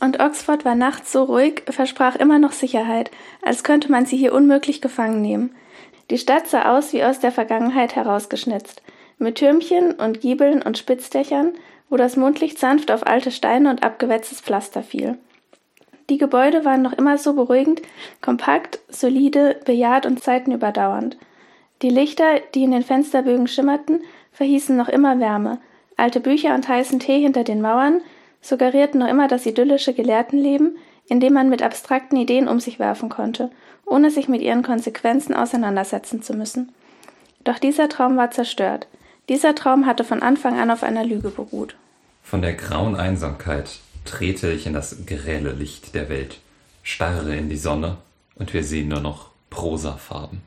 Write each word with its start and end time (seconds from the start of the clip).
Und 0.00 0.20
Oxford 0.20 0.64
war 0.64 0.74
nachts 0.74 1.12
so 1.12 1.24
ruhig, 1.24 1.62
versprach 1.68 2.16
immer 2.16 2.38
noch 2.38 2.52
Sicherheit, 2.52 3.10
als 3.42 3.64
könnte 3.64 3.90
man 3.90 4.06
sie 4.06 4.16
hier 4.16 4.34
unmöglich 4.34 4.80
gefangen 4.80 5.22
nehmen. 5.22 5.54
Die 6.10 6.18
Stadt 6.18 6.46
sah 6.46 6.76
aus 6.76 6.92
wie 6.92 7.02
aus 7.02 7.18
der 7.18 7.32
Vergangenheit 7.32 7.96
herausgeschnitzt, 7.96 8.82
mit 9.18 9.36
Türmchen 9.36 9.92
und 9.92 10.20
Giebeln 10.20 10.62
und 10.62 10.78
Spitzdächern, 10.78 11.54
wo 11.88 11.96
das 11.96 12.16
Mondlicht 12.16 12.58
sanft 12.58 12.90
auf 12.90 13.06
alte 13.06 13.30
Steine 13.30 13.70
und 13.70 13.82
abgewetztes 13.82 14.40
Pflaster 14.40 14.82
fiel. 14.82 15.18
Die 16.10 16.18
Gebäude 16.18 16.64
waren 16.64 16.82
noch 16.82 16.92
immer 16.92 17.18
so 17.18 17.32
beruhigend, 17.32 17.82
kompakt, 18.20 18.78
solide, 18.88 19.58
bejaht 19.64 20.06
und 20.06 20.22
zeitenüberdauernd. 20.22 21.16
Die 21.82 21.90
Lichter, 21.90 22.40
die 22.54 22.62
in 22.62 22.70
den 22.70 22.82
Fensterbögen 22.82 23.48
schimmerten, 23.48 24.02
verhießen 24.32 24.76
noch 24.76 24.88
immer 24.88 25.18
Wärme. 25.18 25.58
Alte 25.96 26.20
Bücher 26.20 26.54
und 26.54 26.68
heißen 26.68 27.00
Tee 27.00 27.20
hinter 27.20 27.42
den 27.42 27.60
Mauern 27.60 28.02
suggerierten 28.46 29.00
noch 29.00 29.08
immer 29.08 29.28
das 29.28 29.46
idyllische 29.46 29.92
Gelehrtenleben, 29.94 30.76
in 31.08 31.20
dem 31.20 31.32
man 31.32 31.48
mit 31.48 31.62
abstrakten 31.62 32.16
Ideen 32.16 32.48
um 32.48 32.60
sich 32.60 32.78
werfen 32.78 33.08
konnte, 33.08 33.50
ohne 33.84 34.10
sich 34.10 34.28
mit 34.28 34.42
ihren 34.42 34.62
Konsequenzen 34.62 35.34
auseinandersetzen 35.34 36.22
zu 36.22 36.34
müssen. 36.34 36.72
Doch 37.44 37.58
dieser 37.58 37.88
Traum 37.88 38.16
war 38.16 38.30
zerstört. 38.30 38.88
Dieser 39.28 39.54
Traum 39.54 39.86
hatte 39.86 40.04
von 40.04 40.22
Anfang 40.22 40.58
an 40.58 40.70
auf 40.70 40.82
einer 40.82 41.04
Lüge 41.04 41.30
beruht. 41.30 41.76
Von 42.22 42.42
der 42.42 42.54
grauen 42.54 42.96
Einsamkeit 42.96 43.78
trete 44.04 44.50
ich 44.50 44.66
in 44.66 44.72
das 44.72 45.06
grelle 45.06 45.52
Licht 45.52 45.94
der 45.94 46.08
Welt, 46.08 46.40
starre 46.82 47.36
in 47.36 47.48
die 47.48 47.56
Sonne 47.56 47.98
und 48.34 48.52
wir 48.52 48.64
sehen 48.64 48.88
nur 48.88 49.00
noch 49.00 49.30
Prosafarben. 49.50 50.42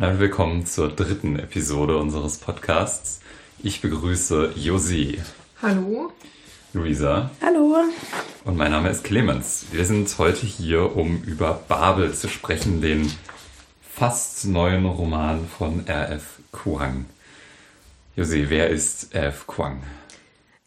Na, 0.00 0.18
willkommen 0.18 0.64
zur 0.64 0.88
dritten 0.88 1.38
Episode 1.38 1.98
unseres 1.98 2.38
Podcasts. 2.38 3.20
Ich 3.62 3.82
begrüße 3.82 4.54
Josie. 4.56 5.20
Hallo. 5.60 6.10
Luisa. 6.72 7.30
Hallo. 7.42 7.76
Und 8.46 8.56
mein 8.56 8.70
Name 8.70 8.88
ist 8.88 9.04
Clemens. 9.04 9.66
Wir 9.72 9.84
sind 9.84 10.16
heute 10.16 10.46
hier, 10.46 10.96
um 10.96 11.22
über 11.24 11.62
Babel 11.68 12.14
zu 12.14 12.28
sprechen, 12.28 12.80
den 12.80 13.12
fast 13.82 14.46
neuen 14.46 14.86
Roman 14.86 15.46
von 15.46 15.86
R.F. 15.86 16.38
Kuang. 16.50 17.04
Josie, 18.16 18.48
wer 18.48 18.70
ist 18.70 19.14
R.F. 19.14 19.46
Kuang? 19.46 19.82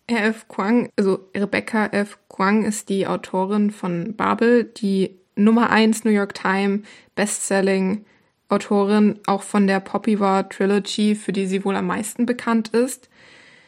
R.F. 0.05 0.47
Kuang, 0.47 0.89
also 0.95 1.27
Rebecca 1.35 1.87
F. 1.87 2.19
Kuang 2.27 2.65
ist 2.65 2.87
die 2.87 3.07
Autorin 3.07 3.71
von 3.71 4.15
Babel, 4.15 4.65
die 4.65 5.17
Nummer 5.35 5.71
1 5.71 6.03
New 6.03 6.11
York 6.11 6.35
Times 6.35 6.85
Bestselling 7.15 8.05
Autorin 8.49 9.19
auch 9.25 9.43
von 9.43 9.67
der 9.67 9.79
Poppy 9.79 10.19
War 10.19 10.47
Trilogy, 10.47 11.15
für 11.15 11.31
die 11.31 11.47
sie 11.47 11.65
wohl 11.65 11.75
am 11.75 11.87
meisten 11.87 12.25
bekannt 12.25 12.69
ist. 12.69 13.09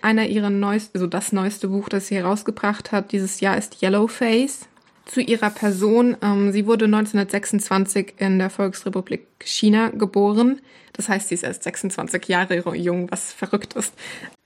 Einer 0.01 0.27
ihrer 0.27 0.49
neuesten, 0.49 0.97
also 0.97 1.07
das 1.07 1.31
neueste 1.31 1.69
Buch, 1.69 1.89
das 1.89 2.07
sie 2.07 2.15
herausgebracht 2.15 2.91
hat 2.91 3.11
dieses 3.11 3.39
Jahr 3.39 3.57
ist 3.57 3.81
Yellowface. 3.81 4.67
Zu 5.05 5.21
ihrer 5.21 5.51
Person, 5.51 6.17
ähm, 6.21 6.51
sie 6.51 6.65
wurde 6.65 6.85
1926 6.85 8.15
in 8.17 8.39
der 8.39 8.49
Volksrepublik 8.49 9.27
China 9.43 9.89
geboren. 9.89 10.61
Das 10.93 11.09
heißt, 11.09 11.29
sie 11.29 11.35
ist 11.35 11.43
erst 11.43 11.63
26 11.63 12.27
Jahre 12.27 12.55
jung, 12.75 13.11
was 13.11 13.33
verrückt 13.33 13.73
ist. 13.73 13.93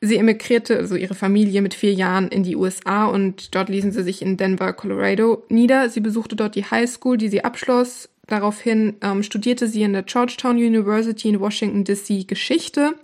Sie 0.02 0.18
emigrierte, 0.18 0.78
also 0.78 0.96
ihre 0.96 1.14
Familie, 1.14 1.62
mit 1.62 1.74
vier 1.74 1.94
Jahren 1.94 2.30
in 2.30 2.44
die 2.44 2.56
USA 2.56 3.06
und 3.06 3.54
dort 3.56 3.70
ließen 3.70 3.92
sie 3.92 4.04
sich 4.04 4.22
in 4.22 4.38
Denver, 4.38 4.74
Colorado 4.74 5.44
nieder. 5.50 5.90
Sie 5.90 6.00
besuchte 6.00 6.36
dort 6.36 6.56
die 6.56 6.66
High 6.66 6.90
School, 6.90 7.18
die 7.18 7.30
sie 7.30 7.44
abschloss. 7.44 8.10
Daraufhin 8.30 8.96
ähm, 9.02 9.24
studierte 9.24 9.68
sie 9.68 9.84
in 9.84 9.94
der 9.94 10.04
Georgetown 10.04 10.56
University 10.56 11.28
in 11.28 11.40
Washington, 11.40 11.84
D.C. 11.84 12.24
Geschichte 12.24 12.96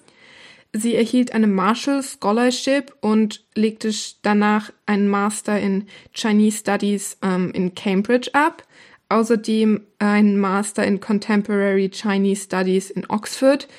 Sie 0.78 0.96
erhielt 0.96 1.34
eine 1.34 1.48
Marshall 1.48 2.04
Scholarship 2.04 2.94
und 3.00 3.46
legte 3.56 3.92
danach 4.24 4.74
einen 4.86 5.08
Master 5.08 5.58
in 5.58 5.88
Chinese 6.14 6.58
Studies 6.58 7.18
ähm, 7.22 7.52
in 7.54 7.76
Cambridge 7.76 8.30
ab. 8.34 8.64
Außerdem 9.08 9.86
einen 10.00 10.38
Master 10.38 10.86
in 10.86 11.00
Contemporary 11.00 11.90
Chinese 11.90 12.44
Studies 12.44 12.90
in 12.90 13.10
Oxford 13.10 13.70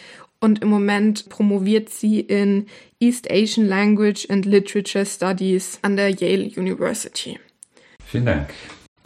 und 0.41 0.63
im 0.63 0.69
Moment 0.69 1.29
promoviert 1.29 1.91
sie 1.91 2.21
in 2.21 2.67
East 2.99 3.31
Asian 3.31 3.69
Language 3.69 4.27
and 4.31 4.47
Literature 4.47 5.05
Studies 5.05 5.79
an 5.83 5.97
der 5.97 6.09
Yale 6.09 6.51
University. 6.57 7.39
Vielen 8.07 8.25
Dank. 8.25 8.55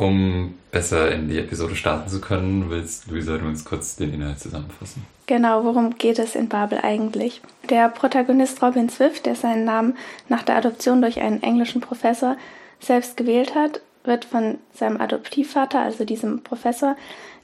Um 0.00 0.54
besser 0.70 1.12
in 1.12 1.28
die 1.28 1.38
Episode 1.38 1.76
starten 1.76 2.08
zu 2.08 2.22
können, 2.22 2.70
willst 2.70 3.10
Luisa 3.10 3.36
du 3.36 3.44
uns 3.44 3.66
kurz 3.66 3.96
den 3.96 4.14
Inhalt 4.14 4.40
zusammenfassen? 4.40 5.04
Genau, 5.26 5.62
worum 5.62 5.98
geht 5.98 6.18
es 6.18 6.34
in 6.34 6.48
Babel 6.48 6.78
eigentlich? 6.82 7.42
Der 7.68 7.90
Protagonist 7.90 8.62
Robin 8.62 8.88
Swift, 8.88 9.26
der 9.26 9.34
seinen 9.34 9.66
Namen 9.66 9.98
nach 10.30 10.42
der 10.42 10.56
Adoption 10.56 11.02
durch 11.02 11.20
einen 11.20 11.42
englischen 11.42 11.82
Professor 11.82 12.38
selbst 12.80 13.18
gewählt 13.18 13.54
hat, 13.54 13.82
wird 14.04 14.24
von 14.24 14.56
seinem 14.72 14.98
Adoptivvater, 14.98 15.80
also 15.80 16.06
diesem 16.06 16.42
Professor, 16.42 16.96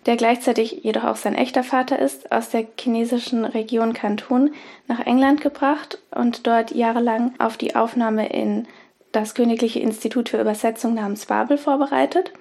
der 0.06 0.16
gleichzeitig 0.16 0.80
jedoch 0.82 1.04
auch 1.04 1.16
sein 1.16 1.34
echter 1.34 1.62
Vater 1.62 1.98
ist, 1.98 2.32
aus 2.32 2.48
der 2.48 2.64
chinesischen 2.80 3.44
Region 3.44 3.92
Kanton 3.92 4.54
nach 4.88 5.00
England 5.00 5.42
gebracht 5.42 5.98
und 6.10 6.46
dort 6.46 6.70
jahrelang 6.70 7.34
auf 7.38 7.58
die 7.58 7.76
Aufnahme 7.76 8.30
in 8.30 8.66
das 9.12 9.34
Königliche 9.34 9.80
Institut 9.80 10.28
für 10.28 10.40
Übersetzung 10.40 10.94
namens 10.94 11.26
Babel 11.26 11.58
vorbereitet. 11.58 12.32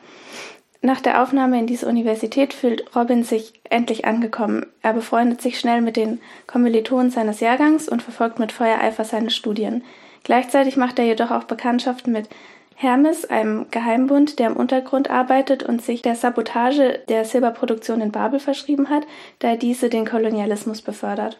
Nach 0.85 1.01
der 1.01 1.23
Aufnahme 1.23 1.57
in 1.57 1.66
diese 1.66 1.88
Universität 1.88 2.53
fühlt 2.53 2.96
Robin 2.96 3.23
sich 3.23 3.53
endlich 3.72 4.06
angekommen. 4.06 4.68
Er 4.84 4.94
befreundet 4.94 5.41
sich 5.41 5.59
schnell 5.59 5.81
mit 5.81 5.97
den 5.97 6.22
Kommilitonen 6.46 7.09
seines 7.09 7.40
Jahrgangs 7.40 7.90
und 7.90 8.03
verfolgt 8.03 8.38
mit 8.38 8.51
Feuereifer 8.51 9.03
seine 9.03 9.31
Studien. 9.31 9.84
Gleichzeitig 10.24 10.78
macht 10.78 11.00
er 11.00 11.06
jedoch 11.06 11.31
auch 11.31 11.45
Bekanntschaft 11.45 12.06
mit 12.06 12.29
Hermes, 12.75 13.25
einem 13.25 13.66
Geheimbund, 13.72 14.38
der 14.38 14.45
im 14.45 14.57
Untergrund 14.57 15.09
arbeitet 15.09 15.63
und 15.63 15.81
sich 15.81 16.03
der 16.03 16.13
Sabotage 16.13 17.00
der 17.09 17.25
Silberproduktion 17.25 18.00
in 18.00 18.12
Babel 18.12 18.40
verschrieben 18.40 18.91
hat, 18.91 19.07
da 19.40 19.56
diese 19.56 19.90
den 19.90 20.06
Kolonialismus 20.06 20.84
befördert. 20.84 21.40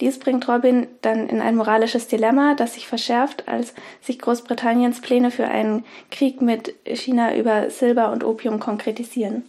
Dies 0.00 0.18
bringt 0.18 0.46
Robin 0.46 0.86
dann 1.00 1.28
in 1.28 1.40
ein 1.40 1.56
moralisches 1.56 2.06
Dilemma, 2.06 2.54
das 2.54 2.74
sich 2.74 2.86
verschärft, 2.86 3.48
als 3.48 3.72
sich 4.02 4.18
Großbritanniens 4.18 5.00
Pläne 5.00 5.30
für 5.30 5.48
einen 5.48 5.84
Krieg 6.10 6.42
mit 6.42 6.74
China 6.84 7.34
über 7.34 7.70
Silber 7.70 8.12
und 8.12 8.22
Opium 8.22 8.60
konkretisieren. 8.60 9.44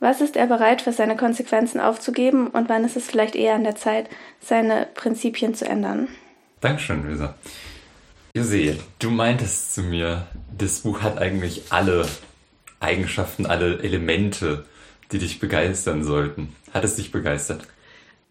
Was 0.00 0.20
ist 0.20 0.36
er 0.36 0.46
bereit, 0.46 0.82
für 0.82 0.92
seine 0.92 1.16
Konsequenzen 1.16 1.80
aufzugeben 1.80 2.48
und 2.48 2.68
wann 2.68 2.84
ist 2.84 2.96
es 2.96 3.06
vielleicht 3.06 3.36
eher 3.36 3.54
an 3.54 3.64
der 3.64 3.76
Zeit, 3.76 4.08
seine 4.40 4.86
Prinzipien 4.94 5.54
zu 5.54 5.66
ändern? 5.66 6.08
Dankeschön, 6.60 7.08
Lisa. 7.08 7.34
Josie, 8.34 8.78
du 8.98 9.10
meintest 9.10 9.74
zu 9.74 9.82
mir, 9.82 10.26
das 10.56 10.80
Buch 10.80 11.02
hat 11.02 11.18
eigentlich 11.18 11.64
alle 11.70 12.08
Eigenschaften, 12.80 13.46
alle 13.46 13.78
Elemente, 13.82 14.64
die 15.12 15.18
dich 15.18 15.40
begeistern 15.40 16.04
sollten. 16.04 16.54
Hat 16.72 16.84
es 16.84 16.96
dich 16.96 17.12
begeistert? 17.12 17.66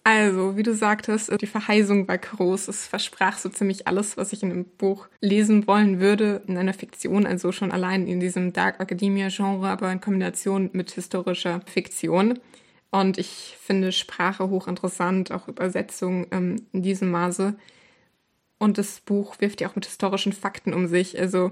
Also, 0.06 0.58
wie 0.58 0.64
du 0.64 0.74
sagtest, 0.74 1.32
die 1.42 1.48
Verheißung 1.48 2.10
war 2.10 2.18
groß. 2.18 2.68
Es 2.68 2.88
versprach 2.88 3.38
so 3.38 3.48
ziemlich 3.48 3.88
alles, 3.88 4.18
was 4.18 4.34
ich 4.34 4.44
in 4.44 4.52
einem 4.52 4.66
Buch 4.66 5.08
lesen 5.22 5.66
wollen 5.66 6.02
würde, 6.02 6.42
in 6.46 6.58
einer 6.58 6.74
Fiktion, 6.74 7.26
also 7.26 7.54
schon 7.54 7.72
allein 7.72 8.06
in 8.08 8.20
diesem 8.20 8.52
Dark 8.52 8.82
Academia-Genre, 8.82 9.70
aber 9.70 9.90
in 9.94 10.02
Kombination 10.02 10.70
mit 10.74 10.92
historischer 10.92 11.62
Fiktion. 11.66 12.40
Und 12.92 13.18
ich 13.18 13.58
finde 13.62 13.94
Sprache 13.94 14.50
hochinteressant, 14.50 15.32
auch 15.32 15.48
Übersetzung 15.48 16.28
ähm, 16.32 16.58
in 16.74 16.84
diesem 16.84 17.10
Maße. 17.10 17.56
Und 18.60 18.78
das 18.78 19.00
Buch 19.00 19.40
wirft 19.40 19.62
ja 19.62 19.70
auch 19.70 19.76
mit 19.76 19.86
historischen 19.86 20.34
Fakten 20.34 20.74
um 20.74 20.88
sich. 20.88 21.18
Also, 21.18 21.52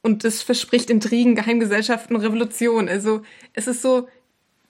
und 0.00 0.24
es 0.24 0.42
verspricht 0.42 0.88
Intrigen, 0.88 1.34
Geheimgesellschaften, 1.34 2.16
Revolution. 2.16 2.88
Also, 2.88 3.22
es 3.52 3.66
ist 3.66 3.82
so, 3.82 4.08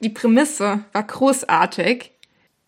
die 0.01 0.11
Prämisse 0.11 0.85
war 0.93 1.05
großartig 1.05 2.11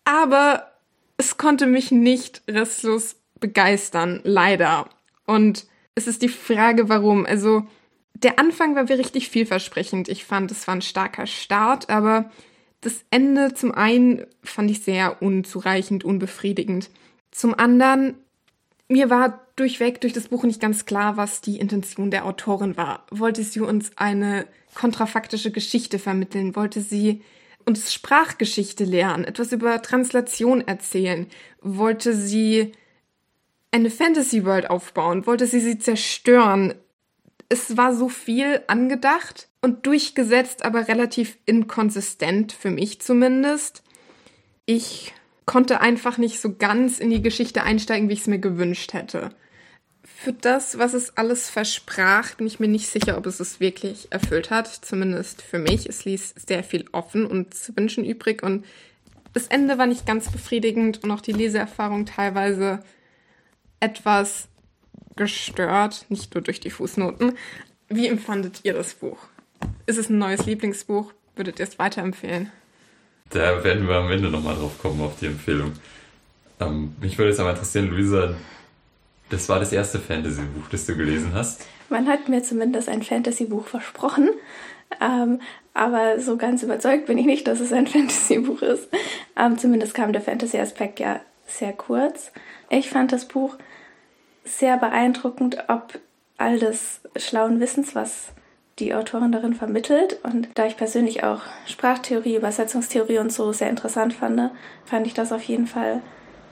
aber 0.05 0.71
es 1.17 1.37
konnte 1.37 1.67
mich 1.67 1.91
nicht 1.91 2.41
restlos 2.47 3.15
begeistern, 3.39 4.21
leider. 4.23 4.89
Und 5.25 5.65
es 5.95 6.07
ist 6.07 6.21
die 6.21 6.29
Frage, 6.29 6.89
warum. 6.89 7.25
Also, 7.25 7.65
der 8.13 8.39
Anfang 8.39 8.75
war 8.75 8.89
richtig 8.89 9.29
vielversprechend. 9.29 10.09
Ich 10.09 10.25
fand, 10.25 10.51
es 10.51 10.67
war 10.67 10.75
ein 10.75 10.81
starker 10.81 11.27
Start, 11.27 11.89
aber 11.89 12.31
das 12.81 13.05
Ende 13.11 13.53
zum 13.53 13.71
einen 13.71 14.25
fand 14.43 14.69
ich 14.71 14.83
sehr 14.83 15.21
unzureichend, 15.21 16.03
unbefriedigend. 16.03 16.89
Zum 17.31 17.53
anderen, 17.57 18.15
mir 18.87 19.09
war 19.09 19.41
durchweg 19.55 20.01
durch 20.01 20.13
das 20.13 20.27
Buch 20.27 20.43
nicht 20.43 20.59
ganz 20.59 20.85
klar, 20.85 21.15
was 21.15 21.41
die 21.41 21.59
Intention 21.59 22.11
der 22.11 22.25
Autorin 22.25 22.75
war. 22.75 23.05
Wollte 23.11 23.43
sie 23.43 23.61
uns 23.61 23.91
eine 23.97 24.47
kontrafaktische 24.73 25.51
Geschichte 25.51 25.99
vermitteln? 25.99 26.55
Wollte 26.55 26.81
sie 26.81 27.21
uns 27.65 27.93
Sprachgeschichte 27.93 28.83
lernen, 28.83 29.25
etwas 29.25 29.51
über 29.51 29.81
Translation 29.81 30.61
erzählen, 30.61 31.27
wollte 31.61 32.13
sie 32.15 32.71
eine 33.71 33.89
Fantasy 33.89 34.45
World 34.45 34.69
aufbauen, 34.69 35.25
wollte 35.25 35.47
sie 35.47 35.59
sie 35.59 35.79
zerstören. 35.79 36.75
Es 37.49 37.75
war 37.75 37.95
so 37.95 38.09
viel 38.09 38.61
angedacht 38.67 39.49
und 39.61 39.85
durchgesetzt, 39.85 40.63
aber 40.63 40.87
relativ 40.87 41.37
inkonsistent, 41.45 42.51
für 42.51 42.69
mich 42.69 43.01
zumindest. 43.01 43.83
Ich 44.65 45.13
konnte 45.45 45.81
einfach 45.81 46.17
nicht 46.17 46.39
so 46.39 46.55
ganz 46.55 46.99
in 46.99 47.09
die 47.09 47.21
Geschichte 47.21 47.63
einsteigen, 47.63 48.09
wie 48.09 48.13
ich 48.13 48.21
es 48.21 48.27
mir 48.27 48.39
gewünscht 48.39 48.93
hätte. 48.93 49.31
Für 50.23 50.31
das, 50.31 50.77
was 50.77 50.93
es 50.93 51.17
alles 51.17 51.49
versprach, 51.49 52.35
bin 52.35 52.47
ich 52.47 52.57
mir 52.57 52.69
nicht 52.69 52.87
sicher, 52.87 53.17
ob 53.17 53.25
es 53.25 53.41
es 53.41 53.59
wirklich 53.59 54.07
erfüllt 54.09 54.51
hat. 54.51 54.67
Zumindest 54.67 55.41
für 55.41 55.59
mich. 55.59 55.89
Es 55.89 56.05
ließ 56.05 56.35
sehr 56.47 56.63
viel 56.63 56.85
offen 56.93 57.25
und 57.25 57.53
zu 57.53 57.75
wünschen 57.75 58.05
übrig. 58.05 58.41
Und 58.41 58.63
das 59.33 59.47
Ende 59.47 59.77
war 59.77 59.85
nicht 59.85 60.05
ganz 60.05 60.31
befriedigend 60.31 61.03
und 61.03 61.11
auch 61.11 61.19
die 61.19 61.33
Leseerfahrung 61.33 62.05
teilweise 62.05 62.79
etwas 63.81 64.47
gestört, 65.17 66.05
nicht 66.07 66.33
nur 66.33 66.41
durch 66.41 66.61
die 66.61 66.69
Fußnoten. 66.69 67.37
Wie 67.89 68.07
empfandet 68.07 68.61
ihr 68.63 68.71
das 68.71 68.93
Buch? 68.93 69.17
Ist 69.87 69.97
es 69.97 70.09
ein 70.09 70.19
neues 70.19 70.45
Lieblingsbuch? 70.45 71.11
Würdet 71.35 71.59
ihr 71.59 71.67
es 71.67 71.79
weiterempfehlen? 71.79 72.49
Da 73.29 73.61
werden 73.65 73.89
wir 73.89 73.95
am 73.95 74.09
Ende 74.09 74.29
nochmal 74.29 74.55
drauf 74.55 74.79
kommen, 74.79 75.01
auf 75.01 75.19
die 75.19 75.25
Empfehlung. 75.25 75.73
Ähm, 76.61 76.95
mich 77.01 77.17
würde 77.17 77.31
jetzt 77.31 77.41
aber 77.41 77.49
interessieren, 77.49 77.89
Luisa, 77.89 78.35
das 79.33 79.49
war 79.49 79.59
das 79.59 79.73
erste 79.73 79.99
Fantasy-Buch, 79.99 80.69
das 80.71 80.85
du 80.85 80.95
gelesen 80.95 81.31
hast. 81.33 81.65
Man 81.89 82.07
hat 82.07 82.29
mir 82.29 82.43
zumindest 82.43 82.87
ein 82.87 83.01
Fantasy-Buch 83.01 83.65
versprochen, 83.65 84.29
ähm, 85.01 85.41
aber 85.73 86.19
so 86.19 86.37
ganz 86.37 86.63
überzeugt 86.63 87.07
bin 87.07 87.17
ich 87.17 87.25
nicht, 87.25 87.47
dass 87.47 87.59
es 87.59 87.73
ein 87.73 87.87
Fantasy-Buch 87.87 88.61
ist. 88.61 88.87
Ähm, 89.35 89.57
zumindest 89.57 89.93
kam 89.93 90.13
der 90.13 90.21
Fantasy-Aspekt 90.21 90.99
ja 90.99 91.19
sehr 91.47 91.73
kurz. 91.73 92.31
Ich 92.69 92.89
fand 92.89 93.11
das 93.11 93.25
Buch 93.25 93.57
sehr 94.45 94.77
beeindruckend, 94.77 95.57
ob 95.67 95.99
all 96.37 96.59
des 96.59 97.01
schlauen 97.15 97.59
Wissens, 97.59 97.95
was 97.95 98.27
die 98.79 98.93
Autorin 98.93 99.31
darin 99.31 99.53
vermittelt. 99.53 100.19
Und 100.23 100.49
da 100.55 100.65
ich 100.65 100.77
persönlich 100.77 101.23
auch 101.23 101.41
Sprachtheorie, 101.67 102.35
Übersetzungstheorie 102.35 103.19
und 103.19 103.31
so 103.31 103.51
sehr 103.51 103.69
interessant 103.69 104.13
fand, 104.13 104.51
fand 104.85 105.07
ich 105.07 105.13
das 105.13 105.31
auf 105.31 105.43
jeden 105.43 105.67
Fall 105.67 106.01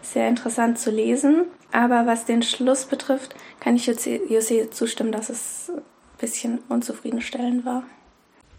sehr 0.02 0.28
interessant 0.28 0.80
zu 0.80 0.92
lesen. 0.92 1.46
Aber 1.72 2.06
was 2.06 2.26
den 2.26 2.44
Schluss 2.44 2.86
betrifft, 2.86 3.36
kann 3.60 3.76
ich 3.76 3.86
Jose 3.86 4.70
zustimmen, 4.72 5.12
dass 5.12 5.30
es 5.30 5.72
ein 5.74 5.82
bisschen 6.20 6.60
unzufriedenstellend 6.70 7.66
war. 7.66 7.84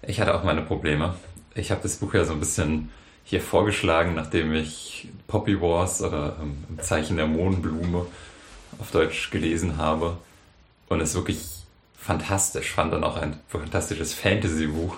Ich 0.03 0.21
hatte 0.21 0.35
auch 0.35 0.45
meine 0.45 0.63
Probleme. 0.63 1.15
Ich 1.55 1.71
habe 1.71 1.83
das 1.83 1.97
Buch 1.97 2.15
ja 2.15 2.25
so 2.25 2.33
ein 2.33 2.41
bisschen 2.41 2.91
hier 3.25 3.41
vorgeschlagen, 3.41 4.15
nachdem 4.15 4.55
ich 4.55 5.09
Poppy 5.29 5.61
Wars 5.61 6.03
oder 6.03 6.37
ähm, 6.41 6.65
im 6.69 6.81
Zeichen 6.81 7.17
der 7.17 7.27
Mohnblume 7.27 8.07
auf 8.79 8.91
Deutsch 8.91 9.31
gelesen 9.31 9.77
habe 9.77 10.17
und 10.89 11.01
es 11.01 11.15
wirklich 11.15 11.45
fantastisch 11.97 12.73
fand 12.73 12.95
und 12.95 13.05
auch 13.05 13.17
ein 13.17 13.39
fantastisches 13.49 14.13
Fantasy-Buch. 14.13 14.97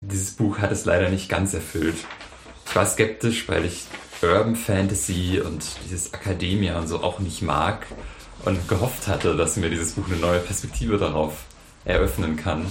Dieses 0.00 0.32
Buch 0.32 0.58
hat 0.58 0.70
es 0.70 0.84
leider 0.84 1.08
nicht 1.08 1.28
ganz 1.28 1.52
erfüllt. 1.52 1.96
Ich 2.66 2.76
war 2.76 2.86
skeptisch, 2.86 3.48
weil 3.48 3.64
ich 3.64 3.86
Urban 4.22 4.56
Fantasy 4.56 5.40
und 5.44 5.64
dieses 5.84 6.12
Academia 6.12 6.78
und 6.78 6.88
so 6.88 7.02
auch 7.02 7.20
nicht 7.20 7.42
mag 7.42 7.86
und 8.44 8.68
gehofft 8.68 9.06
hatte, 9.06 9.36
dass 9.36 9.56
mir 9.56 9.70
dieses 9.70 9.92
Buch 9.92 10.08
eine 10.08 10.16
neue 10.16 10.40
Perspektive 10.40 10.98
darauf 10.98 11.44
eröffnen 11.84 12.36
kann. 12.36 12.66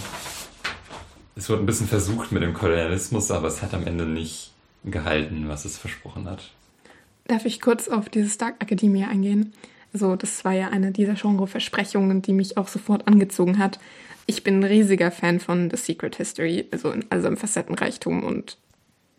Es 1.35 1.49
wurde 1.49 1.63
ein 1.63 1.65
bisschen 1.65 1.87
versucht 1.87 2.31
mit 2.31 2.43
dem 2.43 2.53
Kolonialismus, 2.53 3.31
aber 3.31 3.47
es 3.47 3.61
hat 3.61 3.73
am 3.73 3.87
Ende 3.87 4.05
nicht 4.05 4.51
gehalten, 4.83 5.47
was 5.47 5.65
es 5.65 5.77
versprochen 5.77 6.29
hat. 6.29 6.51
Darf 7.27 7.45
ich 7.45 7.61
kurz 7.61 7.87
auf 7.87 8.09
dieses 8.09 8.37
Dark 8.37 8.55
Academia 8.59 9.07
eingehen? 9.07 9.53
Also 9.93 10.15
das 10.15 10.43
war 10.43 10.53
ja 10.53 10.69
eine 10.69 10.91
dieser 10.91 11.13
Genre-Versprechungen, 11.13 12.21
die 12.21 12.33
mich 12.33 12.57
auch 12.57 12.67
sofort 12.67 13.07
angezogen 13.07 13.57
hat. 13.57 13.79
Ich 14.25 14.43
bin 14.43 14.59
ein 14.59 14.63
riesiger 14.63 15.11
Fan 15.11 15.39
von 15.39 15.69
The 15.69 15.77
Secret 15.77 16.17
History, 16.17 16.65
also 16.71 16.91
in 16.91 17.05
all 17.09 17.21
seinem 17.21 17.37
Facettenreichtum 17.37 18.23
und 18.23 18.57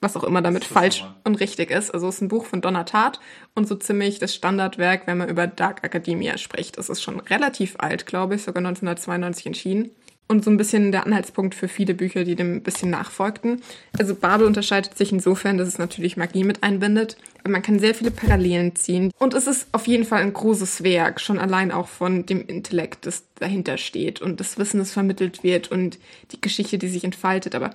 was 0.00 0.16
auch 0.16 0.24
immer 0.24 0.42
damit 0.42 0.64
falsch 0.64 1.04
und 1.24 1.40
richtig 1.40 1.70
ist. 1.70 1.92
Also 1.92 2.08
es 2.08 2.16
ist 2.16 2.20
ein 2.22 2.28
Buch 2.28 2.46
von 2.46 2.60
Donna 2.60 2.84
Tartt 2.84 3.20
und 3.54 3.66
so 3.66 3.74
ziemlich 3.74 4.18
das 4.18 4.34
Standardwerk, 4.34 5.06
wenn 5.06 5.18
man 5.18 5.28
über 5.28 5.46
Dark 5.46 5.84
Academia 5.84 6.38
spricht. 6.38 6.78
Es 6.78 6.88
ist 6.88 7.02
schon 7.02 7.20
relativ 7.20 7.76
alt, 7.78 8.06
glaube 8.06 8.36
ich, 8.36 8.42
sogar 8.42 8.60
1992 8.60 9.46
entschieden 9.46 9.90
und 10.28 10.44
so 10.44 10.50
ein 10.50 10.58
bisschen 10.58 10.92
der 10.92 11.06
Anhaltspunkt 11.06 11.54
für 11.54 11.68
viele 11.68 11.94
Bücher, 11.94 12.22
die 12.22 12.36
dem 12.36 12.56
ein 12.56 12.62
bisschen 12.62 12.90
nachfolgten. 12.90 13.62
Also 13.98 14.14
Babel 14.14 14.46
unterscheidet 14.46 14.96
sich 14.96 15.10
insofern, 15.10 15.56
dass 15.56 15.66
es 15.66 15.78
natürlich 15.78 16.16
Magie 16.16 16.44
mit 16.44 16.62
einbindet. 16.62 17.16
Aber 17.40 17.50
man 17.50 17.62
kann 17.62 17.78
sehr 17.78 17.94
viele 17.94 18.10
Parallelen 18.10 18.76
ziehen. 18.76 19.10
Und 19.18 19.32
es 19.32 19.46
ist 19.46 19.68
auf 19.72 19.86
jeden 19.86 20.04
Fall 20.04 20.20
ein 20.20 20.34
großes 20.34 20.84
Werk, 20.84 21.20
schon 21.20 21.38
allein 21.38 21.72
auch 21.72 21.88
von 21.88 22.26
dem 22.26 22.46
Intellekt, 22.46 23.06
das 23.06 23.24
dahinter 23.36 23.78
steht 23.78 24.20
und 24.20 24.38
das 24.38 24.58
Wissen, 24.58 24.78
das 24.78 24.92
vermittelt 24.92 25.42
wird 25.42 25.70
und 25.70 25.98
die 26.32 26.40
Geschichte, 26.40 26.76
die 26.76 26.88
sich 26.88 27.04
entfaltet. 27.04 27.54
Aber 27.54 27.70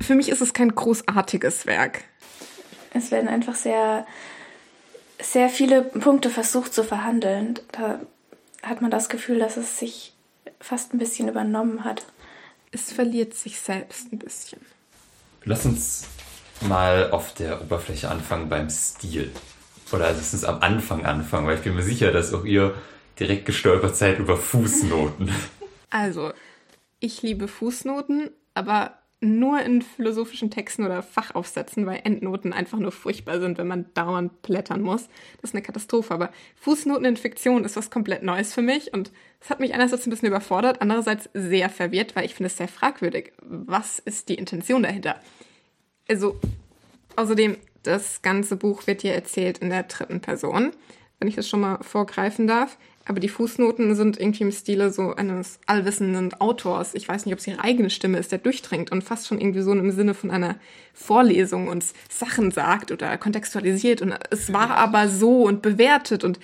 für 0.00 0.14
mich 0.14 0.28
ist 0.28 0.40
es 0.40 0.52
kein 0.52 0.74
großartiges 0.74 1.66
Werk. 1.66 2.04
Es 2.94 3.10
werden 3.10 3.28
einfach 3.28 3.54
sehr, 3.54 4.06
sehr 5.20 5.48
viele 5.48 5.82
Punkte 5.82 6.30
versucht 6.30 6.72
zu 6.72 6.84
verhandeln. 6.84 7.58
Da 7.72 8.00
hat 8.62 8.80
man 8.80 8.90
das 8.90 9.08
Gefühl, 9.08 9.38
dass 9.38 9.56
es 9.56 9.78
sich 9.78 10.14
fast 10.60 10.94
ein 10.94 10.98
bisschen 10.98 11.28
übernommen 11.28 11.84
hat. 11.84 12.04
Es 12.72 12.92
verliert 12.92 13.34
sich 13.34 13.60
selbst 13.60 14.12
ein 14.12 14.18
bisschen. 14.18 14.60
Lass 15.44 15.64
uns 15.64 16.06
mal 16.62 17.10
auf 17.10 17.34
der 17.34 17.60
Oberfläche 17.62 18.10
anfangen 18.10 18.48
beim 18.48 18.68
Stil. 18.68 19.32
Oder 19.92 20.12
lass 20.12 20.32
uns 20.32 20.44
am 20.44 20.60
Anfang 20.60 21.06
anfangen, 21.06 21.46
weil 21.46 21.56
ich 21.56 21.62
bin 21.62 21.74
mir 21.74 21.82
sicher, 21.82 22.12
dass 22.12 22.34
auch 22.34 22.44
ihr 22.44 22.74
direkt 23.18 23.46
gestolpert 23.46 23.96
seid 23.96 24.18
über 24.18 24.36
Fußnoten. 24.36 25.30
Also, 25.90 26.32
ich 27.00 27.22
liebe 27.22 27.48
Fußnoten, 27.48 28.30
aber 28.54 28.97
nur 29.20 29.60
in 29.62 29.82
philosophischen 29.82 30.50
Texten 30.50 30.84
oder 30.84 31.02
Fachaufsätzen, 31.02 31.86
weil 31.86 32.02
Endnoten 32.04 32.52
einfach 32.52 32.78
nur 32.78 32.92
furchtbar 32.92 33.40
sind, 33.40 33.58
wenn 33.58 33.66
man 33.66 33.86
dauernd 33.94 34.42
blättern 34.42 34.80
muss. 34.80 35.08
Das 35.40 35.50
ist 35.50 35.54
eine 35.54 35.62
Katastrophe. 35.62 36.14
Aber 36.14 36.30
Fußnoten 36.56 37.04
in 37.04 37.16
Fiktion 37.16 37.64
ist 37.64 37.76
was 37.76 37.90
komplett 37.90 38.22
Neues 38.22 38.54
für 38.54 38.62
mich 38.62 38.94
und 38.94 39.10
es 39.40 39.50
hat 39.50 39.60
mich 39.60 39.74
einerseits 39.74 40.06
ein 40.06 40.10
bisschen 40.10 40.28
überfordert, 40.28 40.80
andererseits 40.80 41.28
sehr 41.34 41.68
verwirrt, 41.68 42.14
weil 42.14 42.24
ich 42.24 42.34
finde 42.34 42.48
es 42.48 42.56
sehr 42.56 42.68
fragwürdig. 42.68 43.32
Was 43.42 43.98
ist 43.98 44.28
die 44.28 44.34
Intention 44.34 44.82
dahinter? 44.82 45.20
Also, 46.08 46.40
außerdem, 47.16 47.56
das 47.82 48.22
ganze 48.22 48.56
Buch 48.56 48.86
wird 48.86 49.02
hier 49.02 49.14
erzählt 49.14 49.58
in 49.58 49.70
der 49.70 49.84
dritten 49.84 50.20
Person, 50.20 50.72
wenn 51.18 51.28
ich 51.28 51.36
das 51.36 51.48
schon 51.48 51.60
mal 51.60 51.82
vorgreifen 51.82 52.46
darf. 52.46 52.76
Aber 53.08 53.20
die 53.20 53.30
Fußnoten 53.30 53.94
sind 53.94 54.20
irgendwie 54.20 54.44
im 54.44 54.52
Stile 54.52 54.90
so 54.90 55.14
eines 55.14 55.58
allwissenden 55.64 56.34
Autors. 56.34 56.94
Ich 56.94 57.08
weiß 57.08 57.24
nicht, 57.24 57.32
ob 57.32 57.40
es 57.40 57.46
ihre 57.46 57.64
eigene 57.64 57.88
Stimme 57.88 58.18
ist, 58.18 58.30
der 58.32 58.38
durchdringt 58.38 58.92
und 58.92 59.02
fast 59.02 59.26
schon 59.26 59.40
irgendwie 59.40 59.62
so 59.62 59.72
im 59.72 59.90
Sinne 59.90 60.12
von 60.12 60.30
einer 60.30 60.56
Vorlesung 60.92 61.68
uns 61.68 61.94
Sachen 62.10 62.50
sagt 62.50 62.92
oder 62.92 63.16
kontextualisiert 63.16 64.02
und 64.02 64.14
es 64.30 64.52
war 64.52 64.70
aber 64.72 65.08
so 65.08 65.44
und 65.44 65.62
bewertet 65.62 66.22
und 66.22 66.38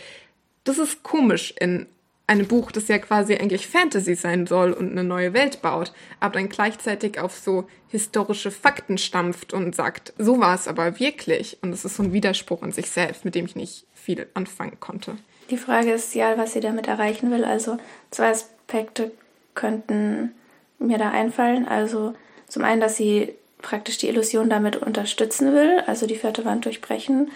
das 0.65 0.79
ist 0.79 1.03
komisch 1.03 1.53
in 1.61 1.87
einem 2.27 2.47
Buch, 2.47 2.73
das 2.73 2.89
ja 2.89 2.99
quasi 2.99 3.35
eigentlich 3.35 3.67
Fantasy 3.67 4.15
sein 4.15 4.47
soll 4.47 4.73
und 4.73 4.93
eine 4.93 5.05
neue 5.05 5.35
Welt 5.35 5.61
baut, 5.61 5.93
aber 6.21 6.35
dann 6.35 6.49
gleichzeitig 6.49 7.19
auf 7.19 7.37
so 7.37 7.69
historische 7.89 8.51
Fakten 8.51 8.97
stampft 8.97 9.53
und 9.53 9.75
sagt, 9.75 10.15
so 10.17 10.41
war 10.41 10.55
es 10.55 10.67
aber 10.67 10.99
wirklich. 10.99 11.59
Und 11.61 11.73
das 11.73 11.85
ist 11.85 11.97
so 11.97 12.03
ein 12.03 12.15
Widerspruch 12.15 12.63
in 12.63 12.73
sich 12.73 12.89
selbst, 12.89 13.27
mit 13.27 13.35
dem 13.35 13.45
ich 13.45 13.57
nicht 13.57 13.85
viel 13.93 14.27
anfangen 14.33 14.81
konnte. 14.81 15.19
Die 15.51 15.59
Frage 15.59 15.93
ist 15.93 16.15
ja, 16.15 16.39
was 16.39 16.53
sie 16.53 16.61
damit 16.61 16.89
erreichen 16.89 17.31
will. 17.31 17.45
Also 17.45 17.79
zwei 18.11 18.31
Aspekte 18.31 19.13
könnten 19.55 20.35
mir 20.79 20.99
da 20.99 21.11
einfallen. 21.11 21.69
Also 21.69 22.15
zum 22.49 22.65
einen, 22.65 22.81
dass 22.81 22.97
sie 22.97 23.35
praktisch 23.59 23.99
die 23.99 24.09
Illusion 24.09 24.51
damit 24.51 24.77
unterstützen 24.77 25.53
will, 25.53 25.83
also 25.87 26.07
die 26.07 26.17
vierte 26.17 26.45
Wand 26.45 26.65
durchbrechen 26.67 27.31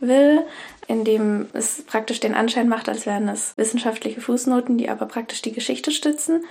will, 0.00 0.42
indem 0.86 1.48
es 1.52 1.82
praktisch 1.82 2.20
den 2.20 2.34
Anschein 2.34 2.68
macht, 2.68 2.88
als 2.88 3.06
wären 3.06 3.28
es 3.28 3.52
wissenschaftliche 3.56 4.20
Fußnoten, 4.20 4.78
die 4.78 4.88
aber 4.88 5.06
praktisch 5.06 5.42
die 5.42 5.52
Geschichte 5.52 5.90
stützen. 5.90 6.44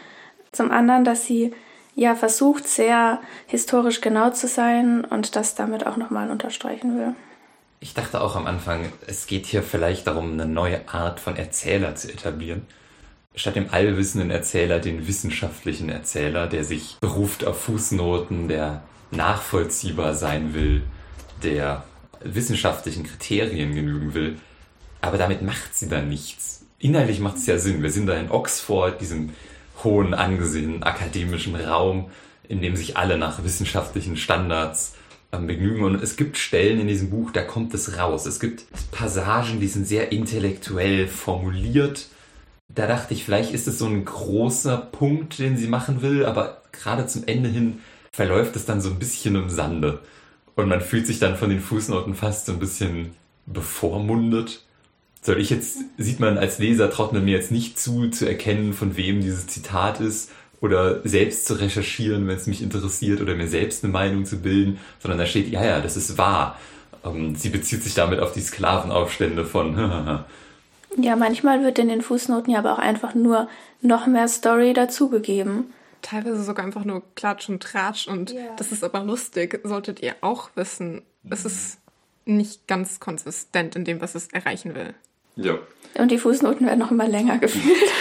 Zum 0.52 0.72
anderen, 0.72 1.04
dass 1.04 1.26
sie 1.26 1.54
ja 1.96 2.16
versucht, 2.16 2.68
sehr 2.68 3.22
historisch 3.48 4.02
genau 4.02 4.30
zu 4.32 4.48
sein 4.48 5.06
und 5.06 5.36
das 5.36 5.56
damit 5.56 5.86
auch 5.86 5.98
nochmal 5.98 6.32
unterstreichen 6.32 6.98
will. 6.98 7.16
Ich 7.82 7.94
dachte 7.94 8.20
auch 8.20 8.36
am 8.36 8.46
Anfang, 8.46 8.92
es 9.08 9.26
geht 9.26 9.46
hier 9.46 9.64
vielleicht 9.64 10.08
darum, 10.08 10.34
eine 10.34 10.46
neue 10.46 10.90
Art 10.90 11.22
von 11.22 11.38
Erzähler 11.38 11.96
zu 11.96 12.12
etablieren. 12.12 12.64
Statt 13.36 13.56
dem 13.56 13.70
allwissenden 13.72 14.32
Erzähler 14.32 14.80
den 14.80 15.08
wissenschaftlichen 15.08 15.88
Erzähler, 15.88 16.48
der 16.48 16.66
sich 16.66 16.98
beruft 17.00 17.46
auf 17.46 17.62
Fußnoten, 17.62 18.50
der 18.50 18.84
nachvollziehbar 19.12 20.14
sein 20.14 20.54
will, 20.54 20.84
der 21.42 21.86
wissenschaftlichen 22.22 23.06
Kriterien 23.06 23.74
genügen 23.74 24.14
will. 24.14 24.38
Aber 25.00 25.18
damit 25.18 25.42
macht 25.42 25.74
sie 25.74 25.88
dann 25.88 26.10
nichts. 26.10 26.66
Inhaltlich 26.80 27.22
macht 27.22 27.38
es 27.38 27.46
ja 27.46 27.58
Sinn. 27.60 27.82
Wir 27.82 27.92
sind 27.92 28.08
da 28.08 28.18
in 28.18 28.30
Oxford, 28.30 29.00
diesem 29.00 29.30
hohen 29.86 30.14
angesehenen 30.14 30.84
akademischen 30.84 31.56
Raum, 31.56 32.12
in 32.50 32.62
dem 32.62 32.76
sich 32.76 32.98
alle 32.98 33.18
nach 33.18 33.42
wissenschaftlichen 33.46 34.18
Standards 34.18 34.96
begnügen. 35.32 35.84
Und 35.84 36.02
es 36.02 36.16
gibt 36.16 36.38
Stellen 36.38 36.80
in 36.80 36.88
diesem 36.88 37.10
Buch, 37.10 37.32
da 37.32 37.42
kommt 37.42 37.74
es 37.74 37.98
raus. 37.98 38.26
Es 38.26 38.40
gibt 38.40 38.66
Passagen, 38.92 39.60
die 39.60 39.68
sind 39.68 39.88
sehr 39.88 40.12
intellektuell 40.12 41.08
formuliert. 41.08 42.08
Da 42.70 42.88
dachte 42.88 43.14
ich, 43.14 43.24
vielleicht 43.24 43.54
ist 43.54 43.68
es 43.68 43.80
so 43.80 43.88
ein 43.88 44.06
großer 44.06 44.78
Punkt, 44.78 45.40
den 45.40 45.58
sie 45.58 45.68
machen 45.68 46.02
will, 46.02 46.26
aber 46.26 46.62
gerade 46.72 47.08
zum 47.08 47.24
Ende 47.26 47.50
hin 47.50 47.80
verläuft 48.12 48.56
es 48.56 48.66
dann 48.66 48.82
so 48.82 48.90
ein 48.90 49.00
bisschen 49.00 49.36
im 49.36 49.50
Sande. 49.50 50.00
Und 50.56 50.68
man 50.68 50.82
fühlt 50.82 51.08
sich 51.08 51.20
dann 51.20 51.38
von 51.38 51.50
den 51.50 51.62
Fußnoten 51.62 52.16
fast 52.16 52.46
so 52.46 52.52
ein 52.52 52.60
bisschen 52.60 53.12
bevormundet. 53.46 54.64
Soll 55.22 55.40
ich 55.40 55.50
jetzt, 55.50 55.80
sieht 55.98 56.20
man 56.20 56.38
als 56.38 56.60
Leser, 56.60 56.90
traut 56.90 57.14
mir 57.14 57.26
jetzt 57.26 57.52
nicht 57.52 57.80
zu, 57.80 58.10
zu 58.10 58.26
erkennen, 58.26 58.74
von 58.74 58.96
wem 58.96 59.22
dieses 59.22 59.48
Zitat 59.48 60.00
ist 60.00 60.32
oder 60.62 61.08
selbst 61.08 61.46
zu 61.46 61.54
recherchieren, 61.54 62.28
wenn 62.28 62.38
es 62.38 62.48
mich 62.48 62.62
interessiert 62.62 63.22
oder 63.22 63.36
mir 63.36 63.48
selbst 63.48 63.84
eine 63.84 63.94
Meinung 63.94 64.26
zu 64.26 64.42
bilden, 64.42 64.80
sondern 65.00 65.20
da 65.20 65.26
steht, 65.26 65.50
ja, 65.50 65.64
ja, 65.64 65.80
das 65.80 65.96
ist 65.96 66.18
wahr. 66.18 66.60
Ähm, 67.06 67.36
sie 67.36 67.50
bezieht 67.50 67.84
sich 67.84 67.94
damit 67.94 68.20
auf 68.20 68.34
die 68.34 68.42
Sklavenaufstände 68.42 69.46
von. 69.46 69.76
ja, 70.98 71.16
manchmal 71.16 71.64
wird 71.64 71.80
in 71.80 71.88
den 71.88 72.02
Fußnoten 72.02 72.52
ja 72.52 72.60
aber 72.60 72.74
auch 72.74 72.80
einfach 72.80 73.16
nur 73.16 73.48
noch 73.82 74.08
mehr 74.08 74.28
Story 74.28 74.74
dazugegeben. 74.74 75.74
Teilweise 76.02 76.44
sogar 76.44 76.66
einfach 76.66 76.86
nur 76.86 77.04
Klatsch 77.16 77.50
und 77.50 77.62
Tratsch 77.62 78.08
und 78.08 78.32
ja. 78.32 78.42
das 78.58 78.72
ist 78.72 78.84
aber 78.84 79.04
lustig, 79.04 79.60
solltet 79.64 80.02
ihr 80.02 80.16
auch 80.22 80.50
wissen. 80.56 81.02
Es 81.30 81.46
ist 81.46 81.80
nicht 82.26 82.68
ganz 82.68 83.00
konsistent 83.00 83.76
in 83.76 83.84
dem, 83.84 84.02
was 84.02 84.16
es 84.16 84.28
erreichen 84.28 84.76
will. 84.76 84.94
Ja. 85.36 85.58
Und 85.98 86.12
die 86.12 86.18
Fußnoten 86.18 86.66
werden 86.68 86.80
noch 86.80 86.92
immer 86.92 87.08
länger 87.08 87.38
gefühlt. 87.40 87.92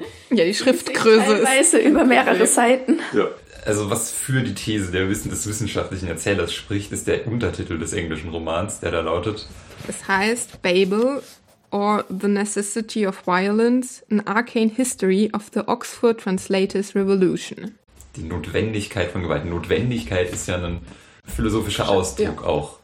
ja, 0.30 0.44
die 0.44 0.54
Schriftgröße 0.54 1.44
ist. 1.60 1.74
Über 1.74 2.04
mehrere 2.04 2.46
Seiten. 2.46 3.00
Ja. 3.12 3.28
Also 3.64 3.90
was 3.90 4.10
für 4.10 4.42
die 4.42 4.54
These 4.54 4.90
der 4.90 5.08
Wissen 5.10 5.30
des 5.30 5.46
wissenschaftlichen 5.46 6.08
Erzählers 6.08 6.54
spricht, 6.54 6.92
ist 6.92 7.06
der 7.06 7.26
Untertitel 7.26 7.78
des 7.78 7.92
englischen 7.92 8.30
Romans, 8.30 8.80
der 8.80 8.90
da 8.90 9.00
lautet. 9.00 9.46
Es 9.86 10.08
heißt 10.08 10.62
Babel 10.62 11.22
or 11.70 12.04
The 12.08 12.28
Necessity 12.28 13.06
of 13.06 13.26
Violence, 13.26 14.02
an 14.10 14.20
Arcane 14.20 14.70
History 14.70 15.30
of 15.34 15.50
the 15.52 15.60
Oxford 15.66 16.20
Translators 16.20 16.94
Revolution. 16.94 17.74
Die 18.16 18.22
Notwendigkeit 18.22 19.10
von 19.10 19.22
Gewalt. 19.22 19.44
Notwendigkeit 19.44 20.32
ist 20.32 20.48
ja 20.48 20.56
ein 20.56 20.80
philosophischer 21.24 21.88
Ausdruck 21.88 22.42
ja. 22.42 22.46
auch. 22.46 22.78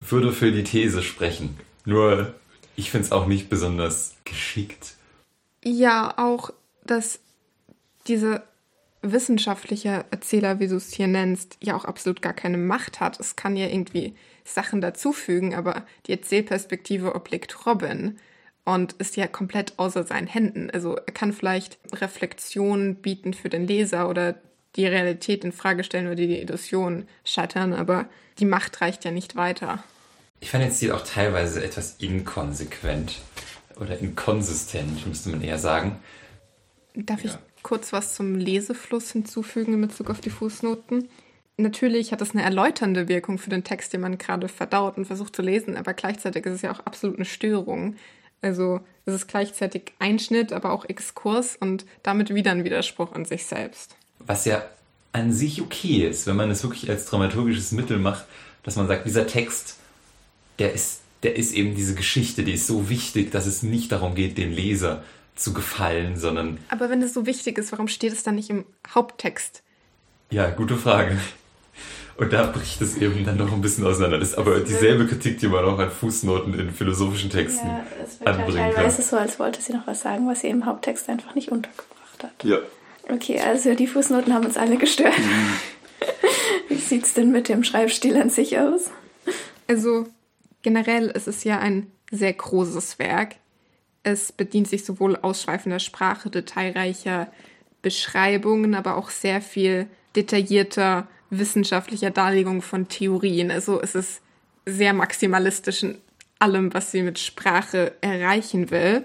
Würde 0.00 0.32
für 0.32 0.52
die 0.52 0.64
These 0.64 1.02
sprechen. 1.02 1.56
Nur, 1.84 2.34
ich 2.74 2.90
finde 2.90 3.06
es 3.06 3.12
auch 3.12 3.26
nicht 3.26 3.48
besonders 3.48 4.16
geschickt. 4.24 4.95
Ja, 5.68 6.14
auch, 6.16 6.50
dass 6.84 7.18
diese 8.06 8.44
wissenschaftliche 9.02 10.04
Erzähler, 10.12 10.60
wie 10.60 10.68
du 10.68 10.76
es 10.76 10.92
hier 10.92 11.08
nennst, 11.08 11.58
ja 11.60 11.74
auch 11.74 11.84
absolut 11.84 12.22
gar 12.22 12.34
keine 12.34 12.56
Macht 12.56 13.00
hat. 13.00 13.18
Es 13.18 13.34
kann 13.34 13.56
ja 13.56 13.66
irgendwie 13.66 14.14
Sachen 14.44 14.80
dazufügen, 14.80 15.56
aber 15.56 15.84
die 16.06 16.12
Erzählperspektive 16.12 17.16
obliegt 17.16 17.66
Robin 17.66 18.16
und 18.64 18.92
ist 18.92 19.16
ja 19.16 19.26
komplett 19.26 19.76
außer 19.76 20.04
seinen 20.04 20.28
Händen. 20.28 20.70
Also 20.70 20.94
er 20.94 21.12
kann 21.12 21.32
vielleicht 21.32 21.78
Reflexionen 21.92 22.94
bieten 22.94 23.34
für 23.34 23.48
den 23.48 23.66
Leser 23.66 24.08
oder 24.08 24.36
die 24.76 24.86
Realität 24.86 25.42
in 25.44 25.50
Frage 25.50 25.82
stellen 25.82 26.06
oder 26.06 26.14
die 26.14 26.38
Illusion 26.38 27.08
shattern, 27.24 27.72
aber 27.72 28.08
die 28.38 28.44
Macht 28.44 28.80
reicht 28.80 29.04
ja 29.04 29.10
nicht 29.10 29.34
weiter. 29.34 29.82
Ich 30.38 30.52
fand 30.52 30.62
den 30.62 30.70
Stil 30.70 30.92
auch 30.92 31.02
teilweise 31.02 31.64
etwas 31.64 31.96
inkonsequent 31.98 33.20
oder 33.78 33.98
inkonsistent, 33.98 35.06
müsste 35.06 35.30
man 35.30 35.42
eher 35.42 35.58
sagen. 35.58 35.98
Darf 36.94 37.22
ja. 37.22 37.30
ich 37.30 37.62
kurz 37.62 37.92
was 37.92 38.14
zum 38.14 38.36
Lesefluss 38.36 39.12
hinzufügen 39.12 39.74
in 39.74 39.80
Bezug 39.80 40.10
auf 40.10 40.20
die 40.20 40.30
Fußnoten? 40.30 41.08
natürlich 41.58 42.12
hat 42.12 42.20
das 42.20 42.32
eine 42.32 42.42
erläuternde 42.42 43.08
Wirkung 43.08 43.38
für 43.38 43.50
den 43.50 43.64
Text, 43.64 43.92
den 43.92 44.00
man 44.02 44.18
gerade 44.18 44.48
verdaut 44.48 44.98
und 44.98 45.06
versucht 45.06 45.34
zu 45.34 45.42
lesen, 45.42 45.76
aber 45.76 45.94
gleichzeitig 45.94 46.44
ist 46.46 46.54
es 46.54 46.62
ja 46.62 46.72
auch 46.72 46.80
absolut 46.80 47.16
eine 47.16 47.24
Störung. 47.24 47.96
Also 48.42 48.80
es 49.06 49.14
ist 49.14 49.26
gleichzeitig 49.28 49.92
Einschnitt, 49.98 50.52
aber 50.52 50.72
auch 50.72 50.84
Exkurs 50.84 51.56
und 51.56 51.86
damit 52.02 52.34
wieder 52.34 52.50
ein 52.50 52.64
Widerspruch 52.64 53.12
an 53.12 53.24
sich 53.24 53.46
selbst. 53.46 53.96
Was 54.18 54.44
ja 54.44 54.64
an 55.12 55.32
sich 55.32 55.62
okay 55.62 56.06
ist, 56.06 56.26
wenn 56.26 56.36
man 56.36 56.50
es 56.50 56.62
wirklich 56.62 56.90
als 56.90 57.06
dramaturgisches 57.06 57.72
Mittel 57.72 57.98
macht, 57.98 58.26
dass 58.62 58.76
man 58.76 58.86
sagt, 58.86 59.06
dieser 59.06 59.26
Text, 59.26 59.78
der 60.58 60.74
ist, 60.74 61.00
der 61.26 61.34
ist 61.34 61.54
eben 61.54 61.74
diese 61.74 61.96
Geschichte, 61.96 62.44
die 62.44 62.52
ist 62.52 62.68
so 62.68 62.88
wichtig, 62.88 63.32
dass 63.32 63.46
es 63.46 63.64
nicht 63.64 63.90
darum 63.90 64.14
geht, 64.14 64.38
den 64.38 64.52
Leser 64.52 65.02
zu 65.34 65.52
gefallen, 65.52 66.16
sondern. 66.16 66.58
Aber 66.68 66.88
wenn 66.88 67.02
es 67.02 67.14
so 67.14 67.26
wichtig 67.26 67.58
ist, 67.58 67.72
warum 67.72 67.88
steht 67.88 68.12
es 68.12 68.22
dann 68.22 68.36
nicht 68.36 68.48
im 68.48 68.64
Haupttext? 68.94 69.64
Ja, 70.30 70.50
gute 70.50 70.76
Frage. 70.76 71.18
Und 72.16 72.32
da 72.32 72.46
bricht 72.46 72.80
es 72.80 72.96
eben 72.96 73.24
dann 73.24 73.38
noch 73.38 73.52
ein 73.52 73.60
bisschen 73.60 73.84
auseinander. 73.84 74.20
Das 74.20 74.30
ist 74.30 74.38
aber 74.38 74.60
dieselbe 74.60 75.08
Kritik, 75.08 75.40
die 75.40 75.48
man 75.48 75.64
auch 75.64 75.80
an 75.80 75.90
Fußnoten 75.90 76.54
in 76.54 76.70
philosophischen 76.70 77.28
Texten 77.28 77.66
ja, 77.66 77.84
es 78.04 78.20
wird 78.20 78.28
anbringen 78.28 78.62
halt 78.62 78.76
teilweise 78.76 79.02
so, 79.02 79.16
als 79.16 79.40
wollte 79.40 79.60
sie 79.60 79.72
noch 79.72 79.86
was 79.88 80.02
sagen, 80.02 80.28
was 80.28 80.42
sie 80.42 80.48
im 80.48 80.64
Haupttext 80.64 81.08
einfach 81.08 81.34
nicht 81.34 81.50
untergebracht 81.50 82.22
hat. 82.22 82.44
Ja. 82.44 82.58
Okay, 83.12 83.40
also 83.40 83.74
die 83.74 83.88
Fußnoten 83.88 84.32
haben 84.32 84.46
uns 84.46 84.56
alle 84.56 84.76
gestört. 84.76 85.12
Wie 86.68 86.76
sieht 86.76 87.04
es 87.04 87.14
denn 87.14 87.32
mit 87.32 87.48
dem 87.48 87.64
Schreibstil 87.64 88.16
an 88.16 88.30
sich 88.30 88.58
aus? 88.58 88.92
Also 89.66 90.06
generell 90.66 91.06
ist 91.06 91.28
es 91.28 91.44
ja 91.44 91.60
ein 91.60 91.92
sehr 92.10 92.32
großes 92.32 92.98
Werk. 92.98 93.36
Es 94.02 94.32
bedient 94.32 94.66
sich 94.66 94.84
sowohl 94.84 95.14
ausschweifender 95.14 95.78
Sprache, 95.78 96.28
detailreicher 96.28 97.30
Beschreibungen, 97.82 98.74
aber 98.74 98.96
auch 98.96 99.10
sehr 99.10 99.40
viel 99.40 99.86
detaillierter 100.16 101.06
wissenschaftlicher 101.30 102.10
Darlegung 102.10 102.62
von 102.62 102.88
Theorien. 102.88 103.52
Also 103.52 103.80
es 103.80 103.94
ist 103.94 104.22
sehr 104.64 104.92
maximalistisch 104.92 105.84
in 105.84 105.98
allem, 106.40 106.74
was 106.74 106.90
sie 106.90 107.02
mit 107.02 107.20
Sprache 107.20 107.92
erreichen 108.00 108.72
will. 108.72 109.04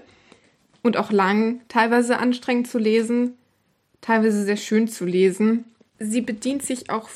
Und 0.82 0.98
auch 0.98 1.12
lang, 1.12 1.62
teilweise 1.68 2.18
anstrengend 2.18 2.70
zu 2.70 2.80
lesen, 2.80 3.38
teilweise 4.02 4.46
sehr 4.46 4.58
schön 4.58 4.88
zu 4.88 5.06
lesen. 5.06 5.66
Sie 6.00 6.22
bedient 6.22 6.64
sich 6.64 6.90
auch 6.90 7.08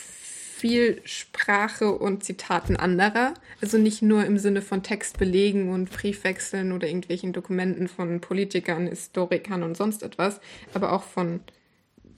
viel 0.55 1.01
Sprache 1.03 1.91
und 1.91 2.24
Zitaten 2.24 2.77
anderer. 2.77 3.33
Also 3.62 3.77
nicht 3.77 4.01
nur 4.01 4.25
im 4.25 4.38
Sinne 4.38 4.62
von 4.62 4.83
Textbelegen 4.83 5.69
und 5.69 5.91
Briefwechseln 5.91 6.71
oder 6.71 6.88
irgendwelchen 6.88 7.33
Dokumenten 7.33 7.89
von 7.89 8.21
Politikern, 8.21 8.88
Historikern 8.88 9.63
und 9.63 9.75
sonst 9.75 10.01
etwas, 10.01 10.39
aber 10.74 10.93
auch 10.93 11.03
von 11.03 11.41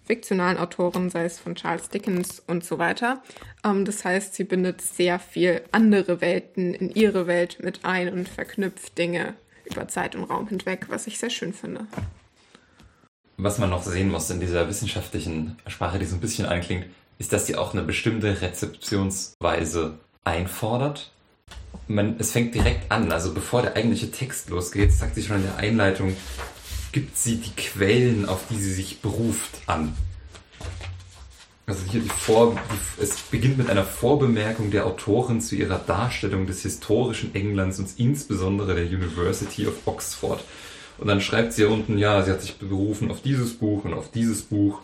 fiktionalen 0.06 0.58
Autoren, 0.58 1.10
sei 1.10 1.26
es 1.26 1.40
von 1.40 1.56
Charles 1.56 1.90
Dickens 1.90 2.42
und 2.46 2.64
so 2.64 2.78
weiter. 2.78 3.24
Ähm, 3.66 3.86
das 3.86 4.06
heißt, 4.06 4.36
sie 4.36 4.44
bindet 4.44 4.82
sehr 4.82 5.18
viel 5.18 5.64
andere 5.72 6.22
Welten 6.22 6.76
in 6.76 6.92
ihre 6.92 7.26
Welt 7.26 7.58
mit 7.62 7.86
ein 7.86 8.14
und 8.14 8.30
verknüpft 8.30 8.98
Dinge 9.00 9.34
über 9.66 9.88
Zeit 9.88 10.16
und 10.16 10.26
Raum 10.26 10.48
hinweg, 10.48 10.86
was 10.90 11.08
ich 11.08 11.18
sehr 11.18 11.32
schön 11.32 11.54
finde. 11.54 11.88
Was 13.38 13.58
man 13.58 13.72
noch 13.72 13.84
sehen 13.84 14.10
muss 14.10 14.30
in 14.30 14.40
dieser 14.40 14.68
wissenschaftlichen 14.70 15.58
Sprache, 15.66 16.00
die 16.00 16.06
so 16.06 16.16
ein 16.16 16.22
bisschen 16.22 16.46
einklingt, 16.46 16.86
ist, 17.20 17.34
dass 17.34 17.48
sie 17.48 17.56
auch 17.56 17.74
eine 17.74 17.84
bestimmte 17.84 18.42
Rezeptionsweise 18.42 19.98
einfordert. 20.24 21.12
Man, 21.88 22.16
es 22.20 22.32
fängt 22.32 22.54
direkt 22.54 22.92
an, 22.92 23.12
also 23.12 23.34
bevor 23.34 23.62
der 23.62 23.76
eigentliche 23.76 24.12
Text 24.12 24.50
losgeht, 24.50 24.92
sagt 24.92 25.16
sie 25.16 25.24
schon 25.24 25.38
in 25.38 25.44
der 25.44 25.58
Einleitung, 25.58 26.16
gibt 26.92 27.18
sie 27.18 27.38
die 27.38 27.56
Quellen, 27.56 28.28
auf 28.28 28.42
die 28.50 28.58
sie 28.58 28.74
sich 28.74 29.02
beruft, 29.02 29.62
an. 29.68 29.96
Also 31.66 31.82
hier 31.92 32.02
die 32.02 32.10
Vor 32.10 32.56
die, 32.56 33.04
es 33.04 33.18
beginnt 33.24 33.58
mit 33.58 33.70
einer 33.70 33.84
Vorbemerkung 33.84 34.72
der 34.72 34.86
Autorin 34.86 35.42
zu 35.42 35.56
ihrer 35.56 35.80
Darstellung 35.80 36.48
des 36.48 36.62
historischen 36.62 37.36
Englands 37.36 37.78
und 37.80 37.90
insbesondere 37.98 38.74
der 38.76 38.86
University 38.86 39.68
of 39.68 39.76
Oxford. 39.86 40.44
Und 40.98 41.08
dann 41.08 41.22
schreibt 41.22 41.54
sie 41.54 41.64
hier 41.64 41.72
unten, 41.72 41.98
ja, 41.98 42.24
sie 42.24 42.32
hat 42.32 42.42
sich 42.42 42.58
berufen 42.58 43.12
auf 43.12 43.22
dieses 43.22 43.54
Buch 43.54 43.84
und 43.84 43.94
auf 43.94 44.12
dieses 44.12 44.44
Buch 44.44 44.80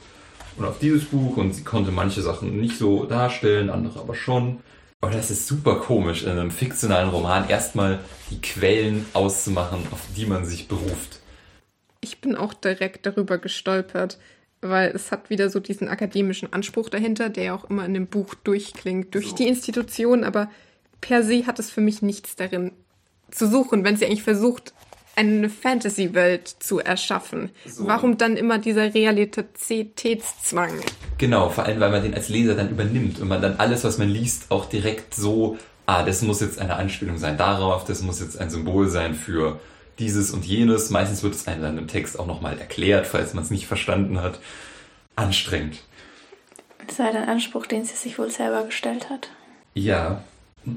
und 0.57 0.65
auf 0.65 0.79
dieses 0.79 1.05
Buch 1.05 1.37
und 1.37 1.53
sie 1.53 1.63
konnte 1.63 1.91
manche 1.91 2.21
Sachen 2.21 2.59
nicht 2.59 2.77
so 2.77 3.05
darstellen, 3.05 3.69
andere 3.69 3.99
aber 3.99 4.15
schon. 4.15 4.59
Aber 5.01 5.11
das 5.11 5.31
ist 5.31 5.47
super 5.47 5.75
komisch, 5.75 6.23
in 6.23 6.29
einem 6.29 6.51
fiktionalen 6.51 7.09
Roman 7.09 7.49
erstmal 7.49 7.99
die 8.29 8.39
Quellen 8.39 9.05
auszumachen, 9.13 9.79
auf 9.91 10.01
die 10.15 10.25
man 10.25 10.45
sich 10.45 10.67
beruft 10.67 11.19
ich 12.03 12.19
bin 12.21 12.35
auch 12.35 12.53
direkt 12.53 13.05
darüber 13.05 13.37
gestolpert, 13.37 14.19
weil 14.61 14.91
es 14.91 15.11
hat 15.11 15.29
wieder 15.29 15.49
so 15.49 15.59
diesen 15.59 15.87
akademischen 15.87 16.51
Anspruch 16.53 16.89
dahinter, 16.89 17.29
der 17.29 17.43
ja 17.43 17.55
auch 17.55 17.69
immer 17.69 17.85
in 17.85 17.93
dem 17.93 18.07
Buch 18.07 18.35
durchklingt, 18.35 19.15
durch 19.15 19.29
so. 19.29 19.35
die 19.35 19.47
Institution, 19.47 20.23
aber 20.23 20.51
per 21.01 21.23
se 21.23 21.47
hat 21.47 21.59
es 21.59 21.69
für 21.69 21.81
mich 21.81 22.01
nichts 22.01 22.35
darin 22.35 22.71
zu 23.31 23.47
suchen, 23.47 23.83
wenn 23.83 23.97
sie 23.97 24.05
eigentlich 24.05 24.23
versucht, 24.23 24.73
eine 25.15 25.49
Fantasy-Welt 25.49 26.47
zu 26.59 26.79
erschaffen. 26.79 27.51
So. 27.65 27.87
Warum 27.87 28.17
dann 28.17 28.37
immer 28.37 28.57
dieser 28.57 28.93
Realitätszwang? 28.93 30.71
Genau, 31.17 31.49
vor 31.49 31.65
allem, 31.65 31.79
weil 31.79 31.91
man 31.91 32.03
den 32.03 32.13
als 32.13 32.29
Leser 32.29 32.55
dann 32.55 32.69
übernimmt 32.69 33.19
und 33.19 33.27
man 33.27 33.41
dann 33.41 33.57
alles, 33.57 33.83
was 33.83 33.97
man 33.97 34.09
liest, 34.09 34.49
auch 34.49 34.65
direkt 34.65 35.15
so, 35.15 35.57
ah, 35.85 36.03
das 36.03 36.21
muss 36.21 36.41
jetzt 36.41 36.59
eine 36.59 36.75
Anspielung 36.75 37.17
sein 37.17 37.37
darauf, 37.37 37.85
das 37.85 38.01
muss 38.01 38.19
jetzt 38.19 38.39
ein 38.39 38.49
Symbol 38.49 38.87
sein 38.89 39.13
für 39.15 39.59
dieses 39.99 40.31
und 40.31 40.45
jenes. 40.45 40.89
Meistens 40.89 41.21
wird 41.23 41.35
es 41.35 41.47
einem 41.47 41.61
dann 41.61 41.77
im 41.77 41.87
Text 41.87 42.19
auch 42.19 42.25
nochmal 42.25 42.57
erklärt, 42.59 43.05
falls 43.07 43.33
man 43.33 43.43
es 43.43 43.51
nicht 43.51 43.67
verstanden 43.67 44.21
hat. 44.21 44.39
Anstrengend. 45.15 45.83
Das 46.87 46.99
war 46.99 47.07
ein 47.07 47.29
Anspruch, 47.29 47.65
den 47.67 47.85
sie 47.85 47.95
sich 47.95 48.17
wohl 48.17 48.29
selber 48.29 48.63
gestellt 48.63 49.09
hat. 49.09 49.29
Ja, 49.73 50.23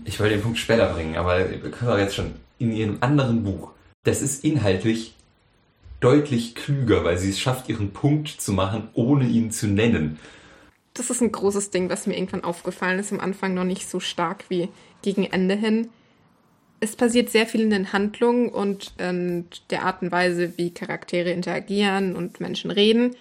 ich 0.04 0.20
wollte 0.20 0.34
den 0.34 0.42
Punkt 0.42 0.58
später 0.58 0.92
bringen, 0.92 1.16
aber 1.16 1.38
wir 1.38 1.70
können 1.70 1.90
auch 1.90 1.98
jetzt 1.98 2.14
schon 2.14 2.34
in 2.58 2.72
ihrem 2.72 2.98
anderen 3.00 3.42
Buch. 3.42 3.70
Das 4.06 4.22
ist 4.22 4.44
inhaltlich 4.44 5.16
deutlich 5.98 6.54
klüger, 6.54 7.02
weil 7.02 7.18
sie 7.18 7.30
es 7.30 7.40
schafft, 7.40 7.68
ihren 7.68 7.92
Punkt 7.92 8.28
zu 8.28 8.52
machen, 8.52 8.88
ohne 8.94 9.26
ihn 9.26 9.50
zu 9.50 9.66
nennen. 9.66 10.20
das 10.94 11.10
ist 11.10 11.20
ein 11.20 11.32
großes 11.32 11.70
Ding, 11.70 11.90
was 11.90 12.06
mir 12.06 12.14
irgendwann 12.14 12.44
aufgefallen 12.44 13.00
ist. 13.00 13.12
Am 13.12 13.18
Anfang 13.18 13.52
noch 13.52 13.64
nicht 13.64 13.88
so 13.88 13.98
stark 13.98 14.44
wie 14.48 14.68
gegen 15.02 15.24
Ende 15.24 15.56
hin. 15.56 15.88
Es 16.78 16.94
passiert 16.94 17.30
sehr 17.30 17.46
viel 17.46 17.62
in 17.62 17.70
den 17.70 17.92
Handlungen 17.92 18.48
und, 18.48 18.94
und 19.00 19.48
der 19.70 19.82
Art 19.82 20.02
und 20.02 20.12
Weise, 20.12 20.56
wie 20.56 20.70
Charaktere 20.70 21.30
interagieren 21.30 22.14
und 22.14 22.38
Menschen 22.38 22.70
reden. 22.70 23.16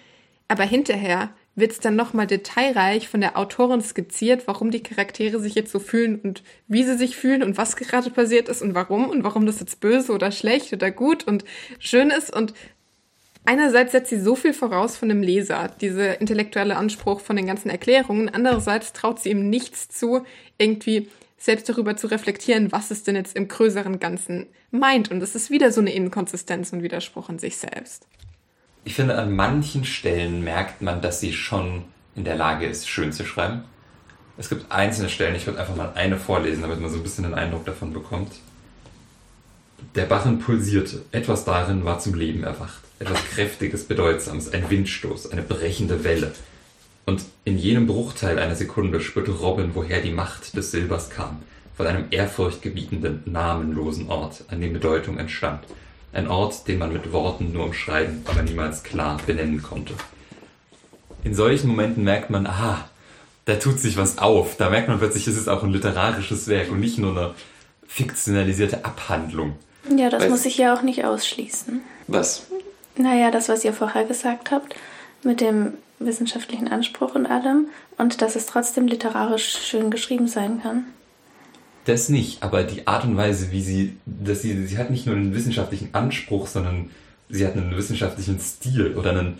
Aber 0.46 0.62
hinterher 0.62 1.30
wird 1.56 1.72
es 1.72 1.80
dann 1.80 1.96
nochmal 1.96 2.26
detailreich 2.26 3.08
von 3.08 3.22
der 3.22 3.36
Autorin 3.36 3.80
skizziert, 3.80 4.46
warum 4.46 4.70
die 4.70 4.82
Charaktere 4.82 5.40
sich 5.40 5.54
jetzt 5.54 5.72
so 5.72 5.78
fühlen 5.78 6.20
und 6.20 6.42
wie 6.68 6.84
sie 6.84 6.96
sich 6.96 7.16
fühlen 7.16 7.42
und 7.42 7.56
was 7.56 7.76
gerade 7.76 8.10
passiert 8.10 8.48
ist 8.48 8.60
und 8.60 8.74
warum 8.74 9.08
und 9.08 9.24
warum 9.24 9.46
das 9.46 9.58
jetzt 9.58 9.80
böse 9.80 10.12
oder 10.12 10.30
schlecht 10.30 10.74
oder 10.74 10.90
gut 10.90 11.26
und 11.26 11.44
schön 11.78 12.10
ist. 12.10 12.34
Und 12.34 12.52
einerseits 13.46 13.92
setzt 13.92 14.10
sie 14.10 14.20
so 14.20 14.36
viel 14.36 14.52
voraus 14.52 14.98
von 14.98 15.08
dem 15.08 15.22
Leser, 15.22 15.70
dieser 15.80 16.20
intellektuelle 16.20 16.76
Anspruch 16.76 17.20
von 17.20 17.36
den 17.36 17.46
ganzen 17.46 17.70
Erklärungen. 17.70 18.28
Andererseits 18.28 18.92
traut 18.92 19.18
sie 19.18 19.30
ihm 19.30 19.48
nichts 19.48 19.88
zu, 19.88 20.24
irgendwie 20.58 21.08
selbst 21.38 21.68
darüber 21.70 21.96
zu 21.96 22.06
reflektieren, 22.08 22.70
was 22.70 22.90
es 22.90 23.02
denn 23.02 23.16
jetzt 23.16 23.34
im 23.34 23.48
größeren 23.48 23.98
Ganzen 23.98 24.46
meint. 24.70 25.10
Und 25.10 25.22
es 25.22 25.34
ist 25.34 25.50
wieder 25.50 25.72
so 25.72 25.80
eine 25.80 25.94
Inkonsistenz 25.94 26.72
und 26.74 26.82
Widerspruch 26.82 27.30
in 27.30 27.38
sich 27.38 27.56
selbst. 27.56 28.06
Ich 28.86 28.94
finde, 28.94 29.18
an 29.18 29.36
manchen 29.36 29.84
Stellen 29.84 30.42
merkt 30.42 30.80
man, 30.80 31.02
dass 31.02 31.20
sie 31.20 31.34
schon 31.34 31.84
in 32.14 32.24
der 32.24 32.36
Lage 32.36 32.64
ist, 32.64 32.88
schön 32.88 33.12
zu 33.12 33.26
schreiben. 33.26 33.64
Es 34.38 34.48
gibt 34.48 34.72
einzelne 34.72 35.10
Stellen, 35.10 35.34
ich 35.34 35.46
würde 35.46 35.60
einfach 35.60 35.76
mal 35.76 35.92
eine 35.94 36.16
vorlesen, 36.16 36.62
damit 36.62 36.80
man 36.80 36.90
so 36.90 36.96
ein 36.96 37.02
bisschen 37.02 37.24
den 37.24 37.34
Eindruck 37.34 37.66
davon 37.66 37.92
bekommt. 37.92 38.32
Der 39.94 40.06
Barren 40.06 40.38
pulsierte. 40.38 41.02
Etwas 41.12 41.44
darin 41.44 41.84
war 41.84 41.98
zum 41.98 42.14
Leben 42.14 42.44
erwacht 42.44 42.86
etwas 42.98 43.24
Kräftiges, 43.26 43.84
Bedeutsames, 43.84 44.52
ein 44.52 44.70
Windstoß, 44.70 45.30
eine 45.30 45.42
brechende 45.42 46.04
Welle. 46.04 46.32
Und 47.04 47.24
in 47.44 47.58
jenem 47.58 47.86
Bruchteil 47.86 48.38
einer 48.38 48.56
Sekunde 48.56 49.00
spürte 49.00 49.32
Robin, 49.32 49.70
woher 49.74 50.00
die 50.00 50.12
Macht 50.12 50.56
des 50.56 50.70
Silbers 50.70 51.10
kam, 51.10 51.42
von 51.76 51.86
einem 51.86 52.06
ehrfurchtgebietenden, 52.10 53.22
namenlosen 53.26 54.08
Ort, 54.08 54.44
an 54.48 54.60
dem 54.60 54.72
Bedeutung 54.72 55.18
entstand. 55.18 55.60
Ein 56.16 56.28
Ort, 56.28 56.66
den 56.66 56.78
man 56.78 56.94
mit 56.94 57.12
Worten 57.12 57.52
nur 57.52 57.64
umschreiben, 57.64 58.22
aber 58.24 58.42
niemals 58.42 58.82
klar 58.82 59.20
benennen 59.26 59.62
konnte. 59.62 59.92
In 61.24 61.34
solchen 61.34 61.68
Momenten 61.68 62.04
merkt 62.04 62.30
man, 62.30 62.46
aha, 62.46 62.88
da 63.44 63.56
tut 63.56 63.78
sich 63.78 63.98
was 63.98 64.16
auf. 64.16 64.56
Da 64.56 64.70
merkt 64.70 64.88
man 64.88 64.98
plötzlich, 64.98 65.26
es 65.26 65.36
ist 65.36 65.46
auch 65.46 65.62
ein 65.62 65.72
literarisches 65.72 66.48
Werk 66.48 66.70
und 66.70 66.80
nicht 66.80 66.96
nur 66.96 67.10
eine 67.10 67.34
fiktionalisierte 67.86 68.82
Abhandlung. 68.86 69.56
Ja, 69.94 70.08
das 70.08 70.22
Weil 70.22 70.30
muss 70.30 70.46
ich 70.46 70.56
ja 70.56 70.74
auch 70.74 70.80
nicht 70.80 71.04
ausschließen. 71.04 71.82
Was? 72.06 72.46
Naja, 72.96 73.30
das, 73.30 73.50
was 73.50 73.62
ihr 73.62 73.74
vorher 73.74 74.04
gesagt 74.04 74.50
habt, 74.50 74.74
mit 75.22 75.42
dem 75.42 75.74
wissenschaftlichen 75.98 76.68
Anspruch 76.68 77.14
und 77.14 77.26
allem 77.26 77.66
und 77.98 78.22
dass 78.22 78.36
es 78.36 78.46
trotzdem 78.46 78.86
literarisch 78.86 79.58
schön 79.66 79.90
geschrieben 79.90 80.28
sein 80.28 80.62
kann. 80.62 80.86
Das 81.86 82.08
nicht, 82.08 82.42
aber 82.42 82.64
die 82.64 82.86
Art 82.86 83.04
und 83.04 83.16
Weise, 83.16 83.50
wie 83.52 83.62
sie, 83.62 83.96
dass 84.04 84.42
sie, 84.42 84.66
sie 84.66 84.78
hat 84.78 84.90
nicht 84.90 85.06
nur 85.06 85.16
einen 85.16 85.34
wissenschaftlichen 85.34 85.94
Anspruch, 85.94 86.46
sondern 86.46 86.90
sie 87.28 87.46
hat 87.46 87.56
einen 87.56 87.76
wissenschaftlichen 87.76 88.38
Stil 88.38 88.96
oder 88.96 89.10
einen 89.10 89.38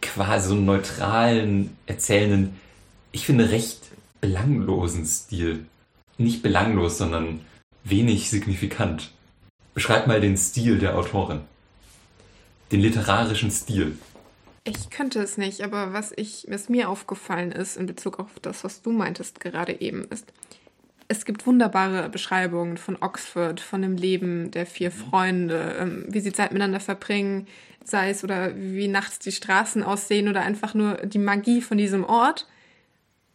quasi 0.00 0.48
so 0.48 0.54
einen 0.54 0.66
neutralen, 0.66 1.76
erzählenden, 1.86 2.60
ich 3.10 3.26
finde 3.26 3.50
recht 3.50 3.80
belanglosen 4.20 5.04
Stil. 5.04 5.66
Nicht 6.18 6.42
belanglos, 6.42 6.98
sondern 6.98 7.40
wenig 7.84 8.30
signifikant. 8.30 9.10
Beschreib 9.74 10.06
mal 10.06 10.20
den 10.20 10.36
Stil 10.36 10.78
der 10.78 10.96
Autorin 10.96 11.40
den 12.72 12.80
literarischen 12.80 13.50
Stil? 13.50 13.98
Ich 14.64 14.90
könnte 14.90 15.20
es 15.20 15.38
nicht, 15.38 15.62
aber 15.62 15.92
was, 15.92 16.12
ich, 16.16 16.46
was 16.48 16.68
mir 16.68 16.88
aufgefallen 16.88 17.52
ist 17.52 17.76
in 17.76 17.86
Bezug 17.86 18.18
auf 18.18 18.30
das, 18.40 18.64
was 18.64 18.82
du 18.82 18.92
meintest 18.92 19.40
gerade 19.40 19.80
eben, 19.80 20.04
ist, 20.04 20.32
es 21.08 21.24
gibt 21.24 21.46
wunderbare 21.46 22.08
Beschreibungen 22.08 22.76
von 22.76 22.96
Oxford, 23.00 23.60
von 23.60 23.82
dem 23.82 23.96
Leben 23.96 24.50
der 24.50 24.66
vier 24.66 24.90
Freunde, 24.90 25.76
ähm, 25.78 26.04
wie 26.08 26.20
sie 26.20 26.32
Zeit 26.32 26.52
miteinander 26.52 26.80
verbringen, 26.80 27.46
sei 27.84 28.10
es 28.10 28.24
oder 28.24 28.56
wie 28.56 28.88
nachts 28.88 29.18
die 29.18 29.32
Straßen 29.32 29.82
aussehen 29.82 30.28
oder 30.28 30.42
einfach 30.42 30.74
nur 30.74 30.94
die 31.04 31.18
Magie 31.18 31.60
von 31.60 31.78
diesem 31.78 32.04
Ort. 32.04 32.46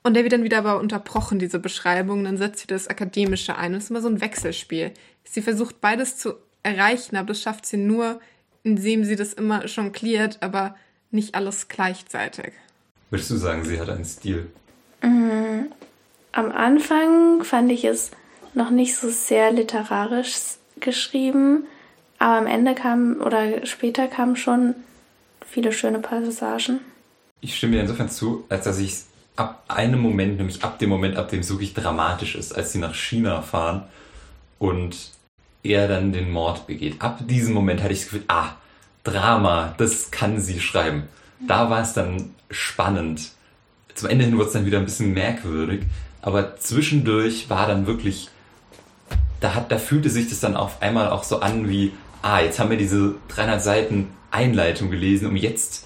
Und 0.03 0.13
der 0.13 0.23
wird 0.23 0.33
dann 0.33 0.43
wieder 0.43 0.59
aber 0.59 0.79
unterbrochen, 0.79 1.37
diese 1.37 1.59
Beschreibung. 1.59 2.23
Dann 2.23 2.37
setzt 2.37 2.61
sie 2.61 2.67
das 2.67 2.87
Akademische 2.87 3.57
ein. 3.57 3.73
Und 3.73 3.79
es 3.79 3.85
ist 3.85 3.89
immer 3.89 4.01
so 4.01 4.07
ein 4.07 4.21
Wechselspiel. 4.21 4.93
Sie 5.25 5.41
versucht 5.41 5.81
beides 5.81 6.17
zu 6.17 6.35
erreichen, 6.63 7.17
aber 7.17 7.27
das 7.27 7.41
schafft 7.41 7.65
sie 7.65 7.77
nur, 7.77 8.21
indem 8.63 9.03
sie 9.03 9.15
das 9.15 9.33
immer 9.33 9.65
jongliert, 9.65 10.37
aber 10.41 10.75
nicht 11.11 11.35
alles 11.35 11.67
gleichzeitig. 11.67 12.53
Würdest 13.09 13.31
du 13.31 13.35
sagen, 13.35 13.63
sie 13.65 13.79
hat 13.79 13.89
einen 13.89 14.05
Stil? 14.05 14.49
Mhm. 15.01 15.71
Am 16.37 16.51
Anfang 16.51 17.43
fand 17.43 17.71
ich 17.71 17.83
es 17.83 18.11
noch 18.53 18.69
nicht 18.69 18.95
so 18.95 19.09
sehr 19.09 19.51
literarisch 19.51 20.35
geschrieben, 20.79 21.63
aber 22.19 22.37
am 22.37 22.45
Ende 22.45 22.75
kam 22.75 23.21
oder 23.21 23.65
später 23.65 24.07
kamen 24.07 24.35
schon 24.35 24.75
viele 25.43 25.71
schöne 25.71 25.97
Passagen. 25.97 26.81
Ich 27.41 27.57
stimme 27.57 27.73
dir 27.73 27.81
insofern 27.81 28.11
zu, 28.11 28.45
als 28.49 28.65
dass 28.65 28.77
ich 28.77 28.97
ab 29.35 29.63
einem 29.67 29.99
Moment, 29.99 30.37
nämlich 30.37 30.63
ab 30.63 30.77
dem 30.77 30.89
Moment, 30.89 31.17
ab 31.17 31.29
dem 31.29 31.39
es 31.39 31.49
wirklich 31.49 31.73
dramatisch 31.73 32.35
ist, 32.35 32.55
als 32.55 32.71
sie 32.71 32.77
nach 32.77 32.93
China 32.93 33.41
fahren 33.41 33.85
und 34.59 35.09
er 35.63 35.87
dann 35.87 36.11
den 36.11 36.29
Mord 36.29 36.67
begeht. 36.67 37.01
Ab 37.01 37.17
diesem 37.27 37.55
Moment 37.55 37.81
hatte 37.81 37.93
ich 37.93 38.01
das 38.01 38.09
Gefühl, 38.09 38.25
ah, 38.27 38.51
Drama, 39.03 39.73
das 39.79 40.11
kann 40.11 40.39
sie 40.39 40.59
schreiben. 40.59 41.07
Da 41.47 41.71
war 41.71 41.81
es 41.81 41.93
dann 41.93 42.35
spannend. 42.51 43.31
Zum 43.95 44.09
Ende 44.11 44.25
hin 44.25 44.37
wurde 44.37 44.45
es 44.45 44.53
dann 44.53 44.67
wieder 44.67 44.77
ein 44.77 44.85
bisschen 44.85 45.15
merkwürdig, 45.15 45.81
aber 46.21 46.57
zwischendurch 46.57 47.49
war 47.49 47.67
dann 47.67 47.87
wirklich, 47.87 48.29
da, 49.39 49.55
hat, 49.55 49.71
da 49.71 49.77
fühlte 49.77 50.09
sich 50.09 50.29
das 50.29 50.39
dann 50.39 50.55
auf 50.55 50.81
einmal 50.81 51.09
auch 51.09 51.23
so 51.23 51.39
an 51.39 51.69
wie, 51.69 51.93
ah, 52.21 52.41
jetzt 52.41 52.59
haben 52.59 52.69
wir 52.69 52.77
diese 52.77 53.15
300 53.29 53.61
Seiten 53.61 54.09
Einleitung 54.31 54.91
gelesen, 54.91 55.27
um 55.27 55.35
jetzt 55.35 55.85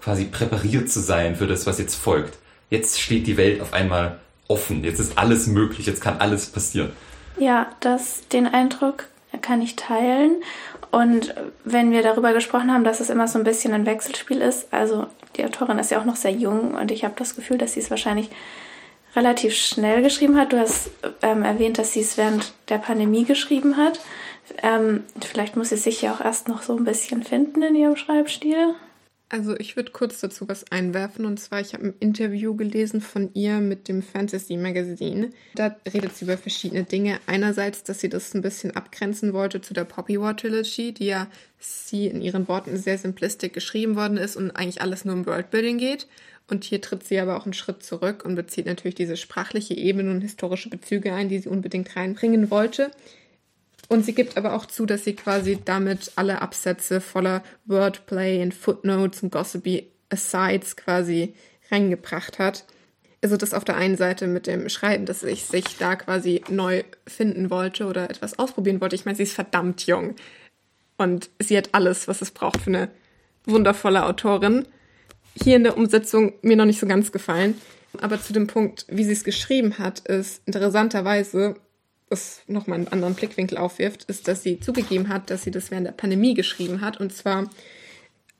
quasi 0.00 0.24
präpariert 0.24 0.90
zu 0.90 1.00
sein 1.00 1.36
für 1.36 1.46
das, 1.46 1.66
was 1.66 1.78
jetzt 1.78 1.94
folgt. 1.94 2.38
Jetzt 2.70 3.00
steht 3.00 3.26
die 3.26 3.36
Welt 3.36 3.60
auf 3.60 3.72
einmal 3.72 4.18
offen, 4.48 4.84
jetzt 4.84 4.98
ist 4.98 5.16
alles 5.16 5.46
möglich, 5.46 5.86
jetzt 5.86 6.00
kann 6.00 6.18
alles 6.18 6.46
passieren. 6.46 6.92
Ja, 7.38 7.68
das, 7.80 8.28
den 8.28 8.46
Eindruck 8.46 9.06
kann 9.40 9.62
ich 9.62 9.76
teilen. 9.76 10.42
Und 10.90 11.34
wenn 11.64 11.90
wir 11.90 12.02
darüber 12.02 12.32
gesprochen 12.32 12.72
haben, 12.72 12.84
dass 12.84 13.00
es 13.00 13.10
immer 13.10 13.26
so 13.26 13.38
ein 13.38 13.44
bisschen 13.44 13.72
ein 13.72 13.86
Wechselspiel 13.86 14.40
ist, 14.40 14.72
also 14.72 15.06
die 15.36 15.44
Autorin 15.44 15.78
ist 15.78 15.90
ja 15.90 15.98
auch 15.98 16.04
noch 16.04 16.16
sehr 16.16 16.30
jung 16.30 16.74
und 16.74 16.90
ich 16.90 17.04
habe 17.04 17.14
das 17.16 17.34
Gefühl, 17.34 17.58
dass 17.58 17.72
sie 17.72 17.80
es 17.80 17.90
wahrscheinlich 17.90 18.30
relativ 19.16 19.54
schnell 19.54 20.02
geschrieben 20.02 20.36
hat. 20.36 20.52
Du 20.52 20.58
hast 20.58 20.90
ähm, 21.22 21.42
erwähnt, 21.42 21.78
dass 21.78 21.92
sie 21.92 22.00
es 22.00 22.16
während 22.16 22.52
der 22.68 22.78
Pandemie 22.78 23.24
geschrieben 23.24 23.76
hat. 23.76 24.00
Ähm, 24.62 25.04
vielleicht 25.20 25.56
muss 25.56 25.70
sie 25.70 25.76
sich 25.76 26.02
ja 26.02 26.14
auch 26.14 26.20
erst 26.20 26.48
noch 26.48 26.62
so 26.62 26.76
ein 26.76 26.84
bisschen 26.84 27.22
finden 27.22 27.62
in 27.62 27.74
ihrem 27.74 27.96
Schreibstil. 27.96 28.74
Also 29.30 29.56
ich 29.58 29.74
würde 29.74 29.90
kurz 29.90 30.20
dazu 30.20 30.48
was 30.48 30.70
einwerfen 30.70 31.24
und 31.24 31.40
zwar, 31.40 31.60
ich 31.60 31.72
habe 31.72 31.86
ein 31.86 31.94
Interview 31.98 32.54
gelesen 32.54 33.00
von 33.00 33.30
ihr 33.34 33.58
mit 33.58 33.88
dem 33.88 34.02
Fantasy 34.02 34.56
Magazine. 34.56 35.30
Da 35.56 35.74
redet 35.92 36.14
sie 36.14 36.26
über 36.26 36.36
verschiedene 36.36 36.84
Dinge. 36.84 37.18
Einerseits, 37.26 37.82
dass 37.82 38.00
sie 38.00 38.08
das 38.08 38.32
ein 38.34 38.42
bisschen 38.42 38.76
abgrenzen 38.76 39.32
wollte 39.32 39.60
zu 39.60 39.74
der 39.74 39.84
Poppy 39.84 40.20
War 40.20 40.36
Trilogy, 40.36 40.92
die 40.92 41.06
ja 41.06 41.26
sie 41.58 42.06
in 42.06 42.20
ihren 42.20 42.46
Worten 42.46 42.76
sehr 42.76 42.98
simplistisch 42.98 43.50
geschrieben 43.50 43.96
worden 43.96 44.18
ist 44.18 44.36
und 44.36 44.52
eigentlich 44.52 44.82
alles 44.82 45.04
nur 45.04 45.14
um 45.14 45.26
Worldbuilding 45.26 45.78
geht. 45.78 46.06
Und 46.48 46.64
hier 46.64 46.80
tritt 46.80 47.04
sie 47.04 47.18
aber 47.18 47.36
auch 47.36 47.44
einen 47.44 47.54
Schritt 47.54 47.82
zurück 47.82 48.24
und 48.24 48.34
bezieht 48.34 48.66
natürlich 48.66 48.94
diese 48.94 49.16
sprachliche 49.16 49.74
Ebene 49.74 50.10
und 50.10 50.20
historische 50.20 50.68
Bezüge 50.68 51.12
ein, 51.14 51.28
die 51.28 51.38
sie 51.38 51.48
unbedingt 51.48 51.96
reinbringen 51.96 52.50
wollte. 52.50 52.90
Und 53.88 54.04
sie 54.04 54.14
gibt 54.14 54.36
aber 54.36 54.54
auch 54.54 54.66
zu, 54.66 54.86
dass 54.86 55.04
sie 55.04 55.14
quasi 55.14 55.58
damit 55.64 56.12
alle 56.16 56.42
Absätze 56.42 57.00
voller 57.00 57.42
Wordplay 57.64 58.42
und 58.42 58.54
Footnotes 58.54 59.22
und 59.22 59.32
Gossipy 59.32 59.90
Asides 60.10 60.76
quasi 60.76 61.34
reingebracht 61.70 62.38
hat. 62.38 62.64
Also 63.22 63.36
das 63.38 63.54
auf 63.54 63.64
der 63.64 63.76
einen 63.76 63.96
Seite 63.96 64.26
mit 64.26 64.46
dem 64.46 64.68
Schreiben, 64.68 65.06
dass 65.06 65.22
ich 65.22 65.44
sich 65.44 65.64
da 65.78 65.96
quasi 65.96 66.44
neu 66.50 66.82
finden 67.06 67.48
wollte 67.48 67.86
oder 67.86 68.10
etwas 68.10 68.38
ausprobieren 68.38 68.82
wollte. 68.82 68.96
Ich 68.96 69.06
meine, 69.06 69.16
sie 69.16 69.22
ist 69.22 69.32
verdammt 69.32 69.86
jung 69.86 70.14
und 70.98 71.30
sie 71.38 71.56
hat 71.56 71.70
alles, 71.72 72.06
was 72.06 72.20
es 72.20 72.30
braucht 72.30 72.60
für 72.60 72.70
eine 72.70 72.90
wundervolle 73.46 74.04
Autorin. 74.04 74.66
Hier 75.42 75.56
in 75.56 75.64
der 75.64 75.76
Umsetzung 75.76 76.32
mir 76.42 76.56
noch 76.56 76.64
nicht 76.64 76.80
so 76.80 76.86
ganz 76.86 77.12
gefallen. 77.12 77.60
Aber 78.00 78.20
zu 78.20 78.32
dem 78.32 78.46
Punkt, 78.46 78.86
wie 78.88 79.04
sie 79.04 79.12
es 79.12 79.24
geschrieben 79.24 79.78
hat, 79.78 80.00
ist 80.00 80.42
interessanterweise 80.46 81.56
was 82.08 82.42
nochmal 82.46 82.78
einen 82.78 82.88
anderen 82.88 83.14
Blickwinkel 83.14 83.58
aufwirft, 83.58 84.04
ist, 84.04 84.28
dass 84.28 84.42
sie 84.42 84.60
zugegeben 84.60 85.08
hat, 85.08 85.30
dass 85.30 85.42
sie 85.42 85.50
das 85.50 85.70
während 85.70 85.86
der 85.86 85.92
Pandemie 85.92 86.34
geschrieben 86.34 86.80
hat. 86.80 87.00
Und 87.00 87.12
zwar, 87.12 87.50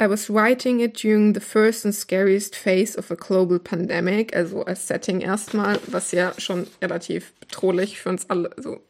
I 0.01 0.09
was 0.09 0.29
writing 0.29 0.81
it 0.81 1.03
during 1.03 1.35
the 1.35 1.41
first 1.41 1.85
and 1.85 1.95
scariest 1.95 2.55
phase 2.55 2.97
of 2.99 3.11
a 3.11 3.15
global 3.15 3.59
pandemic. 3.59 4.35
Also 4.37 4.65
als 4.65 4.87
Setting 4.87 5.21
erstmal, 5.21 5.79
was 5.87 6.13
ja 6.13 6.35
schon 6.39 6.67
relativ 6.83 7.33
bedrohlich 7.41 8.01
für 8.01 8.11
uns 8.11 8.29
alle, 8.29 8.51
so 8.57 8.81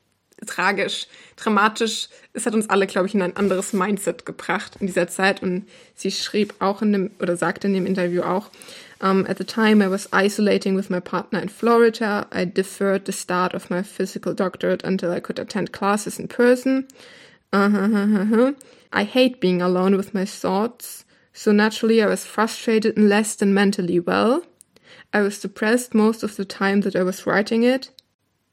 tragisch, 0.46 1.06
dramatisch. 1.36 2.08
Es 2.32 2.46
hat 2.46 2.54
uns 2.54 2.70
alle, 2.70 2.86
glaube 2.86 3.06
ich, 3.06 3.14
in 3.14 3.22
ein 3.22 3.36
anderes 3.36 3.72
Mindset 3.72 4.26
gebracht 4.26 4.76
in 4.80 4.86
dieser 4.86 5.08
Zeit. 5.08 5.42
Und 5.42 5.66
sie 5.94 6.10
schrieb 6.10 6.54
auch 6.58 6.82
in 6.82 6.92
dem, 6.92 7.10
oder 7.20 7.36
sagte 7.36 7.66
in 7.66 7.74
dem 7.74 7.86
Interview 7.86 8.22
auch, 8.22 8.50
Um, 9.00 9.26
at 9.26 9.36
the 9.36 9.44
time, 9.44 9.82
I 9.82 9.90
was 9.90 10.08
isolating 10.12 10.76
with 10.76 10.88
my 10.88 11.00
partner 11.00 11.42
in 11.42 11.50
Florida. 11.50 12.26
I 12.32 12.46
deferred 12.46 13.04
the 13.04 13.12
start 13.12 13.52
of 13.52 13.68
my 13.68 13.82
physical 13.82 14.32
doctorate 14.32 14.82
until 14.82 15.10
I 15.10 15.20
could 15.20 15.38
attend 15.38 15.72
classes 15.72 16.18
in 16.18 16.28
person. 16.28 16.86
Uh 17.52 17.68
-huh, 17.68 18.54
I 18.92 19.04
hate 19.04 19.40
being 19.40 19.60
alone 19.60 19.96
with 19.96 20.14
my 20.14 20.24
thoughts. 20.24 21.04
So 21.32 21.52
naturally, 21.52 22.00
I 22.00 22.06
was 22.06 22.24
frustrated 22.24 22.96
and 22.96 23.08
less 23.08 23.36
than 23.36 23.52
mentally 23.52 24.00
well. 24.00 24.42
I 25.12 25.20
was 25.20 25.40
depressed 25.40 25.92
most 25.92 26.24
of 26.24 26.36
the 26.36 26.44
time 26.44 26.80
that 26.82 26.94
I 26.94 27.04
was 27.04 27.26
writing 27.26 27.62
it. 27.64 27.92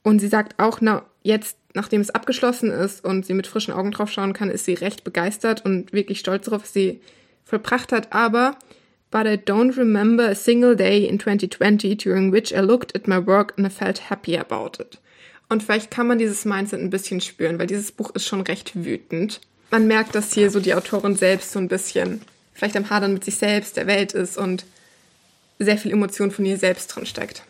Und 0.03 0.19
sie 0.19 0.27
sagt 0.27 0.59
auch, 0.59 0.81
na, 0.81 1.05
jetzt, 1.23 1.57
nachdem 1.73 2.01
es 2.01 2.09
abgeschlossen 2.09 2.69
ist 2.69 3.03
und 3.03 3.25
sie 3.25 3.33
mit 3.33 3.47
frischen 3.47 3.73
Augen 3.73 3.91
drauf 3.91 4.11
schauen 4.11 4.33
kann, 4.33 4.49
ist 4.49 4.65
sie 4.65 4.73
recht 4.73 5.03
begeistert 5.03 5.63
und 5.65 5.93
wirklich 5.93 6.19
stolz 6.19 6.45
darauf, 6.45 6.63
was 6.63 6.73
sie 6.73 7.01
vollbracht 7.45 7.91
hat. 7.91 8.13
Aber, 8.13 8.57
but 9.09 9.25
I 9.25 9.35
don't 9.35 9.77
remember 9.77 10.27
a 10.27 10.35
single 10.35 10.75
day 10.75 11.05
in 11.05 11.19
2020 11.19 11.97
during 11.97 12.31
which 12.31 12.51
I 12.51 12.59
looked 12.59 12.95
at 12.95 13.07
my 13.07 13.25
work 13.25 13.53
and 13.57 13.67
I 13.67 13.69
felt 13.69 14.09
happy 14.09 14.37
about 14.37 14.81
it. 14.81 14.99
Und 15.49 15.63
vielleicht 15.63 15.91
kann 15.91 16.07
man 16.07 16.17
dieses 16.17 16.45
Mindset 16.45 16.79
ein 16.79 16.89
bisschen 16.89 17.19
spüren, 17.19 17.59
weil 17.59 17.67
dieses 17.67 17.91
Buch 17.91 18.11
ist 18.11 18.25
schon 18.25 18.41
recht 18.41 18.85
wütend. 18.85 19.41
Man 19.69 19.87
merkt, 19.87 20.15
dass 20.15 20.33
hier 20.33 20.49
so 20.49 20.59
die 20.59 20.73
Autorin 20.73 21.15
selbst 21.15 21.51
so 21.51 21.59
ein 21.59 21.67
bisschen 21.67 22.21
vielleicht 22.53 22.77
am 22.77 22.89
Hadern 22.89 23.13
mit 23.13 23.23
sich 23.23 23.35
selbst, 23.35 23.75
der 23.75 23.87
Welt 23.87 24.13
ist 24.13 24.37
und 24.37 24.65
sehr 25.59 25.77
viel 25.77 25.91
Emotion 25.91 26.31
von 26.31 26.45
ihr 26.45 26.57
selbst 26.57 26.87
drin 26.87 27.05
steckt. 27.05 27.43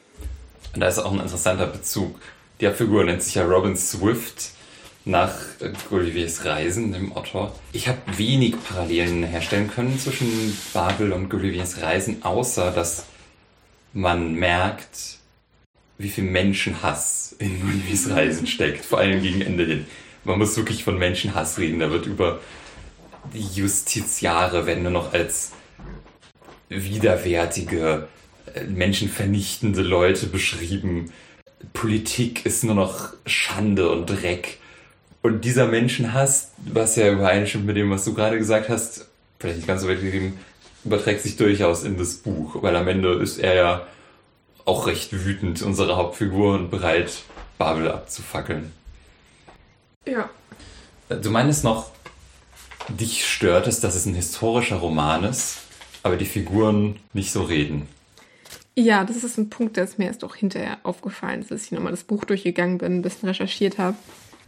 Und 0.73 0.81
da 0.81 0.87
ist 0.87 0.99
auch 0.99 1.11
ein 1.11 1.19
interessanter 1.19 1.67
Bezug. 1.67 2.19
Die 2.61 2.67
Hauptfigur 2.67 3.03
nennt 3.03 3.23
sich 3.23 3.33
ja 3.33 3.43
Robin 3.43 3.75
Swift 3.75 4.51
nach 5.03 5.33
Gulliver's 5.89 6.45
Reisen, 6.45 6.93
dem 6.93 7.11
Autor. 7.11 7.55
Ich 7.73 7.87
habe 7.87 7.97
wenig 8.17 8.53
Parallelen 8.69 9.23
herstellen 9.23 9.67
können 9.67 9.97
zwischen 9.97 10.55
Babel 10.71 11.11
und 11.11 11.27
Gulliver's 11.27 11.81
Reisen, 11.81 12.21
außer 12.21 12.69
dass 12.69 13.07
man 13.93 14.35
merkt, 14.35 15.17
wie 15.97 16.09
viel 16.09 16.25
Menschenhass 16.25 17.35
in 17.39 17.61
Gulliver's 17.61 18.11
Reisen 18.11 18.45
steckt, 18.45 18.85
vor 18.85 18.99
allem 18.99 19.23
gegen 19.23 19.41
Ende 19.41 19.65
hin. 19.65 19.87
Man 20.23 20.37
muss 20.37 20.55
wirklich 20.55 20.83
von 20.83 20.99
Menschenhass 20.99 21.57
reden. 21.57 21.79
Da 21.79 21.89
wird 21.89 22.05
über 22.05 22.41
die 23.33 23.59
Justiziare 23.59 24.67
werden 24.67 24.83
nur 24.83 24.91
noch 24.91 25.13
als 25.13 25.53
widerwärtige, 26.69 28.07
äh, 28.53 28.65
menschenvernichtende 28.65 29.81
Leute 29.81 30.27
beschrieben. 30.27 31.11
Politik 31.73 32.45
ist 32.45 32.63
nur 32.63 32.75
noch 32.75 33.13
Schande 33.25 33.89
und 33.89 34.07
Dreck. 34.07 34.59
Und 35.21 35.45
dieser 35.45 35.67
Menschenhass, 35.67 36.51
was 36.57 36.95
ja 36.95 37.11
übereinstimmt 37.11 37.65
mit 37.65 37.77
dem, 37.77 37.91
was 37.91 38.05
du 38.05 38.13
gerade 38.13 38.37
gesagt 38.37 38.69
hast, 38.69 39.07
vielleicht 39.39 39.57
nicht 39.57 39.67
ganz 39.67 39.81
so 39.81 39.87
weit 39.87 40.01
gegeben, 40.01 40.39
überträgt 40.83 41.21
sich 41.21 41.37
durchaus 41.37 41.83
in 41.83 41.97
das 41.97 42.15
Buch, 42.15 42.61
weil 42.63 42.75
am 42.75 42.87
Ende 42.87 43.13
ist 43.13 43.37
er 43.37 43.55
ja 43.55 43.87
auch 44.65 44.87
recht 44.87 45.11
wütend, 45.25 45.61
unsere 45.61 45.95
Hauptfigur, 45.95 46.55
und 46.55 46.71
bereit, 46.71 47.23
Babel 47.57 47.91
abzufackeln. 47.91 48.71
Ja. 50.05 50.29
Du 51.09 51.29
meinst 51.29 51.63
noch, 51.63 51.91
dich 52.87 53.27
stört 53.27 53.67
es, 53.67 53.79
dass 53.79 53.95
es 53.95 54.05
ein 54.05 54.15
historischer 54.15 54.77
Roman 54.77 55.23
ist, 55.23 55.57
aber 56.03 56.15
die 56.15 56.25
Figuren 56.25 56.99
nicht 57.13 57.31
so 57.31 57.43
reden. 57.43 57.87
Ja, 58.75 59.03
das 59.03 59.23
ist 59.23 59.37
ein 59.37 59.49
Punkt, 59.49 59.75
der 59.75 59.83
ist 59.83 59.99
mir 59.99 60.05
erst 60.05 60.23
auch 60.23 60.35
hinterher 60.35 60.77
aufgefallen, 60.83 61.45
dass 61.47 61.65
ich 61.65 61.71
nochmal 61.71 61.91
das 61.91 62.03
Buch 62.03 62.23
durchgegangen 62.23 62.77
bin, 62.77 62.97
ein 62.97 63.01
bisschen 63.01 63.27
recherchiert 63.27 63.77
habe. 63.77 63.97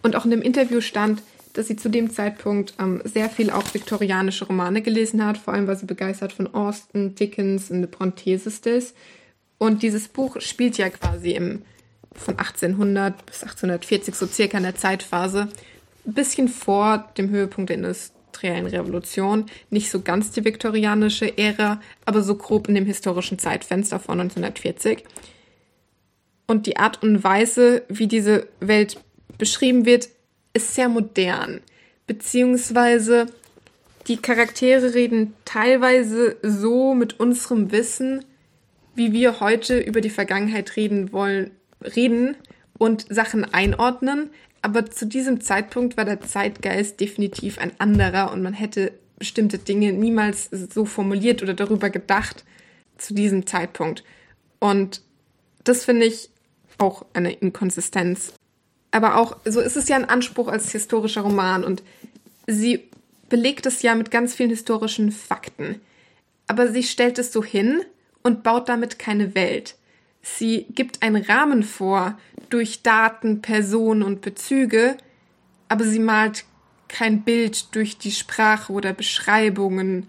Und 0.01 0.15
auch 0.15 0.25
in 0.25 0.31
dem 0.31 0.41
Interview 0.41 0.79
stand, 0.81 1.21
dass 1.53 1.67
sie 1.67 1.75
zu 1.75 1.89
dem 1.89 2.09
Zeitpunkt 2.09 2.73
ähm, 2.79 3.01
sehr 3.03 3.29
viel 3.29 3.51
auch 3.51 3.73
viktorianische 3.73 4.45
Romane 4.45 4.81
gelesen 4.81 5.23
hat, 5.23 5.37
vor 5.37 5.53
allem 5.53 5.67
war 5.67 5.75
sie 5.75 5.85
begeistert 5.85 6.33
von 6.33 6.53
Austen, 6.53 7.15
Dickens 7.15 7.69
und 7.69 7.81
The 7.81 7.87
Brontes 7.87 8.47
ist. 8.47 8.95
Und 9.57 9.83
dieses 9.83 10.07
Buch 10.07 10.41
spielt 10.41 10.77
ja 10.77 10.89
quasi 10.89 11.31
im, 11.31 11.61
von 12.13 12.37
1800 12.39 13.25
bis 13.25 13.43
1840, 13.43 14.15
so 14.15 14.25
circa 14.25 14.57
in 14.57 14.63
der 14.63 14.75
Zeitphase, 14.75 15.49
ein 16.05 16.13
bisschen 16.13 16.47
vor 16.47 17.09
dem 17.17 17.29
Höhepunkt 17.29 17.69
der 17.69 17.77
industriellen 18.33 18.67
Revolution, 18.67 19.45
nicht 19.69 19.91
so 19.91 20.01
ganz 20.01 20.31
die 20.31 20.43
viktorianische 20.43 21.37
Ära, 21.37 21.79
aber 22.05 22.23
so 22.23 22.35
grob 22.35 22.67
in 22.67 22.75
dem 22.75 22.85
historischen 22.85 23.37
Zeitfenster 23.37 23.99
von 23.99 24.19
1940. 24.19 25.03
Und 26.47 26.65
die 26.65 26.77
Art 26.77 27.03
und 27.03 27.23
Weise, 27.23 27.83
wie 27.89 28.07
diese 28.07 28.47
Welt 28.59 28.97
beschrieben 29.37 29.85
wird, 29.85 30.09
ist 30.53 30.75
sehr 30.75 30.89
modern. 30.89 31.61
Beziehungsweise 32.07 33.27
die 34.07 34.17
Charaktere 34.17 34.93
reden 34.93 35.33
teilweise 35.45 36.37
so 36.41 36.93
mit 36.93 37.19
unserem 37.19 37.71
Wissen, 37.71 38.25
wie 38.95 39.13
wir 39.13 39.39
heute 39.39 39.79
über 39.79 40.01
die 40.01 40.09
Vergangenheit 40.09 40.75
reden 40.75 41.13
wollen, 41.13 41.51
reden 41.81 42.35
und 42.77 43.05
Sachen 43.09 43.45
einordnen, 43.53 44.29
aber 44.63 44.89
zu 44.89 45.05
diesem 45.05 45.41
Zeitpunkt 45.41 45.97
war 45.97 46.05
der 46.05 46.21
Zeitgeist 46.21 46.99
definitiv 46.99 47.59
ein 47.59 47.73
anderer 47.79 48.31
und 48.31 48.41
man 48.41 48.53
hätte 48.53 48.93
bestimmte 49.19 49.57
Dinge 49.57 49.91
niemals 49.91 50.49
so 50.51 50.85
formuliert 50.85 51.43
oder 51.43 51.53
darüber 51.53 51.89
gedacht 51.89 52.45
zu 52.97 53.13
diesem 53.13 53.45
Zeitpunkt. 53.45 54.05
Und 54.59 55.01
das 55.65 55.83
finde 55.83 56.05
ich 56.05 56.29
auch 56.77 57.05
eine 57.13 57.33
Inkonsistenz. 57.33 58.33
Aber 58.91 59.17
auch, 59.17 59.35
so 59.43 59.59
ist 59.59 59.75
es 59.75 59.89
ja 59.89 59.97
ein 59.97 60.07
Anspruch 60.07 60.47
als 60.47 60.71
historischer 60.71 61.21
Roman 61.21 61.65
und 61.65 61.83
sie 62.47 62.89
belegt 63.27 63.65
es 63.65 63.81
ja 63.81 63.95
mit 63.95 64.11
ganz 64.11 64.33
vielen 64.33 64.49
historischen 64.49 65.11
Fakten. 65.11 65.81
Aber 66.47 66.71
sie 66.71 66.83
stellt 66.83 67.19
es 67.19 67.33
so 67.33 67.43
hin 67.43 67.81
und 68.21 68.43
baut 68.43 68.69
damit 68.69 68.97
keine 68.97 69.35
Welt. 69.35 69.75
Sie 70.23 70.65
gibt 70.73 71.03
einen 71.03 71.21
Rahmen 71.21 71.63
vor 71.63 72.17
durch 72.49 72.81
Daten, 72.81 73.41
Personen 73.41 74.01
und 74.01 74.21
Bezüge, 74.21 74.95
aber 75.67 75.83
sie 75.83 75.99
malt 75.99 76.45
kein 76.87 77.23
Bild 77.23 77.75
durch 77.75 77.97
die 77.97 78.11
Sprache 78.11 78.71
oder 78.71 78.93
Beschreibungen 78.93 80.07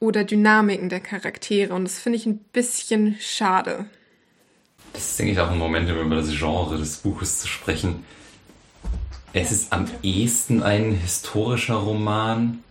oder 0.00 0.24
Dynamiken 0.24 0.88
der 0.88 1.00
Charaktere. 1.00 1.74
Und 1.74 1.84
das 1.84 1.98
finde 1.98 2.18
ich 2.18 2.26
ein 2.26 2.38
bisschen 2.38 3.16
schade. 3.20 3.86
Das 4.94 5.10
ist, 5.10 5.18
denke 5.18 5.32
ich, 5.32 5.40
auch 5.40 5.50
ein 5.50 5.58
Moment, 5.58 5.90
um 5.90 5.98
über 5.98 6.16
das 6.16 6.30
Genre 6.30 6.78
des 6.78 6.98
Buches 6.98 7.40
zu 7.40 7.48
sprechen. 7.48 8.04
Es 9.32 9.50
ist 9.50 9.72
am 9.72 9.86
ehesten 10.02 10.62
ein 10.62 10.92
historischer 10.92 11.74
Roman. 11.74 12.62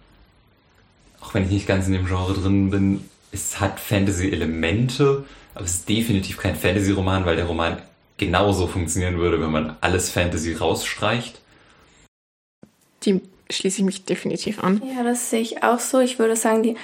Auch 1.19 1.33
wenn 1.33 1.43
ich 1.43 1.51
nicht 1.51 1.67
ganz 1.67 1.87
in 1.87 1.93
dem 1.93 2.07
Genre 2.07 2.33
drin 2.33 2.69
bin. 2.69 3.03
Es 3.31 3.59
hat 3.59 3.79
Fantasy-Elemente, 3.79 5.25
aber 5.55 5.65
es 5.65 5.75
ist 5.75 5.89
definitiv 5.89 6.37
kein 6.37 6.55
Fantasy-Roman, 6.55 7.25
weil 7.25 7.35
der 7.35 7.45
Roman 7.45 7.81
genauso 8.17 8.67
funktionieren 8.67 9.17
würde, 9.17 9.41
wenn 9.41 9.51
man 9.51 9.75
alles 9.81 10.09
Fantasy 10.09 10.53
rausstreicht. 10.53 11.39
Die 13.03 13.21
schließe 13.49 13.79
ich 13.79 13.85
mich 13.85 14.05
definitiv 14.05 14.63
an. 14.63 14.81
Ja, 14.95 15.03
das 15.03 15.29
sehe 15.29 15.41
ich 15.41 15.63
auch 15.63 15.79
so. 15.79 15.99
Ich 15.99 16.19
würde 16.19 16.35
sagen, 16.35 16.63
die 16.63 16.75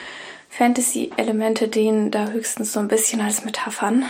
Fantasy-Elemente 0.49 1.67
dienen 1.67 2.12
da 2.12 2.29
höchstens 2.29 2.73
so 2.73 2.79
ein 2.79 2.88
bisschen 2.88 3.21
als 3.21 3.45
Metaphern. 3.45 4.03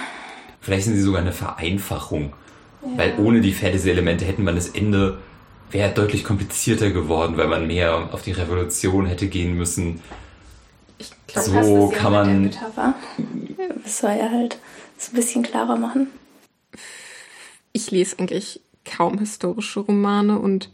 Vielleicht 0.62 0.86
sind 0.86 0.96
sie 0.96 1.02
sogar 1.02 1.22
eine 1.22 1.34
Vereinfachung. 1.34 2.34
Ja. 2.82 2.98
Weil 2.98 3.20
ohne 3.20 3.42
die 3.42 3.54
Fantasy-Elemente 3.54 4.26
hätten 4.26 4.44
man 4.44 4.56
das 4.56 4.70
Ende 4.70 5.20
wäre 5.72 5.92
deutlich 5.92 6.24
komplizierter 6.24 6.90
geworden, 6.90 7.38
weil 7.38 7.48
man 7.48 7.68
mehr 7.68 8.10
auf 8.12 8.22
die 8.22 8.32
Revolution 8.32 9.06
hätte 9.06 9.28
gehen 9.28 9.56
müssen. 9.56 10.02
Ich 11.30 11.34
glaube, 11.34 11.64
so 11.64 11.88
kann 11.90 12.12
man. 12.12 12.52
Das 13.84 14.00
soll 14.00 14.12
ja 14.12 14.30
halt 14.30 14.58
so 14.98 15.12
ein 15.12 15.16
bisschen 15.16 15.44
klarer 15.44 15.78
machen. 15.78 16.08
Ich 17.72 17.92
lese 17.92 18.18
eigentlich 18.18 18.62
kaum 18.84 19.20
historische 19.20 19.82
Romane 19.82 20.40
und 20.40 20.70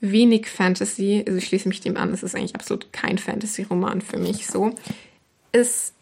wenig 0.00 0.46
Fantasy. 0.48 1.22
Also 1.26 1.38
ich 1.38 1.46
schließe 1.46 1.68
mich 1.68 1.80
dem 1.80 1.96
an, 1.96 2.12
es 2.12 2.22
ist 2.22 2.34
eigentlich 2.34 2.54
absolut 2.54 2.92
kein 2.92 3.18
Fantasy-Roman 3.18 4.00
für 4.00 4.18
mich 4.18 4.46
so. 4.46 4.72
Es 5.52 5.92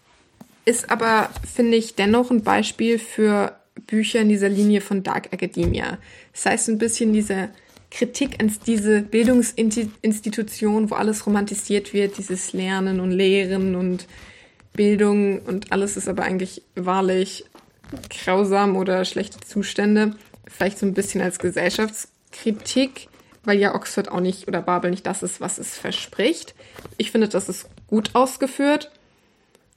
ist 0.65 0.91
aber, 0.91 1.31
finde 1.53 1.77
ich, 1.77 1.97
dennoch 1.97 2.31
ein 2.31 2.43
Beispiel 2.43 2.99
für 2.99 3.57
Bücher 3.87 4.21
in 4.21 4.29
dieser 4.29 4.49
Linie 4.49 4.81
von 4.81 5.03
Dark 5.03 5.33
Academia. 5.33 5.99
Das 6.33 6.47
heißt, 6.47 6.69
ein 6.69 6.79
bisschen 6.79 7.13
diese 7.13 7.49
Kritik 7.93 8.41
an 8.41 8.51
diese 8.67 9.03
Bildungsinstitution, 9.03 10.91
wo 10.91 10.95
alles 10.95 11.27
romantisiert 11.27 11.93
wird, 11.93 12.17
dieses 12.17 12.55
Lernen 12.55 13.01
und 13.01 13.11
Lehren 13.11 13.75
und 13.75 14.07
Bildung 14.73 15.41
und 15.41 15.73
alles 15.73 15.99
ist 15.99 16.09
aber 16.09 16.23
eigentlich 16.23 16.63
wahrlich 16.75 17.45
grausam 18.09 18.77
oder 18.77 19.05
schlechte 19.05 19.41
Zustände. 19.41 20.17
Vielleicht 20.47 20.79
so 20.79 20.87
ein 20.87 20.95
bisschen 20.95 21.21
als 21.21 21.39
Gesellschaftskritik, 21.39 23.09
weil 23.45 23.59
ja 23.59 23.75
Oxford 23.75 24.11
auch 24.11 24.21
nicht 24.21 24.49
oder 24.49 24.63
Babel 24.63 24.91
nicht 24.91 25.07
das 25.07 25.23
ist, 25.23 25.43
was 25.43 25.59
es 25.59 25.77
verspricht. 25.77 26.55
Ich 26.97 27.11
finde, 27.11 27.29
das 27.29 27.51
ist 27.51 27.69
gut 27.89 28.15
ausgeführt. 28.15 28.91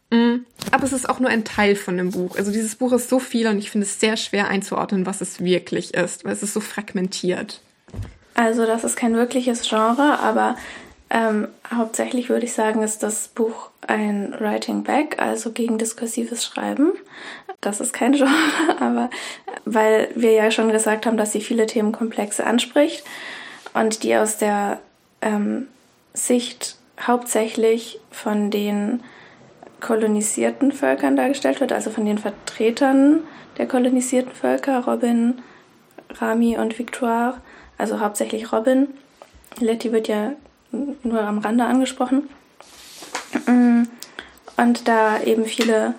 Mm, 0.09 0.45
aber 0.71 0.85
es 0.85 0.93
ist 0.93 1.09
auch 1.09 1.19
nur 1.19 1.29
ein 1.29 1.43
Teil 1.43 1.75
von 1.75 1.97
dem 1.97 2.11
Buch. 2.11 2.37
Also 2.37 2.53
dieses 2.53 2.77
Buch 2.77 2.93
ist 2.93 3.09
so 3.09 3.19
viel 3.19 3.47
und 3.47 3.57
ich 3.57 3.71
finde 3.71 3.87
es 3.87 3.99
sehr 3.99 4.15
schwer 4.15 4.47
einzuordnen, 4.47 5.05
was 5.05 5.19
es 5.19 5.43
wirklich 5.43 5.93
ist, 5.95 6.23
weil 6.23 6.31
es 6.31 6.43
ist 6.43 6.53
so 6.53 6.61
fragmentiert. 6.61 7.59
Also 8.33 8.65
das 8.65 8.83
ist 8.83 8.97
kein 8.97 9.15
wirkliches 9.15 9.67
Genre, 9.67 10.19
aber 10.19 10.55
Ähm, 11.07 11.49
hauptsächlich 11.73 12.29
würde 12.29 12.45
ich 12.45 12.53
sagen, 12.53 12.81
ist 12.81 13.03
das 13.03 13.27
Buch 13.27 13.69
ein 13.85 14.33
Writing 14.39 14.83
Back, 14.83 15.21
also 15.21 15.51
gegen 15.51 15.77
diskursives 15.77 16.43
Schreiben. 16.43 16.93
Das 17.61 17.79
ist 17.79 17.93
kein 17.93 18.13
Genre, 18.17 18.33
aber 18.79 19.09
weil 19.65 20.09
wir 20.15 20.31
ja 20.31 20.49
schon 20.49 20.71
gesagt 20.71 21.05
haben, 21.05 21.15
dass 21.15 21.31
sie 21.31 21.41
viele 21.41 21.67
Themenkomplexe 21.67 22.43
anspricht 22.45 23.05
und 23.75 24.01
die 24.01 24.15
aus 24.15 24.37
der 24.37 24.79
ähm, 25.21 25.67
Sicht 26.13 26.75
hauptsächlich 26.99 27.99
von 28.09 28.49
den 28.49 29.03
kolonisierten 29.81 30.71
Völkern 30.71 31.15
dargestellt 31.15 31.59
wird, 31.59 31.71
also 31.71 31.91
von 31.91 32.05
den 32.05 32.17
Vertretern 32.17 33.19
der 33.59 33.67
kolonisierten 33.67 34.31
Völker, 34.33 34.85
Robin, 34.85 35.35
Rami 36.19 36.57
und 36.57 36.79
Victoire, 36.79 37.37
also 37.77 37.99
hauptsächlich 37.99 38.51
Robin. 38.51 38.87
Letty 39.59 39.91
wird 39.91 40.07
ja 40.07 40.33
nur 41.03 41.21
am 41.21 41.39
Rande 41.39 41.65
angesprochen. 41.65 42.29
Und 44.57 44.87
da 44.87 45.21
eben 45.21 45.45
viele, 45.45 45.95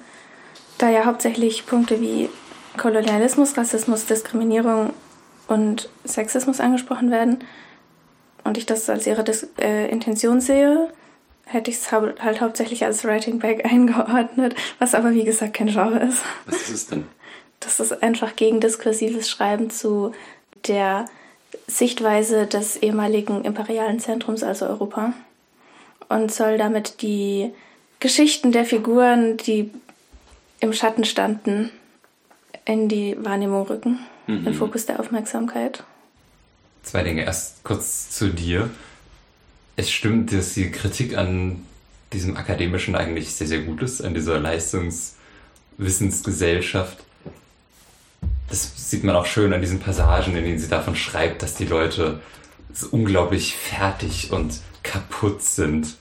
da 0.78 0.90
ja 0.90 1.04
hauptsächlich 1.04 1.66
Punkte 1.66 2.00
wie 2.00 2.28
Kolonialismus, 2.76 3.56
Rassismus, 3.56 4.06
Diskriminierung 4.06 4.92
und 5.48 5.88
Sexismus 6.04 6.60
angesprochen 6.60 7.10
werden 7.10 7.38
und 8.44 8.58
ich 8.58 8.66
das 8.66 8.88
als 8.88 9.06
ihre 9.06 9.24
Dis 9.24 9.48
äh, 9.58 9.88
Intention 9.90 10.40
sehe, 10.40 10.88
hätte 11.44 11.70
ich 11.70 11.78
es 11.78 11.92
hau 11.92 12.08
halt 12.20 12.40
hauptsächlich 12.40 12.84
als 12.84 13.04
Writing 13.04 13.38
Back 13.38 13.64
eingeordnet, 13.70 14.54
was 14.78 14.94
aber 14.94 15.12
wie 15.12 15.24
gesagt 15.24 15.54
kein 15.54 15.68
Genre 15.68 15.98
ist. 16.00 16.22
Was 16.46 16.62
ist 16.62 16.70
es 16.70 16.86
denn? 16.88 17.06
Das 17.60 17.80
ist 17.80 18.02
einfach 18.02 18.36
gegen 18.36 18.60
diskursives 18.60 19.30
Schreiben 19.30 19.70
zu 19.70 20.12
der 20.66 21.06
Sichtweise 21.66 22.46
des 22.46 22.76
ehemaligen 22.76 23.44
imperialen 23.44 24.00
Zentrums, 24.00 24.42
also 24.42 24.66
Europa, 24.66 25.12
und 26.08 26.32
soll 26.32 26.58
damit 26.58 27.02
die 27.02 27.50
Geschichten 28.00 28.52
der 28.52 28.64
Figuren, 28.64 29.36
die 29.36 29.70
im 30.60 30.72
Schatten 30.72 31.04
standen, 31.04 31.70
in 32.64 32.88
die 32.88 33.16
Wahrnehmung 33.18 33.66
rücken, 33.66 33.98
mhm. 34.26 34.44
den 34.44 34.54
Fokus 34.54 34.86
der 34.86 35.00
Aufmerksamkeit. 35.00 35.84
Zwei 36.82 37.02
Dinge. 37.02 37.24
Erst 37.24 37.64
kurz 37.64 38.10
zu 38.10 38.28
dir. 38.28 38.70
Es 39.76 39.90
stimmt, 39.90 40.32
dass 40.32 40.54
die 40.54 40.70
Kritik 40.70 41.16
an 41.16 41.64
diesem 42.12 42.36
Akademischen 42.36 42.94
eigentlich 42.94 43.34
sehr, 43.34 43.46
sehr 43.46 43.62
gut 43.62 43.80
ist, 43.82 44.02
an 44.02 44.12
dieser 44.14 44.38
Leistungswissensgesellschaft 44.38 47.05
das 48.48 48.90
sieht 48.90 49.04
man 49.04 49.16
auch 49.16 49.26
schön 49.26 49.52
an 49.52 49.60
diesen 49.60 49.80
Passagen, 49.80 50.36
in 50.36 50.44
denen 50.44 50.58
sie 50.58 50.68
davon 50.68 50.96
schreibt, 50.96 51.42
dass 51.42 51.54
die 51.54 51.66
Leute 51.66 52.20
so 52.72 52.88
unglaublich 52.90 53.56
fertig 53.56 54.30
und 54.32 54.60
kaputt 54.82 55.42
sind. 55.42 55.96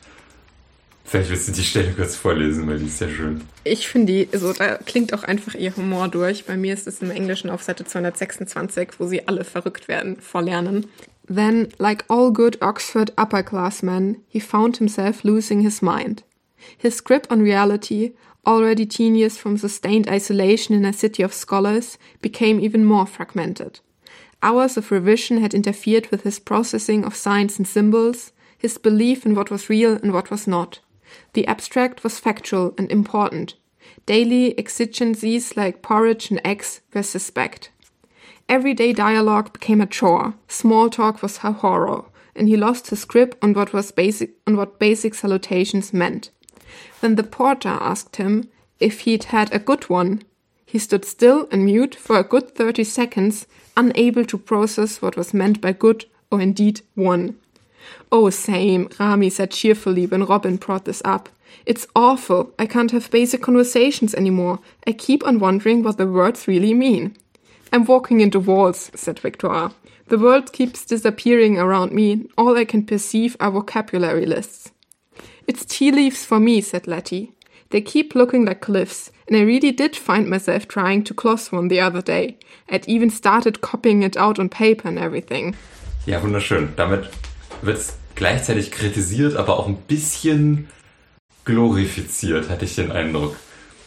Vielleicht 1.03 1.29
willst 1.29 1.47
du 1.47 1.51
die 1.51 1.63
Stelle 1.63 1.93
kurz 1.93 2.15
vorlesen, 2.15 2.67
weil 2.67 2.79
die 2.79 2.85
ist 2.85 2.97
sehr 2.97 3.09
schön. 3.09 3.41
Ich 3.63 3.87
finde 3.87 4.11
die, 4.11 4.29
also 4.33 4.53
da 4.53 4.77
klingt 4.77 5.13
auch 5.13 5.23
einfach 5.23 5.53
ihr 5.53 5.75
Humor 5.75 6.07
durch. 6.07 6.45
Bei 6.45 6.57
mir 6.57 6.73
ist 6.73 6.87
es 6.87 7.01
im 7.01 7.11
Englischen 7.11 7.49
auf 7.49 7.61
Seite 7.61 7.85
226, 7.85 8.93
wo 8.97 9.05
sie 9.05 9.27
alle 9.27 9.43
verrückt 9.43 9.87
werden 9.87 10.17
vor 10.19 10.41
Lernen. 10.41 10.87
Then, 11.27 11.69
like 11.77 12.05
all 12.07 12.31
good 12.31 12.61
Oxford 12.61 13.13
upper-classmen, 13.17 14.17
he 14.27 14.39
found 14.39 14.77
himself 14.77 15.23
losing 15.23 15.61
his 15.61 15.81
mind. 15.81 16.23
His 16.77 17.01
grip 17.01 17.27
on 17.29 17.41
reality 17.41 18.13
already 18.45 18.85
tedious 18.85 19.37
from 19.37 19.57
sustained 19.57 20.07
isolation 20.07 20.75
in 20.75 20.85
a 20.85 20.93
city 20.93 21.23
of 21.23 21.33
scholars, 21.33 21.97
became 22.21 22.59
even 22.59 22.85
more 22.85 23.05
fragmented. 23.05 23.79
Hours 24.43 24.77
of 24.77 24.91
revision 24.91 25.41
had 25.41 25.53
interfered 25.53 26.07
with 26.11 26.23
his 26.23 26.39
processing 26.39 27.03
of 27.03 27.15
signs 27.15 27.57
and 27.57 27.67
symbols, 27.67 28.31
his 28.57 28.77
belief 28.77 29.25
in 29.25 29.35
what 29.35 29.49
was 29.49 29.69
real 29.69 29.93
and 29.93 30.13
what 30.13 30.29
was 30.29 30.47
not. 30.47 30.79
The 31.33 31.47
abstract 31.47 32.03
was 32.03 32.19
factual 32.19 32.73
and 32.77 32.91
important. 32.91 33.55
Daily 34.05 34.57
exigencies 34.57 35.57
like 35.57 35.81
porridge 35.81 36.29
and 36.29 36.41
eggs 36.43 36.81
were 36.93 37.03
suspect. 37.03 37.71
Everyday 38.47 38.93
dialogue 38.93 39.53
became 39.53 39.81
a 39.81 39.87
chore. 39.87 40.35
Small 40.47 40.89
talk 40.89 41.23
was 41.23 41.39
a 41.43 41.51
horror, 41.51 42.05
and 42.35 42.47
he 42.47 42.55
lost 42.55 42.89
his 42.89 43.05
grip 43.05 43.35
on 43.41 43.53
what 43.53 43.73
was 43.73 43.91
basic 43.91 44.35
on 44.45 44.55
what 44.55 44.77
basic 44.77 45.15
salutations 45.15 45.93
meant. 45.93 46.29
When 46.99 47.15
the 47.15 47.23
porter 47.23 47.69
asked 47.69 48.15
him 48.17 48.49
if 48.79 49.01
he'd 49.01 49.25
had 49.25 49.53
a 49.53 49.59
good 49.59 49.89
one, 49.89 50.23
he 50.65 50.79
stood 50.79 51.05
still 51.05 51.47
and 51.51 51.65
mute 51.65 51.95
for 51.95 52.17
a 52.17 52.23
good 52.23 52.55
30 52.55 52.83
seconds, 52.83 53.45
unable 53.77 54.25
to 54.25 54.37
process 54.37 55.01
what 55.01 55.15
was 55.15 55.33
meant 55.33 55.61
by 55.61 55.71
good 55.71 56.05
or 56.31 56.41
indeed 56.41 56.81
one. 56.95 57.37
Oh, 58.11 58.29
same, 58.29 58.89
Rami 58.99 59.29
said 59.29 59.51
cheerfully 59.51 60.05
when 60.07 60.25
Robin 60.25 60.57
brought 60.57 60.85
this 60.85 61.01
up. 61.05 61.29
It's 61.65 61.87
awful. 61.95 62.53
I 62.59 62.65
can't 62.65 62.91
have 62.91 63.11
basic 63.11 63.41
conversations 63.41 64.13
anymore. 64.13 64.59
I 64.85 64.91
keep 64.91 65.25
on 65.25 65.39
wondering 65.39 65.83
what 65.83 65.97
the 65.97 66.07
words 66.07 66.47
really 66.47 66.73
mean. 66.73 67.15
I'm 67.71 67.85
walking 67.85 68.21
into 68.21 68.39
walls, 68.39 68.91
said 68.95 69.19
Victoire. 69.19 69.71
The 70.07 70.19
world 70.19 70.53
keeps 70.53 70.85
disappearing 70.85 71.57
around 71.57 71.91
me. 71.91 72.27
All 72.37 72.57
I 72.57 72.65
can 72.65 72.85
perceive 72.85 73.35
are 73.39 73.51
vocabulary 73.51 74.25
lists. 74.25 74.71
It's 75.47 75.65
tea 75.65 75.91
leaves 75.91 76.25
for 76.25 76.39
me, 76.39 76.61
said 76.61 76.87
Letty. 76.87 77.31
They 77.69 77.81
keep 77.81 78.15
looking 78.15 78.45
like 78.45 78.61
cliffs, 78.61 79.11
and 79.27 79.37
I 79.37 79.41
really 79.41 79.71
did 79.71 79.95
find 79.95 80.27
myself 80.27 80.67
trying 80.67 81.03
to 81.05 81.13
gloss 81.13 81.51
one 81.51 81.67
the 81.67 81.81
other 81.81 82.01
day. 82.01 82.37
I'd 82.69 82.87
even 82.87 83.09
started 83.09 83.61
copying 83.61 84.03
it 84.03 84.17
out 84.17 84.39
on 84.39 84.49
paper 84.49 84.87
and 84.87 84.97
everything. 84.97 85.55
Ja, 86.05 86.21
wunderschön. 86.21 86.69
Damit 86.75 87.09
wird 87.61 87.77
es 87.77 87.97
gleichzeitig 88.15 88.71
kritisiert, 88.71 89.35
aber 89.35 89.59
auch 89.59 89.67
ein 89.67 89.77
bisschen 89.87 90.67
glorifiziert, 91.43 92.49
hatte 92.49 92.65
ich 92.65 92.75
den 92.75 92.91
Eindruck. 92.91 93.35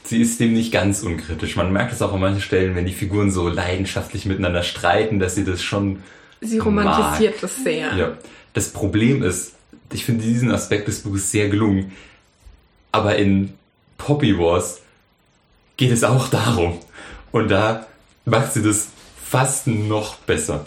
Sie 0.05 0.23
ist 0.23 0.41
dem 0.41 0.55
nicht 0.55 0.73
ganz 0.73 1.03
unkritisch. 1.03 1.57
Man 1.57 1.73
merkt 1.73 1.93
es 1.93 2.03
auch 2.03 2.13
an 2.13 2.21
manchen 2.21 2.41
Stellen, 2.41 2.75
wenn 2.75 2.87
die 2.87 2.93
Figuren 2.93 3.31
so 3.31 3.49
leidenschaftlich 3.49 4.27
miteinander 4.27 4.63
streiten, 4.63 5.19
dass 5.19 5.35
sie 5.35 5.45
das 5.45 5.63
schon. 5.63 6.03
Sie 6.41 6.59
romantisiert 6.59 7.35
mag. 7.35 7.41
das 7.43 7.57
sehr. 7.57 7.95
Ja. 7.95 8.19
Das 8.55 8.73
Problem 8.73 9.23
ist, 9.23 9.58
ich 9.93 10.05
finde 10.05 10.25
diesen 10.25 10.51
Aspekt 10.51 10.89
des 10.89 11.01
Buches 11.01 11.31
sehr 11.31 11.49
gelungen. 11.49 11.93
Aber 12.93 13.17
in 13.17 13.55
Poppy 13.97 14.39
Wars 14.39 14.81
geht 15.77 15.93
es 15.93 16.05
auch 16.05 16.29
darum. 16.29 16.79
Und 17.33 17.49
da 17.49 17.87
macht 18.25 18.53
sie 18.53 18.63
das 18.63 18.89
fast 19.23 19.67
noch 19.67 20.17
besser. 20.17 20.67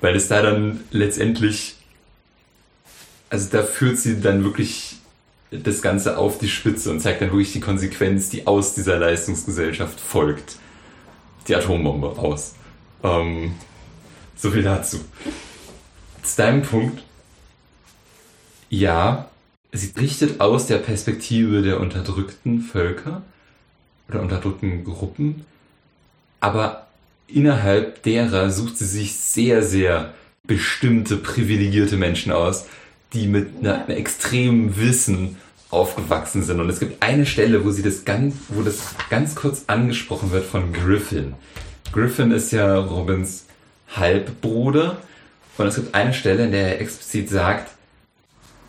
Weil 0.00 0.16
es 0.16 0.28
da 0.28 0.42
dann 0.42 0.80
letztendlich, 0.90 1.76
also 3.30 3.48
da 3.50 3.62
führt 3.62 3.98
sie 3.98 4.20
dann 4.20 4.44
wirklich 4.44 4.96
das 5.50 5.82
Ganze 5.82 6.16
auf 6.16 6.38
die 6.38 6.48
Spitze 6.48 6.90
und 6.90 7.00
zeigt 7.00 7.20
dann 7.20 7.30
wirklich 7.30 7.52
die 7.52 7.60
Konsequenz, 7.60 8.30
die 8.30 8.46
aus 8.46 8.74
dieser 8.74 8.98
Leistungsgesellschaft 8.98 10.00
folgt. 10.00 10.56
Die 11.46 11.54
Atombombe 11.54 12.18
aus. 12.18 12.54
Ähm, 13.02 13.54
so 14.36 14.50
viel 14.50 14.62
dazu. 14.62 15.00
Zu 16.22 16.36
deinem 16.36 16.62
Punkt 16.62 17.02
ja, 18.72 19.28
sie 19.70 19.88
berichtet 19.88 20.40
aus 20.40 20.66
der 20.66 20.78
Perspektive 20.78 21.60
der 21.60 21.78
unterdrückten 21.78 22.62
Völker 22.62 23.20
oder 24.08 24.22
unterdrückten 24.22 24.82
Gruppen, 24.82 25.44
aber 26.40 26.86
innerhalb 27.28 28.02
derer 28.02 28.50
sucht 28.50 28.78
sie 28.78 28.86
sich 28.86 29.14
sehr, 29.14 29.62
sehr 29.62 30.14
bestimmte 30.46 31.18
privilegierte 31.18 31.98
Menschen 31.98 32.32
aus, 32.32 32.64
die 33.12 33.26
mit 33.26 33.58
einer, 33.60 33.84
einem 33.84 33.98
extremen 33.98 34.78
Wissen 34.78 35.36
aufgewachsen 35.68 36.42
sind. 36.42 36.58
Und 36.58 36.70
es 36.70 36.80
gibt 36.80 37.02
eine 37.02 37.26
Stelle, 37.26 37.66
wo 37.66 37.70
sie 37.72 37.82
das 37.82 38.06
ganz, 38.06 38.34
wo 38.48 38.62
das 38.62 38.94
ganz 39.10 39.34
kurz 39.34 39.64
angesprochen 39.66 40.32
wird 40.32 40.46
von 40.46 40.72
Griffin. 40.72 41.34
Griffin 41.92 42.30
ist 42.30 42.52
ja 42.52 42.78
Robins 42.78 43.44
Halbbruder. 43.94 44.96
Und 45.58 45.66
es 45.66 45.74
gibt 45.74 45.94
eine 45.94 46.14
Stelle, 46.14 46.46
in 46.46 46.52
der 46.52 46.68
er 46.68 46.80
explizit 46.80 47.28
sagt, 47.28 47.72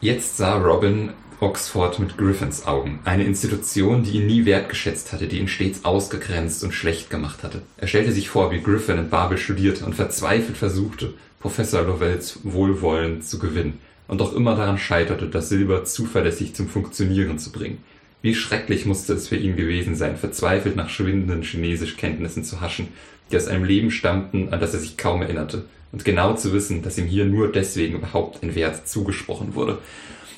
Jetzt 0.04 0.36
sah 0.36 0.58
Robin 0.58 1.12
Oxford 1.39 1.98
mit 1.98 2.18
Griffins 2.18 2.68
Augen, 2.68 3.00
eine 3.06 3.24
Institution, 3.24 4.04
die 4.04 4.18
ihn 4.18 4.26
nie 4.26 4.44
wertgeschätzt 4.44 5.13
hatte, 5.13 5.28
die 5.28 5.39
ihn 5.39 5.48
stets 5.48 5.86
ausgegrenzt 5.86 6.62
und 6.66 6.74
schlecht 6.74 7.10
gemacht 7.10 7.42
hatte. 7.42 7.62
Er 7.78 7.88
stellte 7.88 8.12
sich 8.12 8.28
vor, 8.28 8.52
wie 8.52 8.60
Griffin 8.60 8.98
in 8.98 9.10
Babel 9.10 9.38
studierte 9.38 9.86
und 9.86 9.96
verzweifelt 9.96 10.58
versuchte, 10.58 11.13
Professor 11.39 11.84
Lovells 11.84 12.42
Wohlwollen 12.44 13.22
zu 13.22 13.39
gewinnen 13.39 13.80
und 14.10 14.20
doch 14.20 14.36
immer 14.36 14.58
daran 14.58 14.78
scheiterte, 14.78 15.28
das 15.28 15.48
Silber 15.48 15.86
zuverlässig 15.86 16.54
zum 16.54 16.68
Funktionieren 16.68 17.39
zu 17.39 17.54
bringen. 17.54 17.78
Wie 18.22 18.36
schrecklich 18.36 18.86
musste 18.86 19.13
es 19.13 19.30
für 19.30 19.38
ihn 19.38 19.56
gewesen 19.56 19.96
sein, 19.96 20.18
verzweifelt 20.18 20.76
nach 20.76 20.89
schwindenden 20.89 21.44
Chinesischkenntnissen 21.44 22.44
zu 22.44 22.60
haschen, 22.60 22.89
die 23.32 23.38
aus 23.38 23.48
einem 23.48 23.63
Leben 23.63 23.89
stammten, 23.89 24.50
an 24.50 24.60
das 24.60 24.74
er 24.74 24.82
sich 24.82 24.98
kaum 24.98 25.22
erinnerte, 25.22 25.63
und 25.93 26.03
genau 26.03 26.34
zu 26.34 26.51
wissen, 26.51 26.82
dass 26.82 26.97
ihm 26.97 27.06
hier 27.06 27.23
nur 27.23 27.51
deswegen 27.51 27.95
überhaupt 27.95 28.43
ein 28.43 28.56
Wert 28.56 28.88
zugesprochen 28.89 29.56
wurde. 29.56 29.77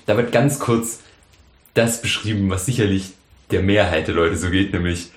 Da 0.05 0.17
wird 0.17 0.31
ganz 0.31 0.59
kurz 0.59 0.99
das 1.73 2.01
beschrieben, 2.01 2.49
was 2.49 2.65
sicherlich 2.65 3.13
der 3.51 3.63
Mehrheit 3.63 4.07
der 4.07 4.15
Leute 4.15 4.37
so 4.37 4.49
geht, 4.49 4.73
nämlich, 4.73 5.11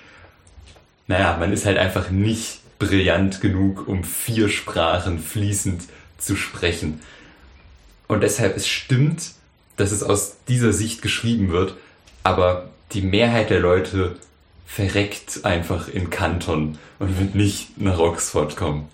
naja, 1.07 1.37
man 1.37 1.51
ist 1.51 1.65
halt 1.65 1.77
einfach 1.77 2.09
nicht 2.09 2.61
brillant 2.79 3.41
genug, 3.41 3.87
um 3.87 4.03
vier 4.03 4.49
Sprachen 4.49 5.19
fließend 5.19 5.83
zu 6.17 6.35
sprechen. 6.35 7.01
Und 8.07 8.21
deshalb, 8.21 8.55
es 8.55 8.67
stimmt, 8.67 9.31
dass 9.75 9.91
es 9.91 10.03
aus 10.03 10.37
dieser 10.47 10.71
Sicht 10.71 11.01
geschrieben 11.01 11.51
wird, 11.51 11.75
aber 12.23 12.69
die 12.93 13.01
Mehrheit 13.01 13.49
der 13.49 13.59
Leute 13.59 14.15
verreckt 14.65 15.41
einfach 15.43 15.89
in 15.89 16.09
Kanton 16.09 16.77
und 16.99 17.19
wird 17.19 17.35
nicht 17.35 17.79
nach 17.79 17.99
Oxford 17.99 18.55
kommen. 18.55 18.87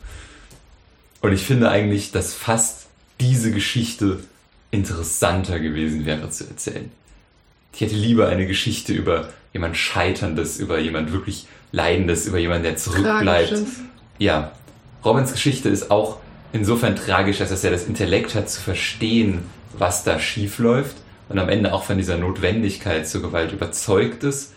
Und 1.26 1.34
ich 1.34 1.44
finde 1.44 1.72
eigentlich, 1.72 2.12
dass 2.12 2.36
fast 2.36 2.86
diese 3.20 3.52
Geschichte 3.52 4.20
interessanter 4.70 5.60
gewesen 5.60 6.06
wäre 6.06 6.30
zu 6.30 6.44
erzählen. 6.44 6.92
Ich 7.74 7.82
hätte 7.82 7.96
lieber 7.96 8.28
eine 8.28 8.46
Geschichte 8.46 8.94
über 8.94 9.30
jemand 9.52 9.76
Scheiterndes, 9.76 10.60
über 10.60 10.78
jemand 10.78 11.12
wirklich 11.12 11.48
Leidendes, 11.72 12.28
über 12.28 12.38
jemanden, 12.38 12.66
der 12.66 12.78
zurückbleibt. 12.78 13.50
Tragisches. 13.50 13.74
Ja, 14.20 14.52
Robins 15.04 15.32
Geschichte 15.32 15.68
ist 15.68 15.90
auch 15.90 16.20
insofern 16.54 16.96
tragisch, 16.96 17.42
als 17.42 17.50
dass 17.50 17.64
er 17.64 17.72
das 17.72 17.88
Intellekt 17.88 18.36
hat 18.36 18.48
zu 18.48 18.62
verstehen, 18.62 19.40
was 19.76 20.04
da 20.04 20.20
schief 20.20 20.60
läuft 20.60 20.98
und 21.28 21.40
am 21.40 21.50
Ende 21.50 21.74
auch 21.74 21.86
von 21.86 21.98
dieser 21.98 22.20
Notwendigkeit 22.20 23.08
zur 23.08 23.24
Gewalt 23.24 23.52
überzeugt 23.52 24.24
ist. 24.24 24.54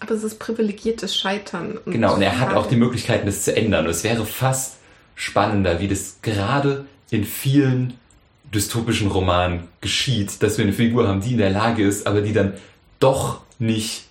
Aber 0.00 0.14
es 0.14 0.24
ist 0.24 0.40
privilegiertes 0.40 1.16
Scheitern. 1.16 1.78
Genau, 1.86 2.16
und 2.16 2.22
er 2.22 2.40
hat 2.40 2.54
auch 2.54 2.66
die 2.66 2.74
Möglichkeiten, 2.74 3.26
das 3.26 3.44
zu 3.44 3.56
ändern. 3.56 3.84
Und 3.84 3.92
es 3.92 4.02
wäre 4.02 4.26
fast 4.26 4.78
spannender, 5.14 5.80
wie 5.80 5.88
das 5.88 6.18
gerade 6.22 6.86
in 7.10 7.24
vielen 7.24 7.94
dystopischen 8.52 9.10
Romanen 9.10 9.68
geschieht, 9.80 10.42
dass 10.42 10.58
wir 10.58 10.64
eine 10.64 10.72
Figur 10.72 11.08
haben, 11.08 11.20
die 11.20 11.32
in 11.32 11.38
der 11.38 11.50
Lage 11.50 11.86
ist, 11.86 12.06
aber 12.06 12.20
die 12.20 12.32
dann 12.32 12.54
doch 13.00 13.42
nicht 13.58 14.06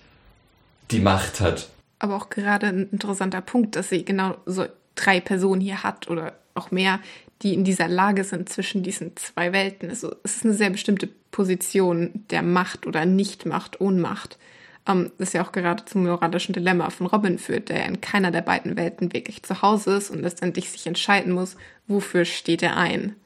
die 0.90 1.00
Macht 1.00 1.40
hat. 1.40 1.70
Aber 1.98 2.16
auch 2.16 2.28
gerade 2.28 2.66
ein 2.66 2.88
interessanter 2.90 3.40
Punkt, 3.40 3.76
dass 3.76 3.88
sie 3.88 4.04
genau 4.04 4.36
so 4.46 4.66
drei 4.94 5.20
Personen 5.20 5.60
hier 5.60 5.82
hat 5.82 6.08
oder 6.08 6.34
auch 6.54 6.70
mehr, 6.70 7.00
die 7.42 7.54
in 7.54 7.64
dieser 7.64 7.88
Lage 7.88 8.24
sind 8.24 8.48
zwischen 8.48 8.82
diesen 8.82 9.16
zwei 9.16 9.52
Welten. 9.52 9.88
Also 9.88 10.14
es 10.22 10.36
ist 10.36 10.44
eine 10.44 10.54
sehr 10.54 10.70
bestimmte 10.70 11.08
Position 11.30 12.24
der 12.30 12.42
Macht 12.42 12.86
oder 12.86 13.06
Nichtmacht, 13.06 13.80
Ohnmacht. 13.80 14.38
Ähm, 14.86 15.12
das 15.18 15.32
ja 15.32 15.44
auch 15.44 15.52
gerade 15.52 15.84
zum 15.84 16.04
moralischen 16.04 16.52
Dilemma 16.52 16.90
von 16.90 17.06
Robin 17.06 17.38
führt, 17.38 17.68
der 17.68 17.86
in 17.86 18.00
keiner 18.00 18.30
der 18.30 18.42
beiden 18.42 18.76
Welten 18.76 19.12
wirklich 19.12 19.42
zu 19.42 19.62
Hause 19.62 19.96
ist 19.96 20.10
und 20.10 20.20
letztendlich 20.20 20.70
sich 20.70 20.86
entscheiden 20.86 21.32
muss, 21.32 21.56
wofür 21.86 22.24
steht 22.24 22.62
er 22.62 22.76
ein. 22.76 23.16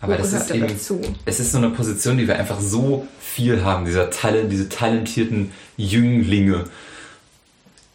Aber 0.00 0.16
das 0.16 0.32
ist 0.32 0.50
eben, 0.50 0.66
es 1.24 1.40
ist 1.40 1.52
so 1.52 1.58
eine 1.58 1.70
Position, 1.70 2.18
die 2.18 2.28
wir 2.28 2.38
einfach 2.38 2.60
so 2.60 3.08
viel 3.20 3.64
haben, 3.64 3.86
dieser 3.86 4.10
Talent, 4.10 4.52
diese 4.52 4.68
talentierten 4.68 5.50
Jünglinge. 5.78 6.64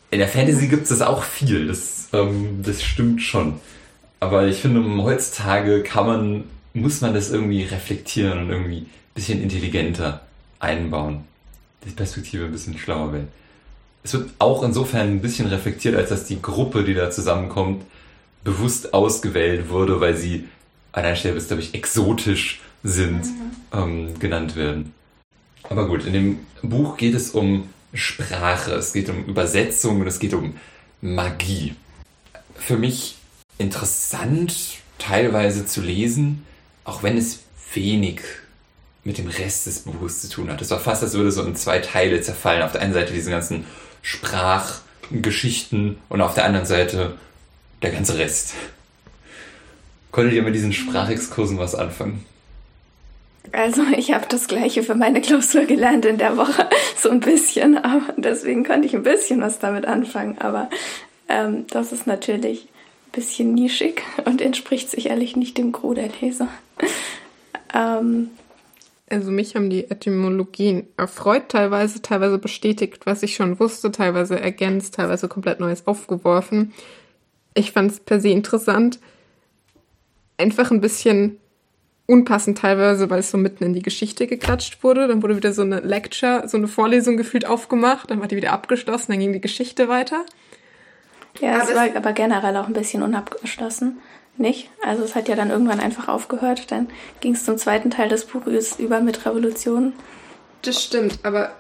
In 0.10 0.18
der 0.18 0.28
Fantasy 0.28 0.68
gibt 0.68 0.84
es 0.84 0.90
das 0.90 1.02
auch 1.02 1.24
viel, 1.24 1.68
das, 1.68 2.10
ähm, 2.14 2.64
das 2.64 2.84
stimmt 2.84 3.22
schon. 3.22 3.60
Aber 4.20 4.48
ich 4.48 4.58
finde, 4.58 4.84
heutzutage 5.04 5.84
kann 5.84 6.08
man, 6.08 6.44
muss 6.74 7.02
man 7.02 7.14
das 7.14 7.30
irgendwie 7.30 7.64
reflektieren 7.64 8.40
und 8.40 8.50
irgendwie 8.50 8.80
ein 8.80 8.90
bisschen 9.14 9.42
intelligenter 9.42 10.22
einbauen. 10.60 11.26
Die 11.86 11.92
Perspektive 11.92 12.46
ein 12.46 12.52
bisschen 12.52 12.78
schlauer 12.78 13.14
werden. 13.14 13.28
Es 14.04 14.14
wird 14.14 14.32
auch 14.40 14.64
insofern 14.64 15.08
ein 15.08 15.22
bisschen 15.22 15.48
reflektiert, 15.48 15.96
als 15.96 16.10
dass 16.10 16.26
die 16.26 16.42
Gruppe, 16.42 16.84
die 16.84 16.94
da 16.94 17.12
zusammenkommt, 17.12 17.84
bewusst 18.44 18.94
ausgewählt 18.94 19.70
wurde, 19.70 20.00
weil 20.00 20.16
sie 20.16 20.46
an 20.92 21.04
einer 21.04 21.16
Stelle, 21.16 21.40
glaube 21.40 21.62
ich, 21.62 21.74
exotisch 21.74 22.62
sind, 22.84 23.26
mhm. 23.26 23.52
ähm, 23.74 24.20
genannt 24.20 24.56
werden. 24.56 24.94
Aber 25.70 25.88
gut, 25.88 26.06
in 26.06 26.14
dem 26.14 26.40
Buch 26.62 26.98
geht 26.98 27.14
es 27.14 27.32
um 27.32 27.70
Sprache, 27.94 28.74
es 28.74 28.94
geht 28.94 29.10
um 29.10 29.26
Übersetzung 29.26 30.02
und 30.02 30.08
es 30.08 30.20
geht 30.20 30.34
um 30.34 30.56
Magie. 31.02 31.76
Für 32.56 32.78
mich 32.78 33.18
interessant 33.58 34.80
teilweise 34.98 35.66
zu 35.66 35.82
lesen, 35.82 36.44
auch 36.84 37.04
wenn 37.04 37.18
es 37.18 37.42
wenig 37.74 38.22
mit 39.04 39.18
dem 39.18 39.28
Rest 39.28 39.66
des 39.66 39.80
Buches 39.80 40.22
zu 40.22 40.30
tun 40.30 40.52
hat. 40.52 40.62
Es 40.62 40.72
war 40.72 40.80
fast, 40.80 41.04
als 41.04 41.14
würde 41.14 41.32
so 41.32 41.44
in 41.44 41.56
zwei 41.56 41.80
Teile 41.80 42.22
zerfallen. 42.22 42.62
Auf 42.62 42.74
der 42.74 42.82
einen 42.82 42.94
Seite 42.94 43.14
diese 43.14 43.32
ganzen 43.32 43.66
Sprachgeschichten 44.02 45.98
und 46.10 46.22
auf 46.22 46.34
der 46.34 46.46
anderen 46.46 46.66
Seite 46.66 47.18
der 47.82 47.92
ganze 47.92 48.18
Rest. 48.18 48.54
Konntet 50.12 50.34
ihr 50.34 50.44
mit 50.44 50.56
diesen 50.56 50.74
Sprachexkursen 50.74 51.58
was 51.58 51.76
anfangen? 51.76 52.26
Also 53.52 53.82
ich 53.98 54.14
habe 54.14 54.26
das 54.30 54.48
gleiche 54.48 54.84
für 54.84 54.96
meine 54.96 55.22
Klausur 55.22 55.66
gelernt 55.66 56.06
in 56.06 56.18
der 56.18 56.38
Woche, 56.38 56.70
so 56.98 57.10
ein 57.10 57.20
bisschen, 57.20 57.78
aber 57.78 58.14
deswegen 58.18 58.64
konnte 58.64 58.88
ich 58.88 58.96
ein 58.96 59.04
bisschen 59.04 59.42
was 59.42 59.60
damit 59.60 59.86
anfangen. 59.86 60.38
Aber 60.40 60.70
ähm, 61.30 61.66
das 61.68 61.92
ist 61.92 62.06
natürlich 62.06 62.68
bisschen 63.12 63.54
nischig 63.54 64.04
und 64.26 64.42
entspricht 64.42 64.90
sicherlich 64.90 65.36
nicht 65.36 65.58
dem 65.58 65.72
Gros 65.72 65.96
der 65.96 66.10
Leser. 66.22 66.48
ähm, 67.74 68.30
also 69.10 69.32
mich 69.32 69.56
haben 69.56 69.70
die 69.70 69.90
Etymologien 69.90 70.88
erfreut, 70.98 71.50
teilweise, 71.50 72.02
teilweise 72.02 72.38
bestätigt, 72.38 73.06
was 73.06 73.24
ich 73.24 73.36
schon 73.36 73.60
wusste, 73.60 73.92
teilweise 73.92 74.40
ergänzt, 74.40 74.96
teilweise 74.96 75.28
komplett 75.28 75.60
Neues 75.60 75.88
aufgeworfen. 75.88 76.74
Ich 77.54 77.72
fand 77.72 77.92
es 77.92 78.00
per 78.00 78.20
se 78.20 78.30
interessant. 78.30 79.00
Einfach 80.38 80.72
ein 80.72 80.82
bisschen 80.82 81.38
unpassend 82.06 82.58
teilweise, 82.58 83.10
weil 83.10 83.20
es 83.20 83.30
so 83.30 83.38
mitten 83.38 83.64
in 83.64 83.74
die 83.74 83.82
Geschichte 83.82 84.26
geklatscht 84.26 84.84
wurde. 84.84 85.08
Dann 85.08 85.22
wurde 85.22 85.36
wieder 85.36 85.54
so 85.54 85.62
eine 85.62 85.80
Lecture, 85.80 86.48
so 86.48 86.58
eine 86.58 86.68
Vorlesung 86.68 87.18
gefühlt 87.18 87.46
aufgemacht, 87.46 88.10
dann 88.10 88.20
war 88.20 88.28
die 88.28 88.36
wieder 88.36 88.52
abgeschlossen, 88.52 89.12
dann 89.12 89.20
ging 89.20 89.34
die 89.34 89.42
Geschichte 89.42 89.88
weiter. 89.90 90.26
Ja, 91.40 91.62
es 91.62 91.76
war 91.76 91.96
aber 91.96 92.14
generell 92.14 92.58
auch 92.58 92.68
ein 92.68 92.74
bisschen 92.74 93.04
unabgeschlossen. 93.04 94.00
Nicht? 94.40 94.70
Also 94.82 95.04
es 95.04 95.16
hat 95.16 95.28
ja 95.28 95.36
dann 95.36 95.50
irgendwann 95.50 95.82
einfach 95.82 96.08
aufgehört. 96.08 96.72
Dann 96.72 96.88
ging 97.20 97.34
es 97.34 97.44
zum 97.44 97.58
zweiten 97.58 97.92
Teil 97.92 98.08
des 98.08 98.24
Buches 98.24 98.80
über 98.80 99.02
mit 99.02 99.26
Revolution. 99.26 99.92
Das 100.62 100.82
stimmt, 100.82 101.20
aber 101.24 101.52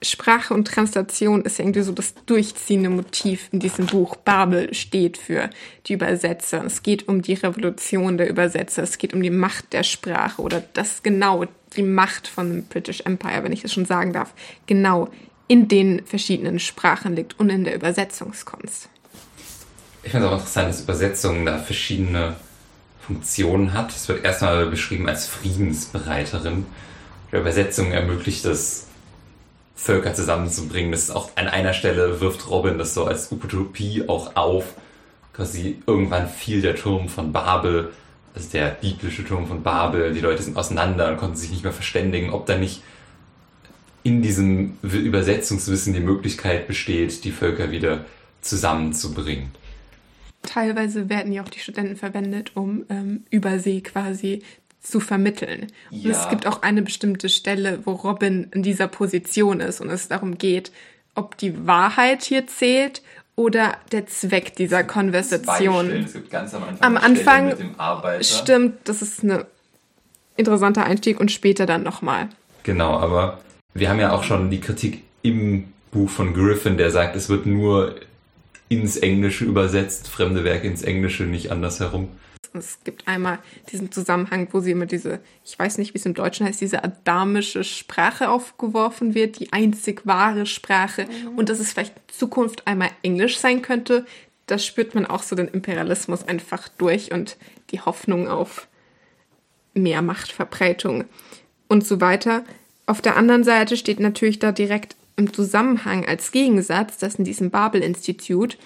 Sprache 0.00 0.54
und 0.54 0.68
Translation 0.68 1.42
ist 1.42 1.58
irgendwie 1.58 1.82
so 1.82 1.90
das 1.90 2.14
durchziehende 2.26 2.88
Motiv 2.88 3.48
in 3.50 3.58
diesem 3.58 3.86
Buch. 3.86 4.14
Babel 4.14 4.72
steht 4.74 5.18
für 5.18 5.50
die 5.88 5.94
Übersetzer. 5.94 6.64
Es 6.64 6.84
geht 6.84 7.08
um 7.08 7.20
die 7.20 7.34
Revolution 7.34 8.16
der 8.16 8.30
Übersetzer. 8.30 8.84
Es 8.84 8.98
geht 8.98 9.12
um 9.12 9.22
die 9.22 9.30
Macht 9.30 9.72
der 9.72 9.82
Sprache 9.82 10.40
oder 10.40 10.62
das 10.72 11.02
genau, 11.02 11.46
die 11.76 11.82
Macht 11.82 12.28
von 12.28 12.48
dem 12.48 12.64
British 12.66 13.00
Empire, 13.00 13.42
wenn 13.42 13.52
ich 13.52 13.62
das 13.62 13.72
schon 13.72 13.86
sagen 13.86 14.12
darf, 14.12 14.34
genau 14.66 15.08
in 15.48 15.66
den 15.66 16.06
verschiedenen 16.06 16.60
Sprachen 16.60 17.16
liegt 17.16 17.40
und 17.40 17.50
in 17.50 17.64
der 17.64 17.74
Übersetzungskunst 17.74 18.88
ich 20.02 20.10
finde 20.10 20.26
es 20.26 20.32
auch 20.32 20.38
interessant, 20.38 20.68
dass 20.68 20.80
Übersetzung 20.80 21.46
da 21.46 21.58
verschiedene 21.58 22.36
Funktionen 23.00 23.72
hat. 23.72 23.90
Es 23.90 24.08
wird 24.08 24.24
erstmal 24.24 24.66
beschrieben 24.66 25.08
als 25.08 25.26
Friedensbereiterin. 25.26 26.66
Die 27.32 27.36
Übersetzung 27.36 27.92
ermöglicht 27.92 28.44
es, 28.44 28.86
Völker 29.80 30.12
zusammenzubringen. 30.12 30.92
Das 30.92 31.04
ist 31.04 31.10
auch 31.10 31.30
an 31.36 31.48
einer 31.48 31.72
Stelle 31.72 32.20
wirft 32.20 32.50
Robin 32.50 32.76
das 32.76 32.92
so 32.92 33.06
als 33.06 33.32
Utopie 33.32 34.04
auch 34.08 34.36
auf. 34.36 34.74
Quasi 35.32 35.82
irgendwann 35.86 36.28
fiel 36.28 36.60
der 36.60 36.76
Turm 36.76 37.08
von 37.08 37.32
Babel, 37.32 37.90
also 38.34 38.50
der 38.50 38.68
biblische 38.68 39.24
Turm 39.24 39.46
von 39.46 39.62
Babel. 39.62 40.12
Die 40.12 40.20
Leute 40.20 40.42
sind 40.42 40.58
auseinander 40.58 41.08
und 41.08 41.16
konnten 41.16 41.36
sich 41.36 41.50
nicht 41.50 41.64
mehr 41.64 41.72
verständigen, 41.72 42.30
ob 42.30 42.44
da 42.44 42.58
nicht 42.58 42.82
in 44.02 44.20
diesem 44.20 44.76
Übersetzungswissen 44.82 45.94
die 45.94 46.00
Möglichkeit 46.00 46.66
besteht, 46.66 47.24
die 47.24 47.32
Völker 47.32 47.70
wieder 47.70 48.04
zusammenzubringen. 48.42 49.50
Teilweise 50.42 51.08
werden 51.08 51.32
ja 51.32 51.42
auch 51.42 51.48
die 51.48 51.58
Studenten 51.58 51.96
verwendet, 51.96 52.52
um 52.54 52.84
ähm, 52.88 53.24
Übersee 53.30 53.80
quasi 53.80 54.42
zu 54.80 55.00
vermitteln. 55.00 55.66
Ja. 55.90 56.04
Und 56.04 56.10
es 56.10 56.28
gibt 56.28 56.46
auch 56.46 56.62
eine 56.62 56.82
bestimmte 56.82 57.28
Stelle, 57.28 57.80
wo 57.84 57.92
Robin 57.92 58.48
in 58.52 58.62
dieser 58.62 58.88
Position 58.88 59.60
ist 59.60 59.80
und 59.80 59.90
es 59.90 60.08
darum 60.08 60.38
geht, 60.38 60.72
ob 61.14 61.36
die 61.36 61.66
Wahrheit 61.66 62.22
hier 62.22 62.46
zählt 62.46 63.02
oder 63.36 63.76
der 63.92 64.06
Zweck 64.06 64.54
dieser 64.56 64.84
Konversation. 64.84 65.90
Es 65.90 66.12
gibt 66.12 66.30
ganz 66.30 66.54
am 66.54 66.64
Anfang, 66.64 66.82
am 66.82 66.96
Anfang 66.96 67.54
stimmt, 68.22 68.78
das 68.84 69.02
ist 69.02 69.22
ein 69.22 69.44
interessanter 70.36 70.84
Einstieg 70.84 71.20
und 71.20 71.30
später 71.30 71.66
dann 71.66 71.82
nochmal. 71.82 72.28
Genau, 72.62 72.98
aber 72.98 73.40
wir 73.74 73.88
haben 73.88 74.00
ja 74.00 74.12
auch 74.12 74.24
schon 74.24 74.50
die 74.50 74.60
Kritik 74.60 75.02
im 75.22 75.72
Buch 75.90 76.08
von 76.08 76.34
Griffin, 76.34 76.76
der 76.76 76.90
sagt, 76.90 77.16
es 77.16 77.28
wird 77.28 77.46
nur 77.46 77.96
ins 78.70 78.96
Englische 78.96 79.44
übersetzt, 79.44 80.08
fremde 80.08 80.44
Werke 80.44 80.66
ins 80.66 80.82
Englische, 80.82 81.24
nicht 81.24 81.50
andersherum. 81.50 82.08
Es 82.52 82.78
gibt 82.82 83.06
einmal 83.06 83.38
diesen 83.70 83.92
Zusammenhang, 83.92 84.48
wo 84.52 84.60
sie 84.60 84.70
immer 84.70 84.86
diese, 84.86 85.20
ich 85.44 85.58
weiß 85.58 85.78
nicht, 85.78 85.92
wie 85.92 85.98
es 85.98 86.06
im 86.06 86.14
Deutschen 86.14 86.46
heißt, 86.46 86.60
diese 86.60 86.82
adamische 86.82 87.64
Sprache 87.64 88.28
aufgeworfen 88.30 89.14
wird, 89.14 89.38
die 89.38 89.52
einzig 89.52 90.06
wahre 90.06 90.46
Sprache 90.46 91.06
mhm. 91.06 91.36
und 91.36 91.48
dass 91.48 91.58
es 91.58 91.72
vielleicht 91.72 91.96
in 91.96 92.14
Zukunft 92.14 92.66
einmal 92.66 92.90
Englisch 93.02 93.38
sein 93.38 93.60
könnte. 93.60 94.06
Da 94.46 94.58
spürt 94.58 94.94
man 94.94 95.06
auch 95.06 95.22
so 95.22 95.36
den 95.36 95.48
Imperialismus 95.48 96.26
einfach 96.26 96.68
durch 96.68 97.12
und 97.12 97.36
die 97.70 97.80
Hoffnung 97.80 98.28
auf 98.28 98.68
mehr 99.74 100.02
Machtverbreitung 100.02 101.04
und 101.68 101.86
so 101.86 102.00
weiter. 102.00 102.44
Auf 102.86 103.00
der 103.00 103.16
anderen 103.16 103.44
Seite 103.44 103.76
steht 103.76 104.00
natürlich 104.00 104.38
da 104.40 104.50
direkt 104.50 104.96
im 105.20 105.32
Zusammenhang 105.32 106.06
als 106.06 106.32
Gegensatz, 106.32 106.98
dass 106.98 107.16
in 107.16 107.24
diesem 107.24 107.50
Babel-Institut 107.50 108.58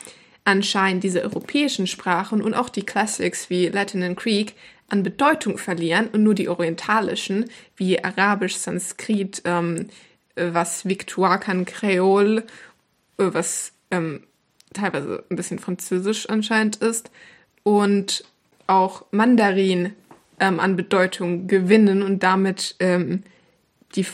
anscheinend 0.44 1.02
diese 1.04 1.22
europäischen 1.22 1.86
Sprachen 1.86 2.40
und 2.40 2.54
auch 2.54 2.68
die 2.68 2.84
Classics 2.84 3.50
wie 3.50 3.68
Latin 3.68 4.02
und 4.02 4.16
Greek 4.16 4.54
an 4.88 5.02
Bedeutung 5.02 5.58
verlieren 5.58 6.08
und 6.08 6.22
nur 6.22 6.34
die 6.34 6.48
orientalischen, 6.48 7.46
wie 7.76 8.02
Arabisch, 8.02 8.56
Sanskrit, 8.56 9.42
ähm, 9.44 9.88
was 10.36 10.86
Victuacan 10.86 11.64
Creole, 11.64 12.44
was 13.16 13.72
ähm, 13.90 14.24
teilweise 14.72 15.24
ein 15.30 15.36
bisschen 15.36 15.58
Französisch 15.58 16.28
anscheinend 16.28 16.76
ist, 16.76 17.10
und 17.62 18.24
auch 18.66 19.06
Mandarin 19.10 19.94
ähm, 20.38 20.60
an 20.60 20.76
Bedeutung 20.76 21.46
gewinnen 21.46 22.02
und 22.02 22.22
damit 22.22 22.76
ähm, 22.78 23.22
die, 23.96 24.06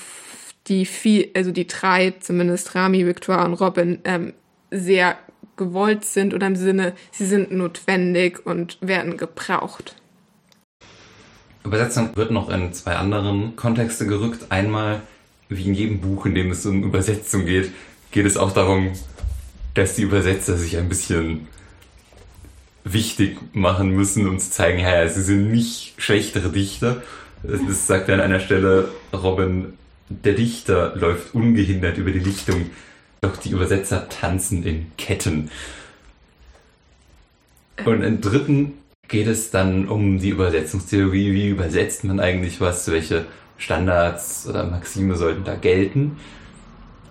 die 0.71 0.87
viel, 0.87 1.29
also 1.35 1.51
die 1.51 1.67
drei, 1.67 2.15
zumindest 2.21 2.75
Rami, 2.75 3.05
Victoire 3.05 3.45
und 3.45 3.55
Robin, 3.55 3.99
ähm, 4.05 4.33
sehr 4.71 5.17
gewollt 5.57 6.05
sind 6.05 6.33
oder 6.33 6.47
im 6.47 6.57
Sinne, 6.57 6.95
sie 7.11 7.27
sind 7.27 7.53
notwendig 7.53 8.47
und 8.47 8.79
werden 8.81 9.17
gebraucht. 9.19 9.97
Übersetzung 11.65 12.17
wird 12.17 12.31
noch 12.31 12.49
in 12.49 12.73
zwei 12.73 12.97
anderen 12.97 13.57
Kontexte 13.57 14.07
gerückt. 14.07 14.47
Einmal, 14.49 15.03
wie 15.49 15.67
in 15.67 15.75
jedem 15.75 16.01
Buch, 16.01 16.25
in 16.25 16.35
dem 16.35 16.51
es 16.53 16.65
um 16.65 16.85
Übersetzung 16.85 17.45
geht, 17.45 17.73
geht 18.13 18.25
es 18.25 18.39
auch 18.39 18.53
darum, 18.53 18.93
dass 19.75 19.97
die 19.97 20.03
Übersetzer 20.03 20.57
sich 20.57 20.79
ein 20.79 20.89
bisschen 20.89 21.49
wichtig 22.85 23.37
machen 23.53 23.91
müssen, 23.91 24.39
zu 24.39 24.51
zeigen, 24.51 24.79
ja, 24.79 25.07
sie 25.07 25.23
sind 25.23 25.51
nicht 25.51 25.95
schlechtere 25.99 26.49
Dichter. 26.49 27.03
Das 27.43 27.87
sagt 27.87 28.09
er 28.09 28.15
an 28.15 28.21
einer 28.21 28.41
Stelle 28.41 28.89
Robin, 29.13 29.75
der 30.11 30.35
Dichter 30.35 30.95
läuft 30.97 31.35
ungehindert 31.35 31.97
über 31.97 32.11
die 32.11 32.19
Lichtung, 32.19 32.71
doch 33.21 33.37
die 33.37 33.51
Übersetzer 33.51 34.09
tanzen 34.09 34.65
in 34.65 34.93
Ketten. 34.99 35.51
Und 37.85 38.03
im 38.03 38.21
dritten 38.21 38.75
geht 39.09 39.29
es 39.29 39.51
dann 39.51 39.89
um 39.89 40.19
die 40.19 40.31
Übersetzungstheorie. 40.31 41.33
Wie 41.33 41.49
übersetzt 41.49 42.05
man 42.05 42.21
eigentlich 42.21 42.61
was? 42.61 42.91
Welche 42.91 43.27
Standards 43.57 44.47
oder 44.49 44.65
Maxime 44.65 45.17
sollten 45.17 45.45
da 45.45 45.55
gelten? 45.55 46.19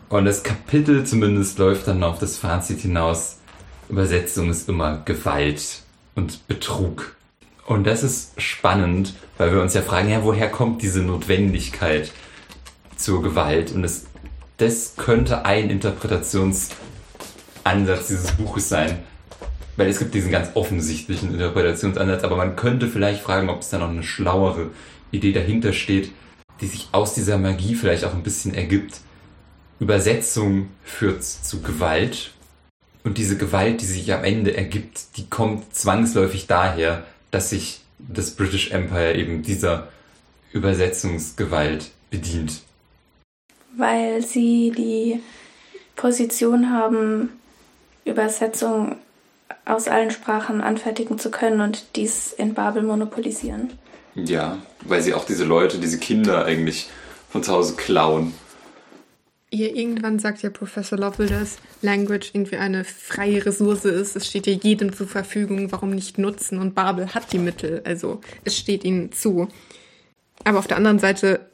Und 0.10 0.26
das 0.26 0.44
Kapitel 0.44 1.06
zumindest 1.06 1.58
läuft 1.58 1.88
dann 1.88 2.04
auf 2.04 2.20
das 2.20 2.38
Fazit 2.38 2.82
hinaus. 2.82 3.38
Übersetzung 3.90 4.50
ist 4.50 4.68
immer 4.68 5.02
Gewalt 5.06 5.84
und 6.16 6.48
Betrug. 6.48 7.16
Und 7.66 7.86
das 7.86 8.04
ist 8.04 8.40
spannend, 8.42 9.14
weil 9.38 9.52
wir 9.52 9.62
uns 9.62 9.74
ja 9.74 9.82
fragen, 9.82 10.10
ja, 10.10 10.24
woher 10.24 10.50
kommt 10.50 10.82
diese 10.82 11.02
Notwendigkeit 11.02 12.12
zur 13.00 13.24
Gewalt? 13.24 13.72
Und 13.72 13.84
das, 13.84 14.06
das 14.58 14.96
könnte 14.98 15.46
ein 15.46 15.70
Interpretationsansatz 15.70 18.08
dieses 18.08 18.32
Buches 18.34 18.70
sein. 18.70 19.00
Weil 19.78 19.88
es 19.88 20.00
gibt 20.00 20.14
diesen 20.14 20.32
ganz 20.32 20.50
offensichtlichen 20.56 21.34
Interpretationsansatz, 21.34 22.24
aber 22.24 22.36
man 22.36 22.56
könnte 22.56 22.88
vielleicht 22.88 23.22
fragen, 23.22 23.50
ob 23.50 23.62
es 23.62 23.70
da 23.70 23.78
noch 23.78 23.90
eine 23.90 24.04
schlauere 24.04 24.72
Idee 25.12 25.32
dahinter 25.32 25.74
steht, 25.74 26.12
die 26.60 26.68
sich 26.68 26.90
aus 26.92 27.14
dieser 27.14 27.38
Magie 27.38 27.76
vielleicht 27.76 28.04
auch 28.04 28.14
ein 28.14 28.24
bisschen 28.24 28.54
ergibt. 28.54 29.00
Übersetzung 29.80 30.68
führt 30.84 31.24
zu 31.24 31.62
Gewalt 31.62 32.32
und 33.04 33.18
diese 33.18 33.38
Gewalt, 33.38 33.82
die 33.82 33.86
sich 33.86 34.14
am 34.14 34.26
Ende 34.26 34.56
ergibt, 34.56 35.18
die 35.18 35.30
kommt 35.30 35.74
zwangsläufig 35.74 36.48
daher, 36.48 37.06
dass 37.32 37.52
sich 37.52 37.82
das 37.98 38.32
British 38.32 38.72
Empire 38.72 39.16
eben 39.16 39.44
dieser 39.44 39.88
Übersetzungsgewalt 40.52 41.92
bedient. 42.10 42.62
Weil 43.80 44.22
sie 44.22 44.74
die 44.76 45.22
Position 45.96 46.70
haben, 46.70 47.30
Übersetzung 48.04 48.98
aus 49.64 49.88
allen 49.88 50.12
Sprachen 50.12 50.60
anfertigen 50.60 51.18
zu 51.18 51.32
können 51.32 51.62
und 51.62 51.96
dies 51.96 52.34
in 52.34 52.54
Babel 52.54 52.84
monopolisieren. 52.84 53.70
Ja, 54.16 54.58
weil 54.82 55.02
sie 55.02 55.14
auch 55.14 55.26
diese 55.26 55.46
Leute, 55.46 55.78
diese 55.78 55.98
Kinder 55.98 56.44
eigentlich 56.44 56.90
von 57.30 57.42
zu 57.42 57.54
Hause 57.54 57.76
klauen. 57.76 58.34
Ja, 59.52 59.68
irgendwann 59.68 60.20
sagt 60.20 60.42
ja 60.42 60.50
Professor 60.50 61.00
Lovell, 61.00 61.28
dass 61.28 61.58
Language 61.82 62.32
irgendwie 62.34 62.58
eine 62.58 62.84
freie 62.84 63.46
Ressource 63.46 63.86
ist. 63.86 64.18
Es 64.18 64.28
steht 64.28 64.46
ja 64.46 64.54
jedem 64.54 64.94
zur 64.94 65.08
Verfügung, 65.08 65.72
warum 65.72 65.92
nicht 65.92 66.18
nutzen? 66.18 66.60
Und 66.60 66.76
Babel 66.76 67.14
hat 67.14 67.32
die 67.32 67.40
Mittel, 67.40 67.82
also 67.86 68.20
es 68.44 68.58
steht 68.58 68.84
ihnen 68.84 69.14
zu. 69.14 69.48
Aber 70.44 70.60
auf 70.60 70.68
der 70.68 70.78
anderen 70.78 71.00
Seite 71.00 71.49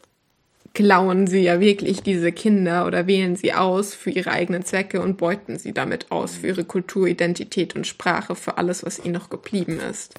klauen 0.75 1.25
sie 1.25 1.39
ja 1.39 1.59
wirklich 1.59 2.03
diese 2.03 2.31
Kinder 2.31 2.85
oder 2.85 3.07
wählen 3.07 3.35
sie 3.35 3.53
aus 3.53 3.95
für 3.95 4.11
ihre 4.11 4.29
eigenen 4.29 4.63
Zwecke 4.63 5.01
und 5.01 5.17
beuten 5.17 5.57
sie 5.57 5.73
damit 5.73 6.11
aus 6.11 6.35
für 6.35 6.47
ihre 6.47 6.65
Kultur, 6.65 7.07
Identität 7.07 7.75
und 7.75 7.87
Sprache, 7.87 8.35
für 8.35 8.59
alles, 8.59 8.85
was 8.85 8.99
ihnen 8.99 9.13
noch 9.13 9.29
geblieben 9.29 9.79
ist. 9.79 10.13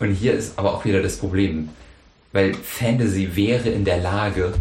Und 0.00 0.12
hier 0.12 0.34
ist 0.34 0.58
aber 0.58 0.74
auch 0.74 0.84
wieder 0.84 1.00
das 1.00 1.16
Problem, 1.16 1.70
weil 2.32 2.52
Fantasy 2.54 3.36
wäre 3.36 3.70
in 3.70 3.84
der 3.84 3.98
Lage, 3.98 4.52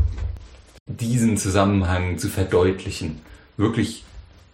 diesen 0.86 1.38
Zusammenhang 1.38 2.18
zu 2.18 2.30
verdeutlichen. 2.30 3.20
Wirklich 3.58 4.04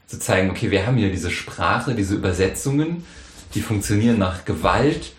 zu 0.07 0.19
zeigen, 0.19 0.49
okay, 0.49 0.71
wir 0.71 0.87
haben 0.87 0.97
hier 0.97 1.11
diese 1.11 1.31
Sprache, 1.31 1.95
diese 1.95 2.15
Übersetzungen, 2.15 3.05
die 3.53 3.61
funktionieren 3.61 4.17
nach 4.17 4.45
Gewalt 4.45 5.13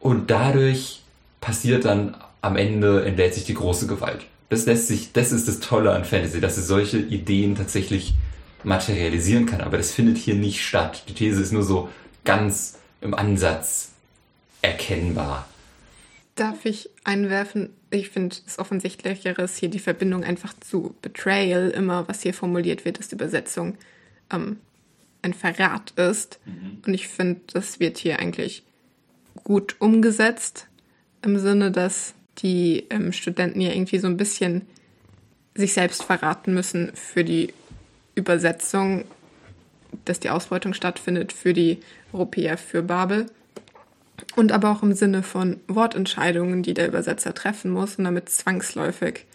und 0.00 0.30
dadurch 0.30 1.02
passiert 1.40 1.84
dann 1.84 2.16
am 2.40 2.56
Ende, 2.56 3.04
entlädt 3.04 3.34
sich 3.34 3.44
die 3.44 3.54
große 3.54 3.86
Gewalt. 3.86 4.26
Das 4.52 4.66
lässt 4.66 4.86
sich, 4.86 5.12
das 5.12 5.32
ist 5.32 5.48
das 5.48 5.60
Tolle 5.60 5.92
an 5.92 6.04
Fantasy, 6.04 6.38
dass 6.38 6.58
es 6.58 6.66
solche 6.66 6.98
Ideen 6.98 7.54
tatsächlich 7.54 8.12
materialisieren 8.64 9.46
kann, 9.46 9.62
aber 9.62 9.78
das 9.78 9.92
findet 9.92 10.18
hier 10.18 10.34
nicht 10.34 10.62
statt. 10.62 11.04
Die 11.08 11.14
These 11.14 11.40
ist 11.40 11.52
nur 11.52 11.62
so 11.62 11.88
ganz 12.26 12.78
im 13.00 13.14
Ansatz 13.14 13.92
erkennbar. 14.60 15.48
Darf 16.34 16.66
ich 16.66 16.90
einwerfen? 17.02 17.70
Ich 17.88 18.10
finde 18.10 18.36
es 18.46 18.58
offensichtlichere 18.58 19.40
ist 19.40 19.56
hier 19.56 19.70
die 19.70 19.78
Verbindung 19.78 20.22
einfach 20.22 20.52
zu 20.60 20.94
Betrayal. 21.00 21.70
Immer, 21.70 22.06
was 22.06 22.20
hier 22.20 22.34
formuliert 22.34 22.84
wird, 22.84 22.98
ist 22.98 23.10
die 23.10 23.14
Übersetzung 23.14 23.78
ähm, 24.30 24.58
ein 25.22 25.32
Verrat 25.32 25.92
ist. 25.92 26.40
Mhm. 26.44 26.82
Und 26.86 26.92
ich 26.92 27.08
finde, 27.08 27.40
das 27.54 27.80
wird 27.80 27.96
hier 27.96 28.18
eigentlich 28.18 28.64
gut 29.44 29.76
umgesetzt. 29.78 30.66
Im 31.22 31.38
Sinne, 31.38 31.70
dass 31.70 32.12
die 32.38 32.86
ähm, 32.90 33.12
Studenten 33.12 33.60
ja 33.60 33.72
irgendwie 33.72 33.98
so 33.98 34.06
ein 34.06 34.16
bisschen 34.16 34.62
sich 35.54 35.74
selbst 35.74 36.02
verraten 36.02 36.54
müssen 36.54 36.92
für 36.94 37.24
die 37.24 37.52
Übersetzung, 38.14 39.04
dass 40.04 40.20
die 40.20 40.30
Ausbeutung 40.30 40.72
stattfindet 40.74 41.32
für 41.32 41.52
die 41.52 41.78
Europäer 42.12 42.56
für 42.56 42.82
Babel. 42.82 43.26
Und 44.36 44.52
aber 44.52 44.70
auch 44.70 44.82
im 44.82 44.94
Sinne 44.94 45.22
von 45.22 45.60
Wortentscheidungen, 45.68 46.62
die 46.62 46.74
der 46.74 46.88
Übersetzer 46.88 47.34
treffen 47.34 47.70
muss 47.70 47.96
und 47.96 48.04
damit 48.04 48.28
zwangsläufig 48.28 49.26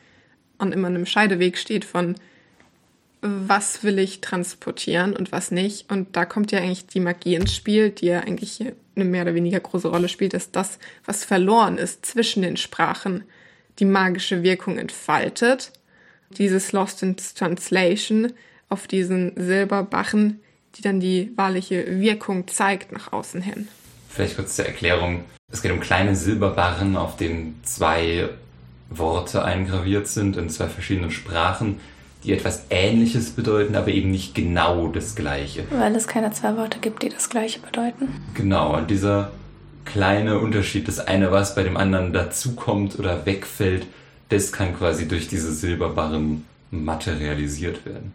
an 0.57 0.71
immer 0.71 0.87
einem 0.87 1.05
Scheideweg 1.05 1.57
steht 1.57 1.85
von 1.85 2.15
was 3.21 3.83
will 3.83 3.99
ich 3.99 4.21
transportieren 4.21 5.15
und 5.15 5.31
was 5.31 5.51
nicht. 5.51 5.91
Und 5.91 6.15
da 6.15 6.25
kommt 6.25 6.51
ja 6.51 6.59
eigentlich 6.59 6.87
die 6.87 6.99
Magie 6.99 7.35
ins 7.35 7.55
Spiel, 7.55 7.89
die 7.89 8.07
ja 8.07 8.19
eigentlich 8.19 8.63
eine 8.99 9.09
mehr 9.09 9.23
oder 9.23 9.35
weniger 9.35 9.59
große 9.59 9.87
Rolle 9.87 10.09
spielt, 10.09 10.33
dass 10.33 10.51
das, 10.51 10.79
was 11.05 11.23
verloren 11.23 11.77
ist 11.77 12.05
zwischen 12.05 12.41
den 12.41 12.57
Sprachen, 12.57 13.23
die 13.79 13.85
magische 13.85 14.43
Wirkung 14.43 14.77
entfaltet. 14.77 15.71
Dieses 16.31 16.71
Lost 16.71 17.03
in 17.03 17.15
Translation 17.15 18.33
auf 18.69 18.87
diesen 18.87 19.33
Silberbachen, 19.37 20.41
die 20.75 20.81
dann 20.81 20.99
die 20.99 21.31
wahrliche 21.35 21.99
Wirkung 21.99 22.47
zeigt 22.47 22.91
nach 22.91 23.13
außen 23.13 23.41
hin. 23.41 23.67
Vielleicht 24.09 24.35
kurz 24.35 24.55
zur 24.55 24.65
Erklärung. 24.65 25.23
Es 25.51 25.61
geht 25.61 25.71
um 25.71 25.79
kleine 25.79 26.15
Silberbarren, 26.15 26.97
auf 26.97 27.15
denen 27.15 27.59
zwei 27.63 28.29
Worte 28.89 29.43
eingraviert 29.43 30.07
sind 30.07 30.37
in 30.37 30.49
zwei 30.49 30.67
verschiedenen 30.67 31.11
Sprachen, 31.11 31.79
die 32.23 32.33
etwas 32.33 32.65
Ähnliches 32.69 33.31
bedeuten, 33.31 33.75
aber 33.75 33.89
eben 33.89 34.11
nicht 34.11 34.35
genau 34.35 34.87
das 34.87 35.15
Gleiche. 35.15 35.63
Weil 35.69 35.95
es 35.95 36.07
keine 36.07 36.31
zwei 36.31 36.57
Worte 36.57 36.79
gibt, 36.79 37.03
die 37.03 37.09
das 37.09 37.29
Gleiche 37.29 37.59
bedeuten. 37.59 38.09
Genau, 38.33 38.75
und 38.75 38.89
dieser 38.89 39.31
kleine 39.85 40.39
Unterschied, 40.39 40.87
das 40.87 40.99
eine, 40.99 41.31
was 41.31 41.55
bei 41.55 41.63
dem 41.63 41.77
anderen 41.77 42.13
dazukommt 42.13 42.99
oder 42.99 43.25
wegfällt, 43.25 43.87
das 44.29 44.51
kann 44.51 44.75
quasi 44.75 45.07
durch 45.07 45.27
diese 45.27 45.53
Silberbarren 45.53 46.45
materialisiert 46.71 47.85
werden. 47.85 48.13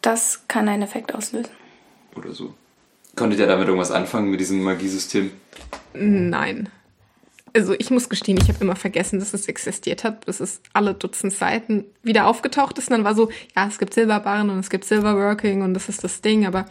Das 0.00 0.42
kann 0.48 0.68
einen 0.68 0.82
Effekt 0.82 1.14
auslösen. 1.14 1.50
Oder 2.16 2.32
so. 2.32 2.54
Konntet 3.16 3.40
ihr 3.40 3.46
damit 3.46 3.66
irgendwas 3.66 3.90
anfangen 3.90 4.30
mit 4.30 4.40
diesem 4.40 4.62
Magiesystem? 4.62 5.30
Nein. 5.94 6.68
Also 7.54 7.74
ich 7.78 7.90
muss 7.90 8.08
gestehen, 8.08 8.38
ich 8.40 8.48
habe 8.48 8.62
immer 8.62 8.76
vergessen, 8.76 9.18
dass 9.18 9.34
es 9.34 9.46
existiert 9.46 10.04
hat, 10.04 10.24
bis 10.24 10.40
es 10.40 10.60
alle 10.72 10.94
Dutzend 10.94 11.32
Seiten 11.32 11.84
wieder 12.02 12.26
aufgetaucht 12.26 12.78
ist. 12.78 12.88
Und 12.88 12.96
dann 12.96 13.04
war 13.04 13.14
so, 13.14 13.30
ja, 13.54 13.66
es 13.68 13.78
gibt 13.78 13.92
Silberbarren 13.92 14.48
und 14.50 14.58
es 14.58 14.70
gibt 14.70 14.84
Silverworking 14.84 15.62
und 15.62 15.74
das 15.74 15.88
ist 15.88 16.02
das 16.02 16.22
Ding. 16.22 16.46
Aber 16.46 16.66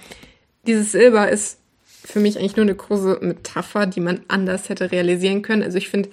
dieses 0.66 0.92
Silber 0.92 1.30
ist 1.30 1.60
für 2.04 2.20
mich 2.20 2.38
eigentlich 2.38 2.56
nur 2.56 2.66
eine 2.66 2.76
große 2.76 3.20
Metapher, 3.22 3.86
die 3.86 4.00
man 4.00 4.22
anders 4.28 4.70
hätte 4.70 4.92
realisieren 4.92 5.44
können. 5.44 5.62
Also 5.62 5.78
ich 5.78 5.90
finde, 5.90 6.10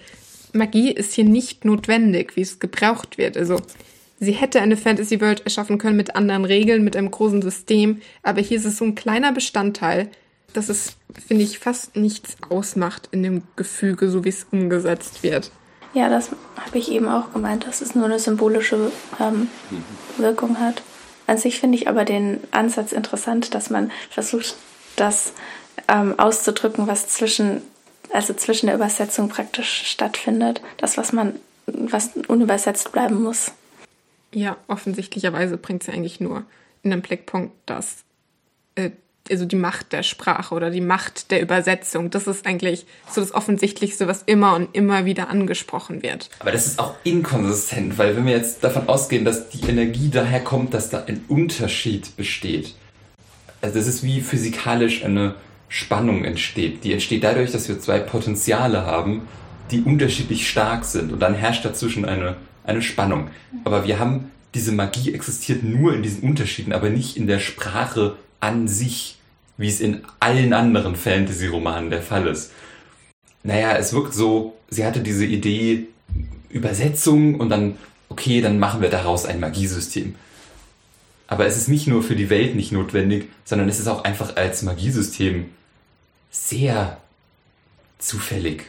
Magie 0.52 0.92
ist 0.92 1.14
hier 1.14 1.24
nicht 1.24 1.64
notwendig, 1.64 2.36
wie 2.36 2.42
es 2.42 2.58
gebraucht 2.58 3.18
wird. 3.18 3.36
Also 3.36 3.60
sie 4.20 4.32
hätte 4.32 4.60
eine 4.60 4.76
Fantasy 4.76 5.20
World 5.20 5.40
erschaffen 5.44 5.78
können 5.78 5.96
mit 5.96 6.14
anderen 6.14 6.44
Regeln, 6.44 6.84
mit 6.84 6.96
einem 6.96 7.10
großen 7.10 7.42
System. 7.42 8.00
Aber 8.22 8.40
hier 8.40 8.58
ist 8.58 8.66
es 8.66 8.78
so 8.78 8.84
ein 8.84 8.94
kleiner 8.94 9.32
Bestandteil, 9.32 10.10
dass 10.52 10.68
es, 10.68 10.96
finde 11.26 11.44
ich, 11.44 11.58
fast 11.58 11.96
nichts 11.96 12.36
ausmacht 12.48 13.08
in 13.12 13.22
dem 13.22 13.42
Gefüge, 13.56 14.10
so 14.10 14.24
wie 14.24 14.30
es 14.30 14.46
umgesetzt 14.50 15.22
wird. 15.22 15.50
Ja, 15.94 16.08
das 16.08 16.30
habe 16.56 16.78
ich 16.78 16.90
eben 16.90 17.08
auch 17.08 17.32
gemeint, 17.32 17.66
dass 17.66 17.80
es 17.80 17.94
nur 17.94 18.04
eine 18.06 18.18
symbolische 18.18 18.92
ähm, 19.20 19.48
Wirkung 20.16 20.58
hat. 20.60 20.82
An 21.26 21.38
sich 21.38 21.60
finde 21.60 21.76
ich 21.76 21.88
aber 21.88 22.04
den 22.04 22.40
Ansatz 22.50 22.92
interessant, 22.92 23.54
dass 23.54 23.70
man 23.70 23.90
versucht, 24.10 24.56
das 24.96 25.32
ähm, 25.86 26.18
auszudrücken, 26.18 26.86
was 26.86 27.08
zwischen, 27.08 27.62
also 28.12 28.34
zwischen 28.34 28.66
der 28.66 28.74
Übersetzung 28.74 29.28
praktisch 29.28 29.84
stattfindet. 29.86 30.62
Das, 30.76 30.96
was 30.96 31.12
man, 31.12 31.38
was 31.66 32.10
unübersetzt 32.28 32.92
bleiben 32.92 33.22
muss. 33.22 33.52
Ja, 34.32 34.56
offensichtlicherweise 34.66 35.56
bringt 35.56 35.82
sie 35.82 35.92
eigentlich 35.92 36.20
nur 36.20 36.44
in 36.82 36.90
den 36.90 37.02
Blickpunkt, 37.02 37.52
dass 37.66 38.04
äh, 38.74 38.90
also 39.30 39.44
die 39.44 39.56
Macht 39.56 39.92
der 39.92 40.02
Sprache 40.02 40.54
oder 40.54 40.70
die 40.70 40.80
Macht 40.80 41.30
der 41.30 41.40
Übersetzung, 41.42 42.10
das 42.10 42.26
ist 42.26 42.46
eigentlich 42.46 42.86
so 43.10 43.20
das 43.20 43.32
Offensichtlichste, 43.32 44.06
was 44.06 44.22
immer 44.22 44.54
und 44.54 44.74
immer 44.74 45.04
wieder 45.04 45.30
angesprochen 45.30 46.02
wird. 46.02 46.30
Aber 46.38 46.52
das 46.52 46.66
ist 46.66 46.78
auch 46.78 46.94
inkonsistent, 47.04 47.98
weil 47.98 48.16
wenn 48.16 48.26
wir 48.26 48.32
jetzt 48.32 48.64
davon 48.64 48.88
ausgehen, 48.88 49.24
dass 49.24 49.48
die 49.48 49.68
Energie 49.68 50.08
daher 50.10 50.40
kommt, 50.40 50.74
dass 50.74 50.90
da 50.90 51.04
ein 51.04 51.24
Unterschied 51.28 52.16
besteht. 52.16 52.74
Also 53.60 53.78
das 53.78 53.88
ist 53.88 54.02
wie 54.02 54.20
physikalisch 54.20 55.04
eine 55.04 55.34
Spannung 55.68 56.24
entsteht. 56.24 56.84
Die 56.84 56.92
entsteht 56.92 57.24
dadurch, 57.24 57.52
dass 57.52 57.68
wir 57.68 57.80
zwei 57.80 57.98
Potenziale 57.98 58.86
haben, 58.86 59.28
die 59.70 59.82
unterschiedlich 59.82 60.48
stark 60.48 60.84
sind 60.84 61.12
und 61.12 61.20
dann 61.20 61.34
herrscht 61.34 61.64
dazwischen 61.64 62.04
eine, 62.04 62.36
eine 62.64 62.82
Spannung. 62.82 63.28
Aber 63.64 63.86
wir 63.86 63.98
haben, 63.98 64.30
diese 64.54 64.72
Magie 64.72 65.12
existiert 65.12 65.62
nur 65.62 65.94
in 65.94 66.02
diesen 66.02 66.22
Unterschieden, 66.22 66.72
aber 66.72 66.88
nicht 66.88 67.16
in 67.16 67.26
der 67.26 67.38
Sprache 67.38 68.16
an 68.40 68.68
sich 68.68 69.17
wie 69.58 69.68
es 69.68 69.80
in 69.80 70.02
allen 70.20 70.54
anderen 70.54 70.96
Fantasy-Romanen 70.96 71.90
der 71.90 72.00
Fall 72.00 72.26
ist. 72.28 72.52
Naja, 73.42 73.76
es 73.76 73.92
wirkt 73.92 74.14
so, 74.14 74.56
sie 74.70 74.86
hatte 74.86 75.00
diese 75.00 75.26
Idee, 75.26 75.88
Übersetzung 76.48 77.34
und 77.34 77.50
dann, 77.50 77.76
okay, 78.08 78.40
dann 78.40 78.58
machen 78.58 78.80
wir 78.80 78.88
daraus 78.88 79.26
ein 79.26 79.40
Magiesystem. 79.40 80.14
Aber 81.26 81.44
es 81.44 81.58
ist 81.58 81.68
nicht 81.68 81.86
nur 81.86 82.02
für 82.02 82.16
die 82.16 82.30
Welt 82.30 82.54
nicht 82.54 82.72
notwendig, 82.72 83.28
sondern 83.44 83.68
es 83.68 83.78
ist 83.78 83.88
auch 83.88 84.04
einfach 84.04 84.36
als 84.36 84.62
Magiesystem 84.62 85.50
sehr 86.30 86.98
zufällig. 87.98 88.64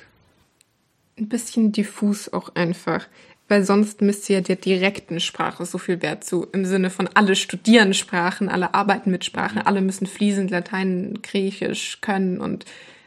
Ein 1.18 1.30
bisschen 1.30 1.72
diffus 1.72 2.32
auch 2.34 2.56
einfach 2.56 3.08
weil 3.50 3.64
sonst 3.64 4.02
müsste 4.02 4.34
ja 4.34 4.42
der 4.42 4.56
direkten 4.56 5.20
Sprache 5.20 5.66
so 5.66 5.80
viel 5.80 6.02
Wert 6.02 6.24
zu. 6.24 6.48
Im 6.52 6.66
Sinne 6.66 6.90
von 6.92 7.10
alle 7.16 7.36
studieren 7.36 7.94
Sprachen, 7.94 8.48
alle 8.48 8.74
arbeiten 8.76 9.10
mit 9.12 9.26
Sprachen, 9.26 9.60
alle 9.60 9.82
müssen 9.82 10.06
fließend 10.06 10.52
Latein, 10.52 11.20
Griechisch 11.24 12.00
können 12.00 12.40
und 12.40 12.66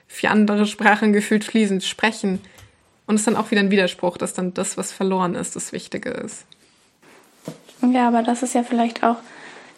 vier 0.08 0.32
andere 0.32 0.66
Sprachen 0.66 1.12
gefühlt 1.12 1.44
fließend 1.44 1.84
sprechen. 1.84 2.40
Und 3.06 3.14
es 3.14 3.22
ist 3.22 3.26
dann 3.28 3.36
auch 3.36 3.50
wieder 3.52 3.60
ein 3.60 3.70
Widerspruch, 3.70 4.18
dass 4.18 4.34
dann 4.34 4.52
das, 4.52 4.76
was 4.76 4.92
verloren 4.92 5.36
ist, 5.36 5.54
das 5.54 5.72
Wichtige 5.72 6.10
ist. 6.10 6.44
Ja, 7.80 8.08
aber 8.08 8.22
das 8.22 8.42
ist 8.42 8.54
ja 8.54 8.64
vielleicht 8.64 9.04
auch 9.04 9.16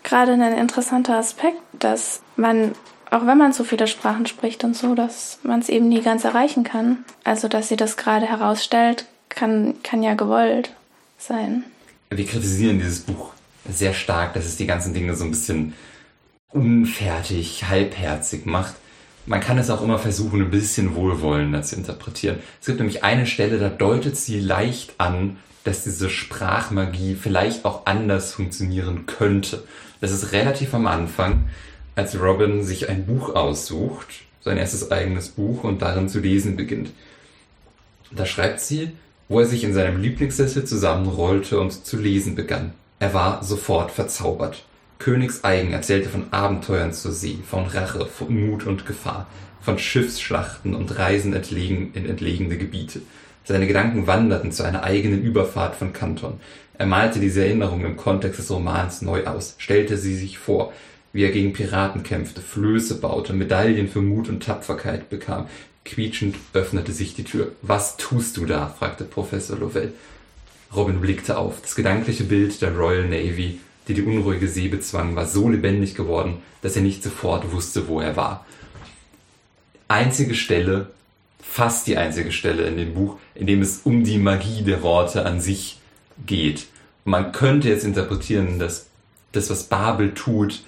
gerade 0.02 0.32
ein 0.32 0.58
interessanter 0.58 1.16
Aspekt, 1.16 1.60
dass 1.72 2.22
man, 2.36 2.72
auch 3.10 3.26
wenn 3.26 3.38
man 3.38 3.52
so 3.52 3.64
viele 3.64 3.86
Sprachen 3.86 4.26
spricht 4.26 4.64
und 4.64 4.76
so, 4.76 4.94
dass 4.94 5.38
man 5.42 5.60
es 5.60 5.68
eben 5.68 5.88
nie 5.88 6.00
ganz 6.00 6.24
erreichen 6.24 6.64
kann. 6.64 7.04
Also, 7.22 7.48
dass 7.48 7.68
sie 7.68 7.76
das 7.76 7.96
gerade 7.96 8.26
herausstellt, 8.26 9.06
kann, 9.34 9.74
kann 9.82 10.02
ja 10.02 10.14
gewollt 10.14 10.74
sein. 11.18 11.64
Wir 12.10 12.26
kritisieren 12.26 12.78
dieses 12.78 13.00
Buch 13.00 13.32
sehr 13.68 13.94
stark, 13.94 14.34
dass 14.34 14.44
es 14.44 14.56
die 14.56 14.66
ganzen 14.66 14.94
Dinge 14.94 15.14
so 15.16 15.24
ein 15.24 15.30
bisschen 15.30 15.74
unfertig, 16.50 17.64
halbherzig 17.68 18.46
macht. 18.46 18.74
Man 19.26 19.40
kann 19.40 19.58
es 19.58 19.70
auch 19.70 19.82
immer 19.82 19.98
versuchen, 19.98 20.42
ein 20.42 20.50
bisschen 20.50 20.94
wohlwollender 20.94 21.62
zu 21.62 21.76
interpretieren. 21.76 22.38
Es 22.60 22.66
gibt 22.66 22.78
nämlich 22.78 23.02
eine 23.02 23.26
Stelle, 23.26 23.58
da 23.58 23.70
deutet 23.70 24.16
sie 24.16 24.38
leicht 24.38 24.94
an, 24.98 25.38
dass 25.64 25.84
diese 25.84 26.10
Sprachmagie 26.10 27.14
vielleicht 27.14 27.64
auch 27.64 27.86
anders 27.86 28.32
funktionieren 28.32 29.06
könnte. 29.06 29.64
Das 30.00 30.12
ist 30.12 30.32
relativ 30.32 30.74
am 30.74 30.86
Anfang, 30.86 31.48
als 31.96 32.20
Robin 32.20 32.62
sich 32.64 32.90
ein 32.90 33.06
Buch 33.06 33.34
aussucht, 33.34 34.08
sein 34.42 34.58
erstes 34.58 34.90
eigenes 34.90 35.30
Buch 35.30 35.64
und 35.64 35.80
darin 35.80 36.10
zu 36.10 36.20
lesen 36.20 36.56
beginnt. 36.56 36.90
Da 38.10 38.26
schreibt 38.26 38.60
sie, 38.60 38.92
wo 39.28 39.40
er 39.40 39.46
sich 39.46 39.64
in 39.64 39.74
seinem 39.74 40.00
Lieblingssessel 40.00 40.64
zusammenrollte 40.64 41.58
und 41.60 41.84
zu 41.84 41.96
lesen 41.96 42.34
begann. 42.34 42.72
Er 42.98 43.14
war 43.14 43.42
sofort 43.42 43.90
verzaubert. 43.90 44.64
Königseigen 44.98 45.72
erzählte 45.72 46.08
von 46.08 46.32
Abenteuern 46.32 46.92
zur 46.92 47.12
See, 47.12 47.38
von 47.44 47.66
Rache, 47.66 48.06
von 48.06 48.48
Mut 48.48 48.66
und 48.66 48.86
Gefahr, 48.86 49.26
von 49.60 49.78
Schiffsschlachten 49.78 50.74
und 50.74 50.98
Reisen 50.98 51.34
entlegen, 51.34 51.90
in 51.94 52.06
entlegene 52.06 52.56
Gebiete. 52.56 53.02
Seine 53.44 53.66
Gedanken 53.66 54.06
wanderten 54.06 54.52
zu 54.52 54.62
einer 54.62 54.84
eigenen 54.84 55.22
Überfahrt 55.22 55.76
von 55.76 55.92
Kanton. 55.92 56.40
Er 56.78 56.86
malte 56.86 57.20
diese 57.20 57.44
Erinnerungen 57.44 57.86
im 57.86 57.96
Kontext 57.96 58.38
des 58.38 58.50
Romans 58.50 59.02
neu 59.02 59.26
aus, 59.26 59.54
stellte 59.58 59.98
sie 59.98 60.16
sich 60.16 60.38
vor, 60.38 60.72
wie 61.12 61.22
er 61.22 61.30
gegen 61.30 61.52
Piraten 61.52 62.02
kämpfte, 62.02 62.40
Flöße 62.40 62.96
baute, 62.96 63.32
Medaillen 63.32 63.88
für 63.88 64.02
Mut 64.02 64.28
und 64.28 64.42
Tapferkeit 64.42 65.10
bekam, 65.10 65.46
Quietschend 65.84 66.36
öffnete 66.52 66.92
sich 66.92 67.14
die 67.14 67.24
Tür. 67.24 67.52
Was 67.62 67.96
tust 67.96 68.36
du 68.36 68.46
da? 68.46 68.68
fragte 68.68 69.04
Professor 69.04 69.58
Lovell. 69.58 69.92
Robin 70.74 71.00
blickte 71.00 71.36
auf. 71.36 71.60
Das 71.60 71.74
gedankliche 71.74 72.24
Bild 72.24 72.60
der 72.62 72.74
Royal 72.74 73.04
Navy, 73.04 73.60
die 73.86 73.94
die 73.94 74.02
unruhige 74.02 74.48
See 74.48 74.68
bezwang, 74.68 75.14
war 75.14 75.26
so 75.26 75.48
lebendig 75.48 75.94
geworden, 75.94 76.38
dass 76.62 76.76
er 76.76 76.82
nicht 76.82 77.02
sofort 77.02 77.52
wusste, 77.52 77.86
wo 77.86 78.00
er 78.00 78.16
war. 78.16 78.46
Einzige 79.88 80.34
Stelle, 80.34 80.88
fast 81.40 81.86
die 81.86 81.96
einzige 81.96 82.32
Stelle 82.32 82.66
in 82.66 82.78
dem 82.78 82.94
Buch, 82.94 83.18
in 83.34 83.46
dem 83.46 83.60
es 83.60 83.82
um 83.84 84.02
die 84.02 84.18
Magie 84.18 84.62
der 84.62 84.82
Worte 84.82 85.26
an 85.26 85.40
sich 85.40 85.78
geht. 86.26 86.66
man 87.04 87.32
könnte 87.32 87.68
jetzt 87.68 87.84
interpretieren, 87.84 88.58
dass 88.58 88.86
das, 89.32 89.50
was 89.50 89.64
Babel 89.64 90.14
tut, 90.14 90.62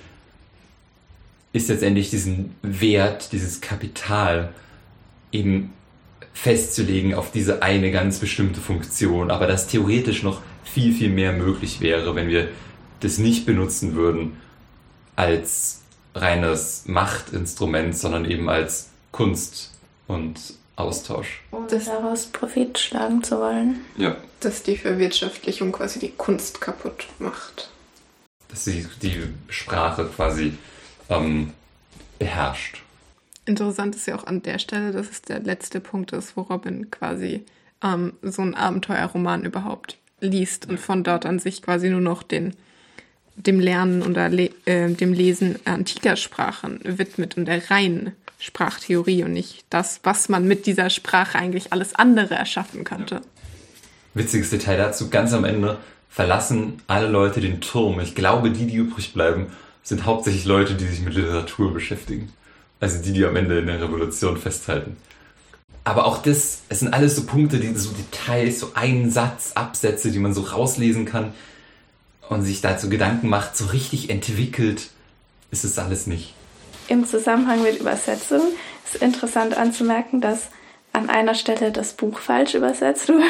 ist 1.52 1.68
letztendlich 1.68 2.10
diesen 2.10 2.54
Wert, 2.62 3.32
dieses 3.32 3.62
Kapital, 3.62 4.52
eben 5.36 5.72
festzulegen 6.32 7.14
auf 7.14 7.30
diese 7.30 7.62
eine 7.62 7.90
ganz 7.90 8.18
bestimmte 8.18 8.60
Funktion, 8.60 9.30
aber 9.30 9.46
dass 9.46 9.68
theoretisch 9.68 10.22
noch 10.22 10.42
viel, 10.64 10.92
viel 10.92 11.10
mehr 11.10 11.32
möglich 11.32 11.80
wäre, 11.80 12.14
wenn 12.14 12.28
wir 12.28 12.48
das 13.00 13.18
nicht 13.18 13.46
benutzen 13.46 13.94
würden 13.94 14.36
als 15.14 15.82
reines 16.14 16.84
Machtinstrument, 16.86 17.96
sondern 17.96 18.24
eben 18.24 18.48
als 18.48 18.90
Kunst 19.12 19.72
und 20.06 20.38
Austausch. 20.76 21.42
Um 21.50 21.66
das 21.68 21.86
daraus 21.86 22.26
Profit 22.26 22.78
schlagen 22.78 23.22
zu 23.22 23.38
wollen. 23.38 23.80
Ja. 23.96 24.16
Dass 24.40 24.62
die 24.62 24.76
Verwirtschaftlichung 24.76 25.72
quasi 25.72 25.98
die 25.98 26.12
Kunst 26.12 26.60
kaputt 26.60 27.06
macht. 27.18 27.70
Dass 28.48 28.64
sie 28.64 28.86
die 29.00 29.22
Sprache 29.48 30.04
quasi 30.14 30.52
ähm, 31.08 31.52
beherrscht. 32.18 32.82
Interessant 33.46 33.94
ist 33.94 34.06
ja 34.06 34.16
auch 34.16 34.26
an 34.26 34.42
der 34.42 34.58
Stelle, 34.58 34.90
dass 34.90 35.08
es 35.08 35.22
der 35.22 35.40
letzte 35.40 35.80
Punkt 35.80 36.12
ist, 36.12 36.36
wo 36.36 36.42
Robin 36.42 36.90
quasi 36.90 37.44
ähm, 37.82 38.12
so 38.22 38.42
einen 38.42 38.54
Abenteuerroman 38.54 39.44
überhaupt 39.44 39.96
liest 40.20 40.68
und 40.68 40.80
von 40.80 41.04
dort 41.04 41.26
an 41.26 41.38
sich 41.38 41.62
quasi 41.62 41.88
nur 41.88 42.00
noch 42.00 42.24
den, 42.24 42.54
dem 43.36 43.60
Lernen 43.60 44.02
oder 44.02 44.28
le 44.28 44.50
äh, 44.64 44.90
dem 44.90 45.12
Lesen 45.12 45.58
antiker 45.64 46.16
Sprachen 46.16 46.80
widmet 46.82 47.36
und 47.36 47.46
der 47.46 47.70
reinen 47.70 48.12
Sprachtheorie 48.38 49.22
und 49.22 49.32
nicht 49.32 49.64
das, 49.70 50.00
was 50.02 50.28
man 50.28 50.46
mit 50.46 50.66
dieser 50.66 50.90
Sprache 50.90 51.38
eigentlich 51.38 51.72
alles 51.72 51.94
andere 51.94 52.34
erschaffen 52.34 52.82
könnte. 52.84 53.22
Witziges 54.14 54.50
Detail 54.50 54.76
dazu, 54.76 55.08
ganz 55.08 55.32
am 55.32 55.44
Ende 55.44 55.78
verlassen 56.08 56.82
alle 56.86 57.08
Leute 57.08 57.40
den 57.40 57.60
Turm. 57.60 58.00
Ich 58.00 58.14
glaube, 58.14 58.50
die, 58.50 58.66
die 58.66 58.76
übrig 58.76 59.12
bleiben, 59.12 59.52
sind 59.82 60.04
hauptsächlich 60.04 60.46
Leute, 60.46 60.74
die 60.74 60.86
sich 60.86 61.02
mit 61.02 61.14
Literatur 61.14 61.72
beschäftigen. 61.72 62.32
Also 62.80 63.02
die, 63.02 63.12
die 63.12 63.24
am 63.24 63.36
Ende 63.36 63.58
in 63.58 63.66
der 63.66 63.80
Revolution 63.80 64.36
festhalten. 64.36 64.96
Aber 65.84 66.04
auch 66.04 66.18
das, 66.18 66.62
es 66.68 66.80
sind 66.80 66.92
alles 66.92 67.14
so 67.14 67.24
Punkte, 67.24 67.58
die 67.58 67.72
so 67.74 67.90
Details, 67.90 68.58
so 68.58 68.72
einen 68.74 69.10
Satz, 69.10 69.52
Absätze, 69.54 70.10
die 70.10 70.18
man 70.18 70.34
so 70.34 70.42
rauslesen 70.42 71.04
kann 71.04 71.32
und 72.28 72.42
sich 72.42 72.60
dazu 72.60 72.88
Gedanken 72.88 73.28
macht, 73.28 73.56
so 73.56 73.66
richtig 73.66 74.10
entwickelt 74.10 74.90
ist 75.52 75.64
es 75.64 75.78
alles 75.78 76.06
nicht. 76.06 76.34
Im 76.88 77.06
Zusammenhang 77.06 77.62
mit 77.62 77.78
Übersetzung 77.78 78.42
ist 78.84 79.00
interessant 79.00 79.56
anzumerken, 79.56 80.20
dass 80.20 80.48
an 80.92 81.08
einer 81.08 81.34
Stelle 81.34 81.70
das 81.70 81.92
Buch 81.92 82.18
falsch 82.18 82.54
übersetzt 82.54 83.08
wurde, 83.08 83.22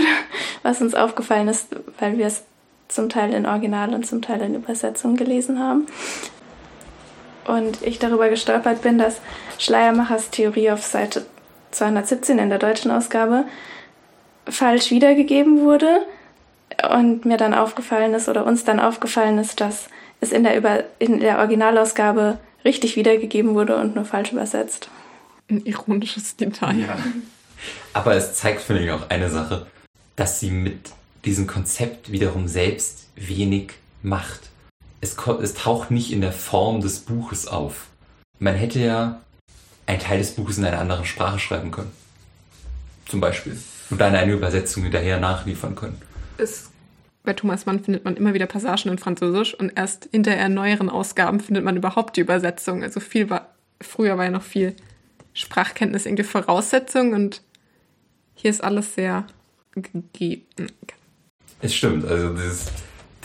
was 0.62 0.80
uns 0.80 0.94
aufgefallen 0.94 1.48
ist, 1.48 1.68
weil 1.98 2.16
wir 2.16 2.26
es 2.26 2.42
zum 2.88 3.08
Teil 3.08 3.34
in 3.34 3.46
Original 3.46 3.92
und 3.92 4.06
zum 4.06 4.22
Teil 4.22 4.40
in 4.40 4.54
Übersetzung 4.54 5.16
gelesen 5.16 5.58
haben 5.58 5.86
und 7.46 7.82
ich 7.82 7.98
darüber 7.98 8.28
gestolpert 8.28 8.82
bin, 8.82 8.98
dass 8.98 9.20
Schleiermachers 9.58 10.30
Theorie 10.30 10.70
auf 10.70 10.84
Seite 10.84 11.26
217 11.70 12.38
in 12.38 12.48
der 12.48 12.58
deutschen 12.58 12.90
Ausgabe 12.90 13.44
falsch 14.48 14.90
wiedergegeben 14.90 15.60
wurde 15.60 16.06
und 16.90 17.24
mir 17.24 17.36
dann 17.36 17.54
aufgefallen 17.54 18.14
ist 18.14 18.28
oder 18.28 18.46
uns 18.46 18.64
dann 18.64 18.80
aufgefallen 18.80 19.38
ist, 19.38 19.60
dass 19.60 19.88
es 20.20 20.32
in 20.32 20.44
der, 20.44 20.56
Über 20.56 20.84
in 20.98 21.20
der 21.20 21.38
Originalausgabe 21.38 22.38
richtig 22.64 22.96
wiedergegeben 22.96 23.54
wurde 23.54 23.76
und 23.76 23.94
nur 23.94 24.04
falsch 24.04 24.32
übersetzt. 24.32 24.88
Ein 25.48 25.64
ironisches 25.64 26.36
Detail. 26.36 26.80
Ja. 26.80 26.98
Aber 27.92 28.14
es 28.14 28.34
zeigt, 28.34 28.60
finde 28.60 28.84
ich, 28.84 28.90
auch 28.90 29.08
eine 29.10 29.30
Sache, 29.30 29.66
dass 30.16 30.40
sie 30.40 30.50
mit 30.50 30.90
diesem 31.24 31.46
Konzept 31.46 32.10
wiederum 32.10 32.48
selbst 32.48 33.08
wenig 33.14 33.72
macht. 34.02 34.50
Es, 35.00 35.16
es 35.42 35.54
taucht 35.54 35.90
nicht 35.90 36.12
in 36.12 36.20
der 36.20 36.32
Form 36.32 36.80
des 36.80 37.00
Buches 37.00 37.46
auf. 37.46 37.88
Man 38.38 38.54
hätte 38.54 38.80
ja 38.80 39.20
einen 39.86 40.00
Teil 40.00 40.18
des 40.18 40.32
Buches 40.32 40.58
in 40.58 40.64
einer 40.64 40.78
anderen 40.78 41.04
Sprache 41.04 41.38
schreiben 41.38 41.70
können. 41.70 41.92
Zum 43.06 43.20
Beispiel. 43.20 43.56
Und 43.90 44.00
dann 44.00 44.14
eine 44.14 44.32
Übersetzung 44.32 44.82
hinterher 44.82 45.20
nachliefern 45.20 45.76
können. 45.76 46.00
Es, 46.38 46.70
bei 47.22 47.34
Thomas 47.34 47.66
Mann 47.66 47.82
findet 47.82 48.04
man 48.04 48.16
immer 48.16 48.34
wieder 48.34 48.46
Passagen 48.46 48.90
in 48.90 48.98
Französisch 48.98 49.54
und 49.54 49.72
erst 49.76 50.08
hinterher 50.10 50.46
in 50.46 50.54
neueren 50.54 50.90
Ausgaben 50.90 51.40
findet 51.40 51.64
man 51.64 51.76
überhaupt 51.76 52.16
die 52.16 52.20
Übersetzung. 52.20 52.82
Also 52.82 53.00
viel 53.00 53.30
war, 53.30 53.54
früher 53.80 54.18
war 54.18 54.24
ja 54.24 54.30
noch 54.30 54.42
viel 54.42 54.74
Sprachkenntnis 55.34 56.06
irgendwie 56.06 56.24
Voraussetzung 56.24 57.12
und 57.12 57.42
hier 58.34 58.50
ist 58.50 58.62
alles 58.62 58.94
sehr 58.94 59.26
gegeben. 59.72 60.72
Es 61.60 61.74
stimmt, 61.74 62.04
also 62.06 62.34
das, 62.34 62.66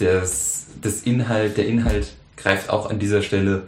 das, 0.02 0.68
das 0.82 1.04
Inhalt, 1.04 1.58
der 1.58 1.68
Inhalt 1.68 2.14
greift 2.38 2.70
auch 2.70 2.90
an 2.90 3.00
dieser 3.00 3.22
Stelle 3.22 3.68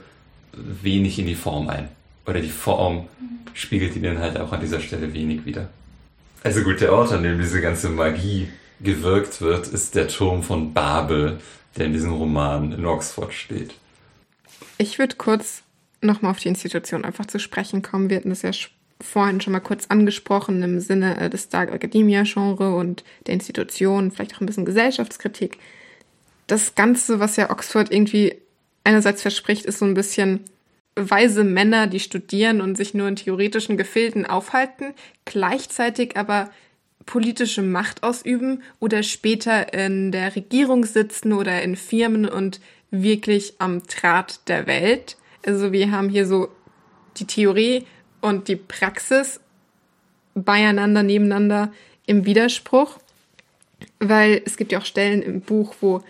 wenig 0.54 1.20
in 1.20 1.28
die 1.28 1.36
Form 1.36 1.70
ein. 1.70 1.90
Oder 2.26 2.42
die 2.42 2.50
Form 2.50 3.08
spiegelt 3.54 3.96
den 3.96 4.04
Inhalt 4.04 4.38
auch 4.38 4.52
an 4.52 4.62
dieser 4.62 4.80
Stelle 4.80 5.14
wenig 5.14 5.46
wieder. 5.46 5.70
Also 6.44 6.62
gut, 6.64 6.82
der 6.82 6.94
Ort, 6.94 7.12
an 7.12 7.24
dem 7.24 7.40
diese 7.40 7.62
ganze 7.62 7.90
Magie 7.90 8.50
gewirkt 8.82 9.42
wird, 9.42 9.68
ist 9.68 9.96
der 9.96 10.08
Turm 10.08 10.44
von 10.44 10.74
Babel, 10.74 11.40
der 11.78 11.86
in 11.86 11.94
diesem 11.94 12.14
Roman 12.14 12.72
in 12.72 12.86
Oxford 12.86 13.34
steht. 13.34 13.74
Ich 14.78 15.00
würde 15.00 15.16
kurz 15.16 15.64
nochmal 16.02 16.32
auf 16.32 16.40
die 16.40 16.50
Institution 16.50 17.06
einfach 17.06 17.26
zu 17.26 17.40
sprechen 17.40 17.82
kommen. 17.82 18.10
Wir 18.10 18.18
hatten 18.18 18.30
das 18.30 18.42
ja 18.42 18.52
vorhin 19.02 19.42
schon 19.42 19.54
mal 19.54 19.60
kurz 19.60 19.88
angesprochen 19.88 20.62
im 20.64 20.80
Sinne 20.80 21.20
äh, 21.20 21.30
des 21.30 21.50
Dark 21.50 21.72
Academia-Genre 21.72 22.76
und 22.76 23.04
der 23.28 23.36
Institution, 23.36 24.12
vielleicht 24.12 24.36
auch 24.36 24.42
ein 24.42 24.46
bisschen 24.46 24.66
Gesellschaftskritik. 24.66 25.58
Das 26.48 26.76
Ganze, 26.76 27.20
was 27.20 27.36
ja 27.36 27.50
Oxford 27.50 27.92
irgendwie 27.92 28.36
einerseits 28.84 29.22
verspricht, 29.22 29.66
ist 29.66 29.80
so 29.80 29.86
ein 29.86 29.94
bisschen 29.94 30.42
weise 30.96 31.44
Männer, 31.44 31.88
die 31.88 32.00
studieren 32.00 32.62
und 32.62 32.76
sich 32.76 32.94
nur 32.94 33.08
in 33.08 33.16
theoretischen 33.16 33.78
Gefilden 33.78 34.26
aufhalten, 34.26 34.94
gleichzeitig 35.26 36.18
aber 36.18 36.52
politische 37.06 37.62
Macht 37.62 38.04
ausüben 38.04 38.64
oder 38.80 39.04
später 39.04 39.74
in 39.74 40.12
der 40.12 40.36
Regierung 40.36 40.86
sitzen 40.86 41.34
oder 41.34 41.62
in 41.62 41.76
Firmen 41.76 42.28
und 42.28 42.60
wirklich 42.92 43.56
am 43.60 43.84
Draht 43.84 44.48
der 44.48 44.68
Welt. 44.68 45.18
Also 45.46 45.72
wir 45.72 45.92
haben 45.92 46.10
hier 46.10 46.28
so 46.28 46.50
die 47.18 47.26
Theorie 47.26 47.86
und 48.22 48.48
die 48.48 48.56
Praxis 48.56 49.40
beieinander, 50.36 51.04
nebeneinander 51.04 51.74
im 52.06 52.26
Widerspruch, 52.26 53.00
weil 54.00 54.42
es 54.46 54.58
gibt 54.58 54.72
ja 54.72 54.80
auch 54.80 54.86
Stellen 54.86 55.22
im 55.22 55.42
Buch, 55.42 55.76
wo 55.82 56.04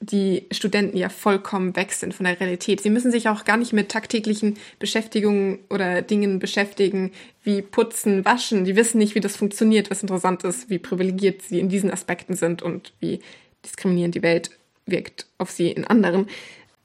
die 0.00 0.46
Studenten 0.52 0.96
ja 0.96 1.08
vollkommen 1.08 1.74
weg 1.74 1.92
sind 1.92 2.14
von 2.14 2.24
der 2.24 2.38
Realität. 2.38 2.80
Sie 2.80 2.90
müssen 2.90 3.10
sich 3.10 3.28
auch 3.28 3.44
gar 3.44 3.56
nicht 3.56 3.72
mit 3.72 3.88
tagtäglichen 3.90 4.56
Beschäftigungen 4.78 5.58
oder 5.70 6.02
Dingen 6.02 6.38
beschäftigen, 6.38 7.10
wie 7.42 7.62
putzen, 7.62 8.24
waschen. 8.24 8.64
Die 8.64 8.76
wissen 8.76 8.98
nicht, 8.98 9.14
wie 9.14 9.20
das 9.20 9.36
funktioniert, 9.36 9.90
was 9.90 10.02
interessant 10.02 10.44
ist, 10.44 10.70
wie 10.70 10.78
privilegiert 10.78 11.42
sie 11.42 11.58
in 11.58 11.68
diesen 11.68 11.90
Aspekten 11.90 12.34
sind 12.34 12.62
und 12.62 12.92
wie 13.00 13.20
diskriminierend 13.64 14.14
die 14.14 14.22
Welt 14.22 14.50
wirkt 14.86 15.26
auf 15.36 15.50
sie 15.50 15.70
in 15.70 15.84
anderen. 15.84 16.28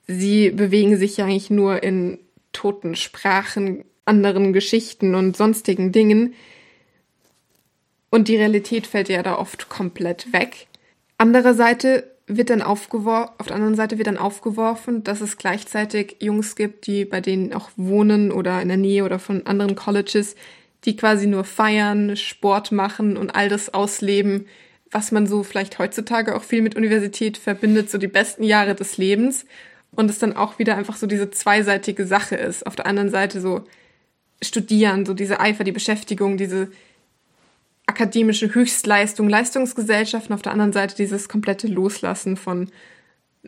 Sie 0.07 0.49
bewegen 0.49 0.97
sich 0.97 1.17
ja 1.17 1.25
eigentlich 1.25 1.49
nur 1.49 1.83
in 1.83 2.17
toten 2.51 2.95
Sprachen, 2.95 3.85
anderen 4.05 4.53
Geschichten 4.53 5.15
und 5.15 5.37
sonstigen 5.37 5.91
Dingen. 5.91 6.33
Und 8.09 8.27
die 8.27 8.37
Realität 8.37 8.85
fällt 8.85 9.09
ja 9.09 9.23
da 9.23 9.37
oft 9.37 9.69
komplett 9.69 10.33
weg. 10.33 10.67
Andererseits 11.17 12.03
wird 12.27 12.49
dann 12.49 12.61
aufgeworfen, 12.61 13.33
auf 13.37 13.47
der 13.47 13.55
anderen 13.55 13.75
Seite 13.75 13.97
wird 13.97 14.07
dann 14.07 14.17
aufgeworfen, 14.17 15.03
dass 15.03 15.21
es 15.21 15.37
gleichzeitig 15.37 16.17
Jungs 16.19 16.55
gibt, 16.55 16.87
die 16.87 17.05
bei 17.05 17.19
denen 17.19 17.53
auch 17.53 17.69
wohnen 17.75 18.31
oder 18.31 18.61
in 18.61 18.69
der 18.69 18.77
Nähe 18.77 19.03
oder 19.03 19.19
von 19.19 19.45
anderen 19.45 19.75
Colleges, 19.75 20.35
die 20.85 20.95
quasi 20.95 21.27
nur 21.27 21.43
feiern, 21.43 22.15
Sport 22.15 22.71
machen 22.71 23.17
und 23.17 23.35
all 23.35 23.49
das 23.49 23.73
ausleben, 23.73 24.47
was 24.91 25.11
man 25.11 25.27
so 25.27 25.43
vielleicht 25.43 25.79
heutzutage 25.79 26.35
auch 26.35 26.43
viel 26.43 26.61
mit 26.61 26.75
Universität 26.75 27.37
verbindet, 27.37 27.89
so 27.89 27.97
die 27.97 28.07
besten 28.07 28.43
Jahre 28.43 28.75
des 28.75 28.97
Lebens. 28.97 29.45
Und 29.91 30.09
es 30.09 30.17
dann 30.17 30.35
auch 30.35 30.57
wieder 30.57 30.75
einfach 30.75 30.95
so 30.95 31.05
diese 31.05 31.29
zweiseitige 31.29 32.07
Sache 32.07 32.35
ist. 32.35 32.65
Auf 32.65 32.75
der 32.75 32.87
anderen 32.87 33.11
Seite 33.11 33.41
so 33.41 33.63
studieren, 34.41 35.05
so 35.05 35.13
diese 35.13 35.39
Eifer, 35.39 35.63
die 35.63 35.71
Beschäftigung, 35.71 36.37
diese 36.37 36.69
akademische 37.85 38.53
Höchstleistung, 38.53 39.29
Leistungsgesellschaften, 39.29 40.33
auf 40.33 40.41
der 40.41 40.51
anderen 40.51 40.73
Seite 40.73 40.95
dieses 40.95 41.29
komplette 41.29 41.67
Loslassen 41.67 42.37
von 42.37 42.69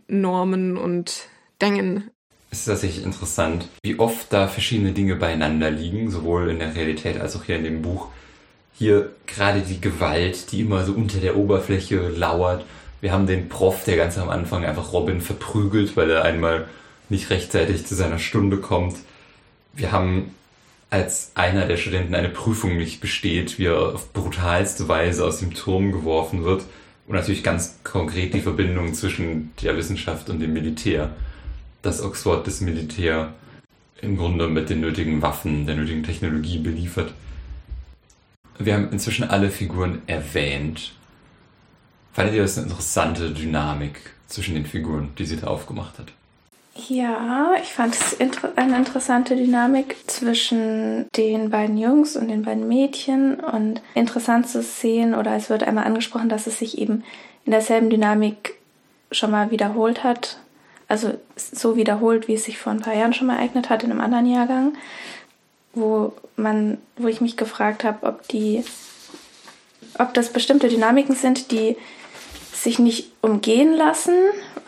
Normen 0.07 0.77
und 0.77 1.27
Dingen. 1.61 2.09
Es 2.51 2.59
ist 2.59 2.65
tatsächlich 2.65 3.05
interessant, 3.05 3.67
wie 3.83 3.99
oft 3.99 4.31
da 4.31 4.47
verschiedene 4.47 4.91
Dinge 4.91 5.15
beieinander 5.15 5.71
liegen, 5.71 6.09
sowohl 6.09 6.49
in 6.49 6.59
der 6.59 6.75
Realität 6.75 7.19
als 7.19 7.35
auch 7.35 7.43
hier 7.43 7.57
in 7.57 7.63
dem 7.63 7.81
Buch. 7.81 8.09
Hier 8.73 9.11
gerade 9.25 9.61
die 9.61 9.79
Gewalt, 9.79 10.51
die 10.51 10.61
immer 10.61 10.85
so 10.85 10.93
unter 10.93 11.19
der 11.19 11.37
Oberfläche 11.37 12.09
lauert. 12.09 12.65
Wir 13.01 13.11
haben 13.11 13.27
den 13.27 13.49
Prof, 13.49 13.83
der 13.85 13.97
ganz 13.97 14.17
am 14.17 14.29
Anfang 14.29 14.65
einfach 14.65 14.93
Robin 14.93 15.21
verprügelt, 15.21 15.95
weil 15.95 16.09
er 16.09 16.23
einmal 16.23 16.67
nicht 17.09 17.29
rechtzeitig 17.29 17.85
zu 17.85 17.95
seiner 17.95 18.19
Stunde 18.19 18.57
kommt. 18.57 18.97
Wir 19.73 19.91
haben 19.91 20.33
als 20.95 21.31
einer 21.35 21.65
der 21.65 21.75
Studenten 21.75 22.15
eine 22.15 22.29
Prüfung 22.29 22.77
nicht 22.77 23.01
besteht, 23.01 23.59
wie 23.59 23.65
er 23.65 23.95
auf 23.95 24.13
brutalste 24.13 24.87
Weise 24.87 25.25
aus 25.25 25.39
dem 25.39 25.53
Turm 25.53 25.91
geworfen 25.91 26.45
wird 26.45 26.63
und 27.05 27.15
natürlich 27.15 27.43
ganz 27.43 27.79
konkret 27.83 28.33
die 28.33 28.39
Verbindung 28.39 28.93
zwischen 28.93 29.51
der 29.61 29.75
Wissenschaft 29.75 30.29
und 30.29 30.39
dem 30.39 30.53
Militär. 30.53 31.13
Dass 31.81 32.01
Oxford 32.01 32.47
das 32.47 32.61
Militär 32.61 33.33
im 33.99 34.15
Grunde 34.15 34.47
mit 34.47 34.69
den 34.69 34.79
nötigen 34.79 35.21
Waffen, 35.21 35.65
der 35.65 35.75
nötigen 35.75 36.03
Technologie 36.03 36.59
beliefert. 36.59 37.13
Wir 38.57 38.75
haben 38.75 38.89
inzwischen 38.93 39.29
alle 39.29 39.51
Figuren 39.51 40.01
erwähnt. 40.07 40.93
Fandet 42.13 42.35
ihr 42.35 42.41
das 42.41 42.57
eine 42.57 42.67
interessante 42.67 43.31
Dynamik 43.31 43.99
zwischen 44.27 44.53
den 44.53 44.65
Figuren, 44.65 45.09
die 45.17 45.25
sie 45.25 45.35
da 45.35 45.47
aufgemacht 45.47 45.99
hat? 45.99 46.13
Ja, 46.77 47.53
ich 47.61 47.71
fand 47.71 47.95
es 47.95 48.17
eine 48.57 48.77
interessante 48.77 49.37
Dynamik 49.37 49.95
zwischen 50.07 51.07
den 51.15 51.49
beiden 51.49 51.77
Jungs 51.77 52.17
und 52.17 52.27
den 52.27 52.43
beiden 52.43 52.67
Mädchen 52.67 53.39
und 53.39 53.81
interessant 53.93 54.49
zu 54.49 54.61
sehen 54.61 55.15
oder 55.15 55.35
es 55.37 55.49
wird 55.49 55.63
einmal 55.63 55.85
angesprochen, 55.85 56.27
dass 56.27 56.47
es 56.47 56.59
sich 56.59 56.77
eben 56.77 57.05
in 57.45 57.51
derselben 57.51 57.89
Dynamik 57.89 58.55
schon 59.09 59.31
mal 59.31 59.51
wiederholt 59.51 60.03
hat. 60.03 60.37
Also 60.89 61.13
so 61.37 61.77
wiederholt, 61.77 62.27
wie 62.27 62.33
es 62.33 62.43
sich 62.43 62.57
vor 62.57 62.73
ein 62.73 62.81
paar 62.81 62.93
Jahren 62.95 63.13
schon 63.13 63.27
mal 63.27 63.37
ereignet 63.37 63.69
hat 63.69 63.83
in 63.83 63.91
einem 63.91 64.01
anderen 64.01 64.27
Jahrgang, 64.27 64.73
wo 65.73 66.11
man, 66.35 66.77
wo 66.97 67.07
ich 67.07 67.21
mich 67.21 67.37
gefragt 67.37 67.85
habe, 67.85 68.05
ob 68.05 68.27
die, 68.27 68.65
ob 69.97 70.13
das 70.13 70.31
bestimmte 70.31 70.67
Dynamiken 70.67 71.15
sind, 71.15 71.51
die 71.51 71.77
sich 72.53 72.79
nicht 72.79 73.11
umgehen 73.21 73.73
lassen, 73.73 74.15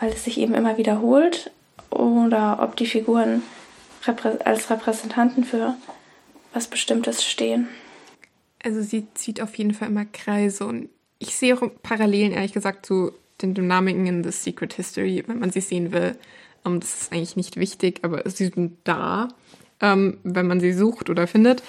weil 0.00 0.10
es 0.10 0.24
sich 0.24 0.38
eben 0.38 0.54
immer 0.54 0.78
wiederholt, 0.78 1.50
oder 1.90 2.58
ob 2.60 2.76
die 2.76 2.86
Figuren 2.86 3.42
als 4.44 4.70
Repräsentanten 4.70 5.44
für 5.44 5.74
was 6.52 6.68
Bestimmtes 6.68 7.24
stehen. 7.24 7.68
Also 8.62 8.82
sie 8.82 9.06
zieht 9.14 9.40
auf 9.40 9.56
jeden 9.56 9.74
Fall 9.74 9.88
immer 9.88 10.04
Kreise 10.04 10.66
und 10.66 10.88
ich 11.18 11.36
sehe 11.36 11.54
auch 11.54 11.62
Parallelen, 11.82 12.32
ehrlich 12.32 12.52
gesagt, 12.52 12.86
zu 12.86 13.12
den 13.42 13.54
Dynamiken 13.54 14.06
in 14.06 14.24
The 14.24 14.30
Secret 14.30 14.74
History, 14.74 15.22
wenn 15.26 15.38
man 15.38 15.50
sie 15.50 15.60
sehen 15.60 15.92
will. 15.92 16.16
Um, 16.64 16.74
ähm, 16.74 16.80
das 16.80 17.02
ist 17.02 17.12
eigentlich 17.12 17.36
nicht 17.36 17.56
wichtig, 17.56 18.00
aber 18.02 18.28
sie 18.28 18.46
sind 18.46 18.78
da, 18.84 19.24
um, 19.80 19.88
ähm, 19.88 20.18
wenn 20.24 20.46
man 20.46 20.60
sie 20.60 20.72
sucht 20.72 21.10
oder 21.10 21.26
findet. 21.26 21.62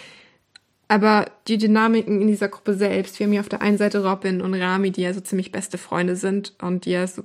Aber 0.87 1.25
die 1.47 1.59
Dynamiken 1.59 2.21
in 2.21 2.27
dieser 2.27 2.47
Gruppe 2.47 2.73
selbst, 2.73 3.19
wir 3.19 3.27
haben 3.27 3.31
hier 3.31 3.41
auf 3.41 3.49
der 3.49 3.61
einen 3.61 3.77
Seite 3.77 4.03
Robin 4.03 4.41
und 4.41 4.55
Rami, 4.55 4.89
die 4.89 5.03
ja 5.03 5.13
so 5.13 5.21
ziemlich 5.21 5.51
beste 5.51 5.77
Freunde 5.77 6.15
sind 6.15 6.55
und 6.61 6.85
die 6.85 6.91
ja 6.91 7.05
so 7.05 7.23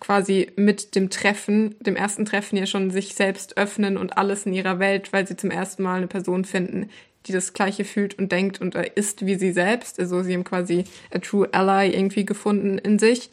quasi 0.00 0.50
mit 0.56 0.94
dem 0.94 1.10
Treffen, 1.10 1.74
dem 1.80 1.96
ersten 1.96 2.24
Treffen 2.24 2.56
ja 2.56 2.66
schon 2.66 2.90
sich 2.90 3.14
selbst 3.14 3.56
öffnen 3.56 3.96
und 3.96 4.16
alles 4.16 4.46
in 4.46 4.52
ihrer 4.52 4.78
Welt, 4.78 5.12
weil 5.12 5.26
sie 5.26 5.36
zum 5.36 5.50
ersten 5.50 5.82
Mal 5.82 5.98
eine 5.98 6.06
Person 6.06 6.44
finden, 6.44 6.90
die 7.26 7.32
das 7.32 7.52
Gleiche 7.52 7.84
fühlt 7.84 8.18
und 8.18 8.32
denkt 8.32 8.60
und 8.60 8.74
ist 8.74 9.26
wie 9.26 9.36
sie 9.36 9.52
selbst. 9.52 9.98
Also 10.00 10.22
sie 10.22 10.34
haben 10.34 10.44
quasi 10.44 10.84
a 11.12 11.18
true 11.18 11.48
ally 11.52 11.94
irgendwie 11.94 12.24
gefunden 12.24 12.78
in 12.78 12.98
sich. 12.98 13.30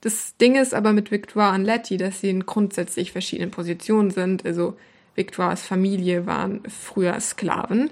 Das 0.00 0.36
Ding 0.36 0.56
ist 0.56 0.74
aber 0.74 0.92
mit 0.92 1.10
Victoire 1.10 1.54
und 1.54 1.64
Letty, 1.64 1.96
dass 1.96 2.20
sie 2.20 2.30
in 2.30 2.46
grundsätzlich 2.46 3.12
verschiedenen 3.12 3.50
Positionen 3.50 4.10
sind. 4.10 4.44
Also 4.44 4.76
Victoires 5.14 5.62
Familie 5.62 6.26
waren 6.26 6.62
früher 6.68 7.18
Sklaven 7.20 7.90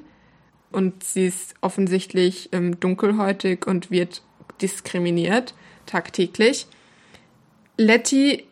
und 0.70 1.02
sie 1.02 1.26
ist 1.26 1.54
offensichtlich 1.60 2.50
ähm, 2.52 2.78
dunkelhäutig 2.78 3.66
und 3.66 3.90
wird 3.90 4.22
diskriminiert 4.60 5.54
tagtäglich. 5.86 6.66
Letty 7.76 8.44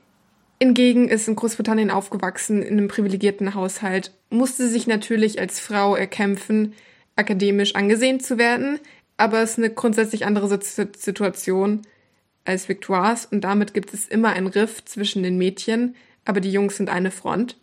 hingegen 0.61 1.09
ist 1.09 1.29
in 1.29 1.37
Großbritannien 1.37 1.91
aufgewachsen, 1.91 2.63
in 2.63 2.79
einem 2.79 2.89
privilegierten 2.89 3.55
Haushalt, 3.55 4.13
musste 4.31 4.69
sich 4.69 4.87
natürlich 4.87 5.41
als 5.41 5.61
Frau 5.61 5.97
erkämpfen, 5.97 6.75
akademisch 7.17 7.75
angesehen 7.75 8.21
zu 8.21 8.39
werden, 8.39 8.79
aber 9.17 9.43
es 9.43 9.53
ist 9.53 9.59
eine 9.59 9.71
grundsätzlich 9.71 10.25
andere 10.25 10.59
Situation 10.63 11.83
als 12.45 12.69
Victoires 12.69 13.27
und 13.27 13.43
damit 13.43 13.75
gibt 13.75 13.93
es 13.93 14.09
immer 14.09 14.31
ein 14.31 14.47
Riff 14.47 14.85
zwischen 14.85 15.23
den 15.23 15.39
Mädchen, 15.39 15.95
aber 16.25 16.41
die 16.41 16.53
Jungs 16.53 16.77
sind 16.77 16.91
eine 16.91 17.11
Front. 17.11 17.57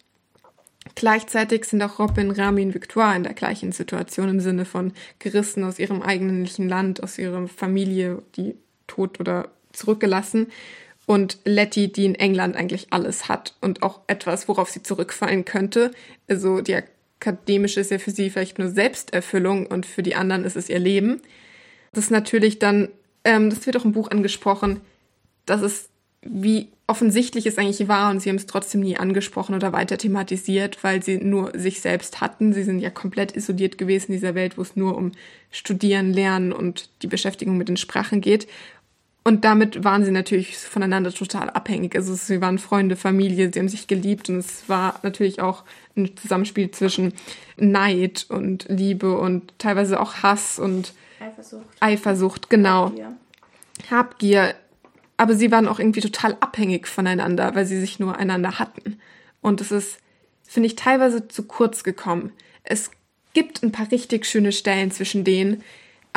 Gleichzeitig 0.96 1.66
sind 1.66 1.82
auch 1.82 2.00
Robin, 2.00 2.32
Rami 2.32 2.64
und 2.64 2.74
Victoire 2.74 3.16
in 3.16 3.24
der 3.24 3.34
gleichen 3.34 3.72
Situation 3.72 4.30
im 4.30 4.40
Sinne 4.40 4.66
von 4.66 4.94
gerissen 5.20 5.64
aus 5.64 5.80
ihrem 5.80 6.02
eigentlichen 6.02 6.68
Land, 6.68 7.04
aus 7.04 7.18
ihrer 7.18 7.48
Familie, 7.48 8.24
die 8.36 8.56
tot 8.88 9.20
oder 9.20 9.50
zurückgelassen. 9.72 10.48
Und 11.10 11.40
Letty, 11.44 11.92
die 11.92 12.06
in 12.06 12.14
England 12.14 12.56
eigentlich 12.56 12.94
alles 12.94 13.28
hat 13.28 13.56
und 13.62 13.82
auch 13.82 14.02
etwas, 14.06 14.48
worauf 14.48 14.70
sie 14.70 14.84
zurückfallen 14.84 15.44
könnte. 15.44 15.90
Also 16.28 16.62
die 16.62 16.76
akademische 17.20 17.80
ist 17.80 17.90
ja 17.90 17.98
für 17.98 18.12
sie 18.12 18.30
vielleicht 18.30 18.60
nur 18.60 18.70
Selbsterfüllung 18.70 19.66
und 19.66 19.88
für 19.88 20.04
die 20.04 20.14
anderen 20.14 20.46
ist 20.46 20.56
es 20.56 20.70
ihr 20.70 20.78
Leben. 20.78 21.20
Das 21.94 22.04
ist 22.04 22.12
natürlich 22.12 22.60
dann, 22.60 22.90
ähm, 23.24 23.50
das 23.50 23.66
wird 23.66 23.76
auch 23.76 23.86
im 23.86 23.94
Buch 23.94 24.12
angesprochen, 24.12 24.82
dass 25.48 25.64
es 25.64 25.90
wie 26.22 26.68
offensichtlich 26.86 27.48
es 27.48 27.58
eigentlich 27.58 27.88
war 27.88 28.12
und 28.12 28.20
sie 28.20 28.30
haben 28.30 28.36
es 28.36 28.46
trotzdem 28.46 28.82
nie 28.82 28.98
angesprochen 28.98 29.56
oder 29.56 29.74
weiter 29.74 29.98
thematisiert, 29.98 30.84
weil 30.84 31.02
sie 31.02 31.18
nur 31.18 31.58
sich 31.58 31.82
selbst 31.82 32.22
hatten. 32.22 32.54
Sie 32.54 32.64
sind 32.64 32.82
ja 32.82 32.92
komplett 32.92 33.36
isoliert 33.36 33.80
gewesen 33.80 34.12
in 34.12 34.18
dieser 34.20 34.36
Welt, 34.36 34.60
wo 34.60 34.62
es 34.62 34.76
nur 34.76 34.96
um 34.96 35.14
Studieren, 35.50 36.14
Lernen 36.14 36.52
und 36.52 36.92
die 37.02 37.08
Beschäftigung 37.08 37.58
mit 37.58 37.68
den 37.68 37.78
Sprachen 37.78 38.22
geht. 38.22 38.48
Und 39.24 39.44
damit 39.46 39.84
waren 39.84 40.06
sie 40.06 40.12
natürlich 40.12 40.58
voneinander 40.58 41.14
total 41.14 41.50
abhängig. 41.50 41.96
Also 41.96 42.16
sie 42.16 42.42
waren 42.42 42.58
Freunde, 42.58 42.96
Familie, 42.96 43.52
sie 43.54 43.60
haben 43.60 43.70
sich 43.70 43.88
geliebt 43.88 44.30
und 44.30 44.38
es 44.38 44.68
war 44.68 45.00
natürlich 45.04 45.42
auch 45.42 45.64
ein 45.96 46.16
Zusammenspiel 46.16 46.72
zwischen 46.72 47.14
Neid 47.58 48.26
und 48.30 48.66
Liebe 48.70 49.18
und 49.18 49.54
teilweise 49.58 50.00
auch 50.00 50.24
Hass 50.24 50.58
und 50.58 50.94
Eifersucht. 51.20 51.66
Eifersucht, 51.80 52.50
genau. 52.50 52.86
Habgier. 52.86 53.18
Habgier 53.92 54.56
aber 55.20 55.36
sie 55.36 55.52
waren 55.52 55.68
auch 55.68 55.80
irgendwie 55.80 56.00
total 56.00 56.38
abhängig 56.40 56.88
voneinander, 56.88 57.54
weil 57.54 57.66
sie 57.66 57.78
sich 57.82 58.00
nur 58.00 58.16
einander 58.16 58.58
hatten. 58.58 59.02
Und 59.42 59.60
es 59.60 59.70
ist, 59.70 59.98
finde 60.48 60.68
ich, 60.68 60.78
teilweise 60.78 61.28
zu 61.28 61.44
kurz 61.44 61.84
gekommen. 61.84 62.32
Es 62.64 62.90
gibt 63.34 63.62
ein 63.62 63.74
paar 63.74 63.92
richtig 63.92 64.26
schöne 64.26 64.54
Stellen 64.54 64.92
zwischen 64.92 65.26
denen, 65.26 65.62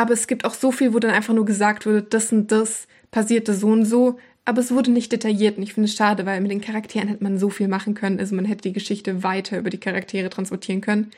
aber 0.03 0.14
es 0.14 0.26
gibt 0.26 0.44
auch 0.44 0.55
so 0.55 0.72
viel, 0.72 0.92
wo 0.92 0.98
dann 0.98 1.12
einfach 1.12 1.32
nur 1.32 1.44
gesagt 1.44 1.86
wurde, 1.86 2.03
das 2.03 2.32
und 2.32 2.50
das 2.50 2.88
passierte 3.12 3.55
so 3.55 3.68
und 3.68 3.84
so, 3.84 4.18
aber 4.44 4.61
es 4.61 4.72
wurde 4.72 4.90
nicht 4.90 5.12
detailliert 5.12 5.57
und 5.57 5.62
ich 5.62 5.74
finde 5.74 5.88
es 5.88 5.94
schade, 5.94 6.26
weil 6.26 6.40
mit 6.40 6.50
den 6.50 6.61
Charakteren 6.61 7.07
hätte 7.07 7.22
man 7.22 7.38
so 7.38 7.50
viel 7.50 7.68
machen 7.68 7.94
können, 7.94 8.18
also 8.18 8.34
man 8.34 8.44
hätte 8.44 8.62
die 8.62 8.72
Geschichte 8.72 9.22
weiter 9.22 9.59
über 9.59 9.70
die 9.70 9.78
Charaktere 9.78 10.28
transportieren 10.28 10.80
können. 10.80 11.12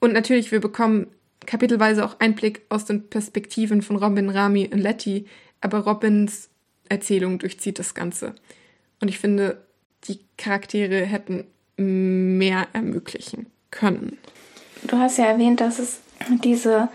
Und 0.00 0.14
natürlich, 0.14 0.52
wir 0.52 0.60
bekommen 0.60 1.08
kapitelweise 1.44 2.02
auch 2.02 2.18
Einblick 2.18 2.62
aus 2.70 2.86
den 2.86 3.08
Perspektiven 3.10 3.82
von 3.82 3.96
Robin, 3.96 4.30
Rami 4.30 4.70
und 4.72 4.78
Letty, 4.78 5.26
aber 5.60 5.80
Robins 5.80 6.48
Erzählung 6.88 7.38
durchzieht 7.38 7.78
das 7.78 7.94
Ganze. 7.94 8.34
Und 9.02 9.08
ich 9.08 9.18
finde, 9.18 9.62
die 10.04 10.20
Charaktere 10.38 11.04
hätten 11.04 11.44
mehr 11.76 12.68
ermöglichen 12.72 13.46
können. 13.70 14.16
Du 14.84 14.96
hast 14.96 15.18
ja 15.18 15.26
erwähnt, 15.26 15.60
dass 15.60 15.78
es 15.78 16.00
diese 16.42 16.88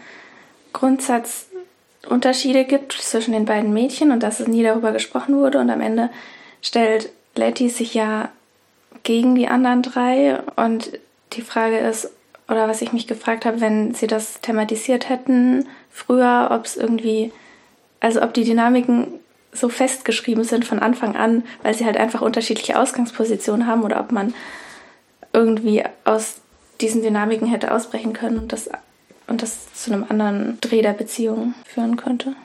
Grundsatzunterschiede 0.74 2.66
gibt 2.66 2.94
zwischen 2.94 3.32
den 3.32 3.46
beiden 3.46 3.74
Mädchen 3.74 4.12
und 4.12 4.22
dass 4.22 4.40
es 4.40 4.48
nie 4.48 4.64
darüber 4.64 4.92
gesprochen 4.92 5.38
wurde. 5.38 5.60
Und 5.60 5.70
am 5.70 5.82
Ende 5.82 6.10
stellt 6.62 7.12
Letty 7.36 7.70
sich 7.70 7.94
ja 7.94 8.30
gegen 9.04 9.36
die 9.36 9.48
anderen 9.48 9.82
drei. 9.82 10.40
Und 10.56 11.00
die 11.34 11.42
Frage 11.42 11.78
ist, 11.78 12.12
oder 12.50 12.68
was 12.68 12.82
ich 12.82 12.94
mich 12.94 13.08
gefragt 13.08 13.46
habe, 13.46 13.62
wenn 13.62 13.94
sie 13.94 14.08
das 14.08 14.42
thematisiert 14.42 15.10
hätten 15.10 15.68
früher, 15.90 16.50
ob 16.52 16.66
es 16.66 16.76
irgendwie, 16.76 17.32
also 18.00 18.22
ob 18.22 18.34
die 18.34 18.44
Dynamiken 18.44 19.20
so 19.52 19.70
festgeschrieben 19.70 20.44
sind 20.44 20.66
von 20.66 20.80
Anfang 20.80 21.16
an, 21.16 21.44
weil 21.62 21.74
sie 21.74 21.86
halt 21.86 21.98
einfach 21.98 22.22
unterschiedliche 22.22 22.80
Ausgangspositionen 22.80 23.68
haben 23.68 23.84
oder 23.84 24.00
ob 24.00 24.12
man 24.12 24.34
irgendwie 25.32 25.84
aus 26.04 26.42
diesen 26.82 27.02
Dynamiken 27.02 27.48
hätte 27.48 27.72
ausbrechen 27.72 28.14
können 28.14 28.40
und 28.40 28.52
das, 28.52 28.70
und 29.28 29.42
das 29.42 29.74
zu 29.74 29.92
einem 29.92 30.06
anderen 30.08 30.58
Dreh 30.62 30.82
der 30.82 30.94
Beziehung 30.94 31.54
führen 31.66 31.98
könnte. 31.98 32.36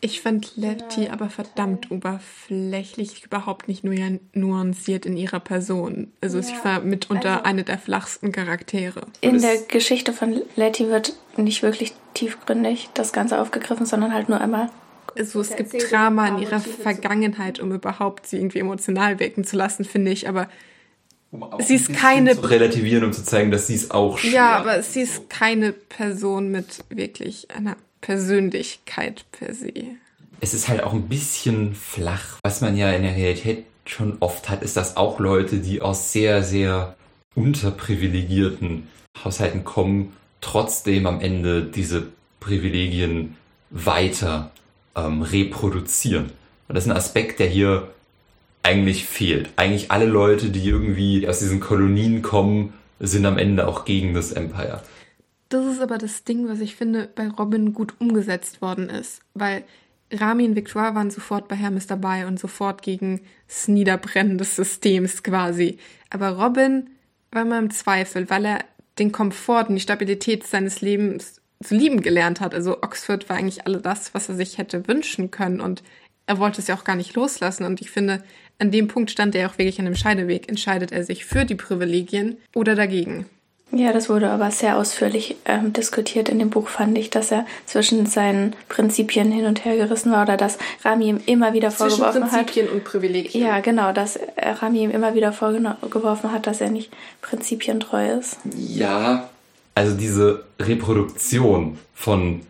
Ich 0.00 0.20
fand 0.20 0.56
Letty 0.56 1.08
aber 1.08 1.30
verdammt 1.30 1.90
oberflächlich, 1.90 3.24
überhaupt 3.24 3.66
nicht 3.66 3.82
nur 3.82 3.96
nuanciert 4.34 5.06
in 5.06 5.16
ihrer 5.16 5.40
Person. 5.40 6.12
Also 6.20 6.36
ja, 6.38 6.44
sie 6.44 6.54
war 6.62 6.80
mitunter 6.80 7.30
also 7.30 7.44
eine 7.44 7.64
der 7.64 7.78
flachsten 7.78 8.30
Charaktere. 8.30 9.06
In 9.20 9.40
der 9.40 9.56
Geschichte 9.68 10.12
von 10.12 10.42
Letty 10.54 10.88
wird 10.88 11.14
nicht 11.36 11.62
wirklich 11.62 11.94
tiefgründig 12.14 12.90
das 12.94 13.12
Ganze 13.12 13.40
aufgegriffen, 13.40 13.86
sondern 13.86 14.12
halt 14.12 14.28
nur 14.28 14.40
einmal 14.40 14.70
also 15.18 15.40
es 15.40 15.56
gibt 15.56 15.90
Drama 15.90 16.28
in 16.28 16.38
ihrer 16.38 16.60
Vergangenheit, 16.60 17.60
um 17.60 17.72
überhaupt 17.72 18.26
sie 18.26 18.36
irgendwie 18.36 18.58
emotional 18.58 19.18
wirken 19.18 19.44
zu 19.44 19.56
lassen, 19.56 19.84
finde 19.84 20.10
ich. 20.10 20.28
Aber 20.28 20.48
um 21.42 21.60
sie 21.60 21.74
ist 21.74 21.92
keine. 21.92 22.34
Zu 22.34 22.42
relativieren, 22.42 23.04
um 23.04 23.12
zu 23.12 23.24
zeigen, 23.24 23.50
dass 23.50 23.66
sie 23.66 23.74
es 23.74 23.90
auch 23.90 24.18
schwer 24.18 24.32
Ja, 24.32 24.56
aber 24.58 24.82
sie 24.82 25.02
ist 25.02 25.28
keine 25.30 25.72
Person 25.72 26.50
mit 26.50 26.84
wirklich 26.90 27.50
einer 27.50 27.76
Persönlichkeit 28.00 29.24
per 29.32 29.54
se. 29.54 29.72
Es 30.40 30.54
ist 30.54 30.68
halt 30.68 30.82
auch 30.82 30.92
ein 30.92 31.08
bisschen 31.08 31.74
flach. 31.74 32.38
Was 32.42 32.60
man 32.60 32.76
ja 32.76 32.90
in 32.92 33.02
der 33.02 33.16
Realität 33.16 33.64
schon 33.84 34.18
oft 34.20 34.48
hat, 34.48 34.62
ist, 34.62 34.76
dass 34.76 34.96
auch 34.96 35.18
Leute, 35.18 35.58
die 35.58 35.80
aus 35.80 36.12
sehr, 36.12 36.42
sehr 36.42 36.96
unterprivilegierten 37.34 38.88
Haushalten 39.24 39.64
kommen, 39.64 40.12
trotzdem 40.40 41.06
am 41.06 41.20
Ende 41.20 41.62
diese 41.62 42.08
Privilegien 42.40 43.36
weiter 43.70 44.50
ähm, 44.94 45.22
reproduzieren. 45.22 46.26
Und 46.68 46.74
das 46.74 46.84
ist 46.84 46.90
ein 46.90 46.96
Aspekt, 46.96 47.38
der 47.38 47.48
hier 47.48 47.88
eigentlich 48.66 49.04
fehlt. 49.04 49.50
Eigentlich 49.56 49.90
alle 49.92 50.06
Leute, 50.06 50.50
die 50.50 50.68
irgendwie 50.68 51.28
aus 51.28 51.38
diesen 51.38 51.60
Kolonien 51.60 52.20
kommen, 52.22 52.74
sind 52.98 53.24
am 53.24 53.38
Ende 53.38 53.68
auch 53.68 53.84
gegen 53.84 54.12
das 54.12 54.32
Empire. 54.32 54.82
Das 55.48 55.64
ist 55.66 55.80
aber 55.80 55.98
das 55.98 56.24
Ding, 56.24 56.48
was 56.48 56.60
ich 56.60 56.74
finde, 56.74 57.08
bei 57.14 57.28
Robin 57.28 57.72
gut 57.72 57.94
umgesetzt 58.00 58.60
worden 58.60 58.90
ist. 58.90 59.20
Weil 59.34 59.62
Rami 60.12 60.44
und 60.44 60.56
Victoire 60.56 60.96
waren 60.96 61.10
sofort 61.10 61.46
bei 61.46 61.54
Hermes 61.54 61.86
dabei 61.86 62.26
und 62.26 62.40
sofort 62.40 62.82
gegen 62.82 63.20
das 63.46 63.68
Niederbrennen 63.68 64.38
des 64.38 64.56
Systems 64.56 65.22
quasi. 65.22 65.78
Aber 66.10 66.30
Robin 66.30 66.90
war 67.30 67.42
immer 67.42 67.60
im 67.60 67.70
Zweifel, 67.70 68.28
weil 68.30 68.44
er 68.44 68.58
den 68.98 69.12
Komfort 69.12 69.66
und 69.68 69.76
die 69.76 69.80
Stabilität 69.80 70.44
seines 70.44 70.80
Lebens 70.80 71.40
zu 71.62 71.76
lieben 71.76 72.00
gelernt 72.02 72.40
hat. 72.40 72.54
Also 72.54 72.82
Oxford 72.82 73.28
war 73.28 73.36
eigentlich 73.36 73.66
alles 73.66 73.82
das, 73.82 74.14
was 74.14 74.28
er 74.28 74.34
sich 74.34 74.58
hätte 74.58 74.88
wünschen 74.88 75.30
können 75.30 75.60
und 75.60 75.82
er 76.26 76.38
wollte 76.38 76.60
es 76.60 76.66
ja 76.66 76.76
auch 76.76 76.84
gar 76.84 76.96
nicht 76.96 77.14
loslassen. 77.14 77.64
Und 77.64 77.80
ich 77.80 77.90
finde, 77.90 78.22
an 78.58 78.70
dem 78.70 78.88
Punkt 78.88 79.10
stand 79.10 79.34
er 79.34 79.48
auch 79.48 79.58
wirklich 79.58 79.78
an 79.78 79.86
einem 79.86 79.96
Scheideweg. 79.96 80.48
Entscheidet 80.48 80.92
er 80.92 81.04
sich 81.04 81.24
für 81.24 81.44
die 81.44 81.54
Privilegien 81.54 82.36
oder 82.54 82.74
dagegen? 82.74 83.26
Ja, 83.72 83.92
das 83.92 84.08
wurde 84.08 84.30
aber 84.30 84.50
sehr 84.52 84.78
ausführlich 84.78 85.36
ähm, 85.44 85.72
diskutiert 85.72 86.28
in 86.28 86.38
dem 86.38 86.50
Buch, 86.50 86.68
fand 86.68 86.96
ich, 86.96 87.10
dass 87.10 87.32
er 87.32 87.44
zwischen 87.66 88.06
seinen 88.06 88.54
Prinzipien 88.68 89.32
hin 89.32 89.44
und 89.44 89.64
her 89.64 89.76
gerissen 89.76 90.12
war 90.12 90.22
oder 90.22 90.36
dass 90.36 90.56
Rami 90.84 91.08
ihm 91.08 91.20
immer 91.26 91.52
wieder 91.52 91.70
zwischen 91.70 91.98
vorgeworfen 91.98 92.22
Prinzipien 92.22 92.38
hat. 92.38 92.46
Prinzipien 92.46 92.68
und 92.68 92.84
Privilegien. 92.84 93.44
Ja, 93.44 93.60
genau, 93.60 93.92
dass 93.92 94.20
Rami 94.38 94.84
ihm 94.84 94.90
immer 94.92 95.14
wieder 95.14 95.32
vorgeworfen 95.32 96.30
hat, 96.30 96.46
dass 96.46 96.60
er 96.60 96.70
nicht 96.70 96.92
prinzipientreu 97.22 98.18
ist. 98.18 98.38
Ja, 98.56 99.28
also 99.74 99.96
diese 99.96 100.44
Reproduktion 100.60 101.76
von 101.92 102.42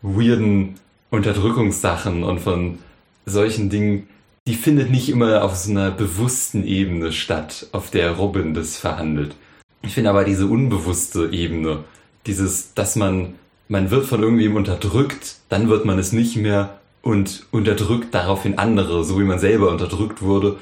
weirden 0.00 0.76
Unterdrückungssachen 1.10 2.22
und 2.22 2.38
von 2.38 2.78
solchen 3.26 3.70
Dingen, 3.70 4.08
die 4.46 4.54
findet 4.54 4.90
nicht 4.90 5.08
immer 5.08 5.44
auf 5.44 5.54
so 5.56 5.70
einer 5.70 5.90
bewussten 5.90 6.64
Ebene 6.64 7.12
statt, 7.12 7.66
auf 7.72 7.90
der 7.90 8.12
Robin 8.12 8.54
das 8.54 8.76
verhandelt. 8.76 9.36
Ich 9.82 9.94
finde 9.94 10.10
aber 10.10 10.24
diese 10.24 10.46
unbewusste 10.46 11.30
Ebene, 11.32 11.84
dieses, 12.26 12.74
dass 12.74 12.96
man, 12.96 13.34
man 13.68 13.90
wird 13.90 14.06
von 14.06 14.22
irgendwem 14.22 14.56
unterdrückt, 14.56 15.36
dann 15.48 15.68
wird 15.68 15.84
man 15.84 15.98
es 15.98 16.12
nicht 16.12 16.36
mehr 16.36 16.78
und 17.02 17.46
unterdrückt 17.50 18.14
daraufhin 18.14 18.58
andere, 18.58 19.04
so 19.04 19.18
wie 19.18 19.24
man 19.24 19.38
selber 19.38 19.70
unterdrückt 19.70 20.22
wurde, 20.22 20.58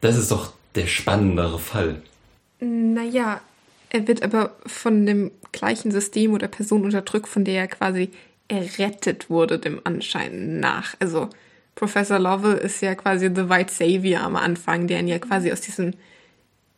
das 0.00 0.16
ist 0.16 0.30
doch 0.30 0.52
der 0.74 0.86
spannendere 0.86 1.58
Fall. 1.58 2.02
Naja, 2.60 3.40
er 3.90 4.08
wird 4.08 4.22
aber 4.22 4.56
von 4.66 5.06
dem 5.06 5.30
gleichen 5.52 5.92
System 5.92 6.32
oder 6.32 6.48
Person 6.48 6.84
unterdrückt, 6.84 7.28
von 7.28 7.44
der 7.44 7.60
er 7.60 7.68
quasi 7.68 8.10
errettet 8.48 9.30
wurde, 9.30 9.58
dem 9.58 9.80
Anschein 9.84 10.60
nach. 10.60 10.94
Also 10.98 11.28
Professor 11.74 12.18
Lovell 12.18 12.56
ist 12.56 12.80
ja 12.80 12.94
quasi 12.94 13.30
the 13.34 13.48
White 13.48 13.72
Savior 13.72 14.20
am 14.20 14.36
Anfang, 14.36 14.86
der 14.86 15.00
ihn 15.00 15.08
ja 15.08 15.18
quasi 15.18 15.50
aus 15.52 15.60
diesem 15.60 15.92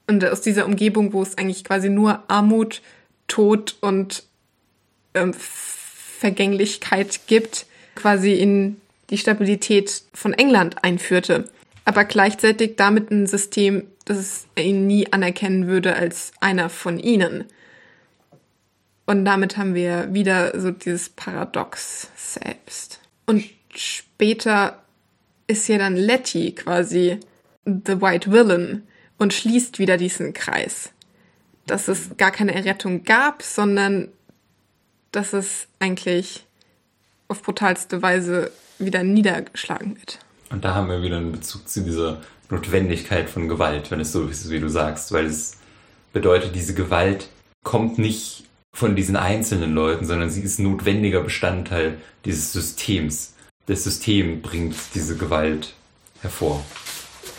und 0.09 0.25
aus 0.25 0.41
dieser 0.41 0.67
Umgebung, 0.67 1.13
wo 1.13 1.23
es 1.23 1.37
eigentlich 1.37 1.65
quasi 1.65 1.91
nur 1.91 2.23
Armut, 2.29 2.81
Tod 3.27 3.77
und 3.81 4.23
ähm, 5.15 5.35
Vergänglichkeit 5.35 7.21
gibt, 7.27 7.67
quasi 7.97 8.35
in 8.35 8.81
die 9.11 9.19
Stabilität 9.19 10.03
von 10.15 10.33
England 10.33 10.85
einführte. 10.85 11.47
aber 11.87 12.05
gleichzeitig 12.05 12.75
damit 12.77 13.11
ein 13.11 13.27
System, 13.27 13.85
das 14.05 14.47
er 14.57 14.65
ihn 14.65 14.87
nie 14.87 15.13
anerkennen 15.13 15.69
würde 15.69 15.95
als 15.95 16.33
einer 16.41 16.69
von 16.69 16.99
ihnen. 16.99 17.45
Und 19.07 19.25
damit 19.25 19.57
haben 19.57 19.75
wir 19.77 20.13
wieder 20.13 20.61
so 20.61 20.73
dieses 20.73 21.09
Paradox 21.09 22.11
selbst. 22.17 23.01
Und 23.25 23.45
später 23.73 24.83
ist 25.47 25.69
ja 25.69 25.79
dann 25.79 25.97
Letty 25.97 26.53
quasi 26.53 27.21
the 27.65 28.01
White 28.01 28.31
Villain 28.31 28.83
und 29.19 29.33
schließt 29.33 29.79
wieder 29.79 29.97
diesen 29.97 30.33
Kreis. 30.33 30.91
Dass 31.67 31.89
es 31.89 32.17
gar 32.17 32.31
keine 32.31 32.55
Errettung 32.55 33.05
gab, 33.05 33.43
sondern 33.43 34.09
dass 35.13 35.33
es 35.33 35.67
eigentlich 35.79 36.47
auf 37.29 37.43
brutalste 37.43 38.03
Weise 38.03 38.53
wieder 38.79 39.03
niedergeschlagen 39.03 39.97
wird. 39.97 40.19
Und 40.51 40.65
da 40.65 40.75
haben 40.75 40.89
wir 40.89 41.03
wieder 41.03 41.17
einen 41.17 41.33
Bezug 41.33 41.69
zu 41.69 41.83
dieser 41.83 42.21
Notwendigkeit 42.51 43.29
von 43.29 43.49
Gewalt, 43.49 43.91
wenn 43.91 44.01
es 44.01 44.13
so 44.13 44.27
ist, 44.27 44.51
wie 44.51 44.61
du 44.61 44.69
sagst, 44.69 45.11
weil 45.13 45.27
es 45.27 45.59
bedeutet, 46.13 46.55
diese 46.55 46.75
Gewalt 46.75 47.29
kommt 47.65 47.99
nicht 47.99 48.45
von 48.73 48.95
diesen 48.95 49.17
einzelnen 49.17 49.75
Leuten, 49.75 50.05
sondern 50.05 50.31
sie 50.31 50.43
ist 50.43 50.61
notwendiger 50.61 51.23
Bestandteil 51.23 51.99
dieses 52.25 52.53
Systems. 52.53 53.35
Das 53.67 53.85
System 53.85 54.43
bringt 54.43 54.77
diese 54.95 55.17
Gewalt 55.17 55.75
hervor. 56.23 56.63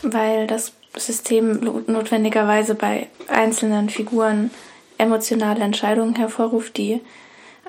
Weil 0.02 0.48
das 0.48 0.74
System 0.96 1.60
notwendigerweise 1.88 2.76
bei 2.76 3.08
einzelnen 3.28 3.90
Figuren 3.90 4.52
emotionale 4.98 5.64
Entscheidungen 5.64 6.16
hervorruft, 6.16 6.78
die 6.78 7.02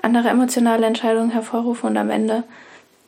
andere 0.01 0.29
emotionale 0.29 0.85
Entscheidungen 0.85 1.31
hervorrufen 1.31 1.89
und 1.89 1.97
am 1.97 2.09
Ende 2.09 2.43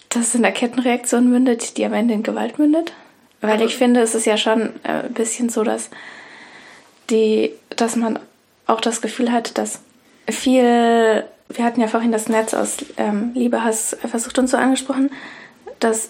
das 0.10 0.36
in 0.36 0.41
der 0.41 0.52
Kettenreaktion 0.52 1.30
mündet, 1.30 1.78
die 1.78 1.86
am 1.86 1.93
Ende 1.93 2.14
in 2.14 2.24
Gewalt 2.24 2.60
mündet. 2.60 2.93
Weil 3.39 3.62
ich 3.62 3.76
finde, 3.76 4.02
es 4.02 4.14
ist 4.14 4.26
ja 4.26 4.38
schon 4.38 4.74
äh, 4.84 5.06
ein 5.06 5.14
bisschen 5.14 5.49
so, 5.49 5.64
dass 5.64 5.89
die, 7.10 7.52
dass 7.70 7.95
man 7.95 8.20
auch 8.68 8.82
das 8.82 9.02
Gefühl 9.02 9.32
hat, 9.32 9.58
dass 9.58 9.80
viel, 10.30 11.24
wir 11.49 11.66
hatten 11.66 11.82
ja 11.82 11.88
vorhin 11.88 12.12
das 12.12 12.30
Netz 12.30 12.54
aus 12.54 12.78
ähm, 12.97 13.32
Liebe, 13.34 13.64
Hass, 13.64 13.97
Versucht 14.06 14.38
und 14.38 14.47
so 14.47 14.58
angesprochen, 14.58 15.10
dass 15.82 16.09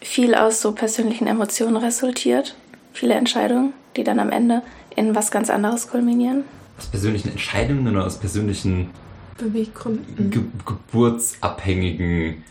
viel 0.00 0.34
aus 0.34 0.60
so 0.60 0.72
persönlichen 0.72 1.28
Emotionen 1.28 1.76
resultiert. 1.76 2.56
Viele 2.92 3.14
Entscheidungen, 3.14 3.72
die 3.96 4.02
dann 4.02 4.18
am 4.18 4.30
Ende 4.30 4.62
in 4.96 5.14
was 5.14 5.30
ganz 5.30 5.50
anderes 5.50 5.88
kulminieren. 5.88 6.44
Aus 6.78 6.86
persönlichen 6.86 7.30
Entscheidungen 7.30 7.86
oder 7.86 8.06
aus 8.06 8.18
persönlichen 8.18 8.90
Beweggründen. 9.38 10.30
Ge 10.30 10.42
geburtsabhängigen 10.66 12.42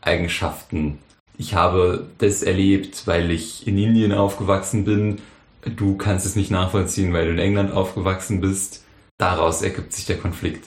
Eigenschaften. 0.00 0.98
Ich 1.38 1.54
habe 1.54 2.08
das 2.18 2.42
erlebt, 2.42 3.06
weil 3.06 3.30
ich 3.30 3.66
in 3.66 3.78
Indien 3.78 4.12
aufgewachsen 4.12 4.84
bin. 4.84 5.20
Du 5.64 5.96
kannst 5.96 6.26
es 6.26 6.36
nicht 6.36 6.50
nachvollziehen, 6.50 7.12
weil 7.12 7.26
du 7.26 7.32
in 7.32 7.38
England 7.38 7.72
aufgewachsen 7.72 8.40
bist. 8.40 8.84
Daraus 9.18 9.62
ergibt 9.62 9.92
sich 9.92 10.06
der 10.06 10.18
Konflikt. 10.18 10.64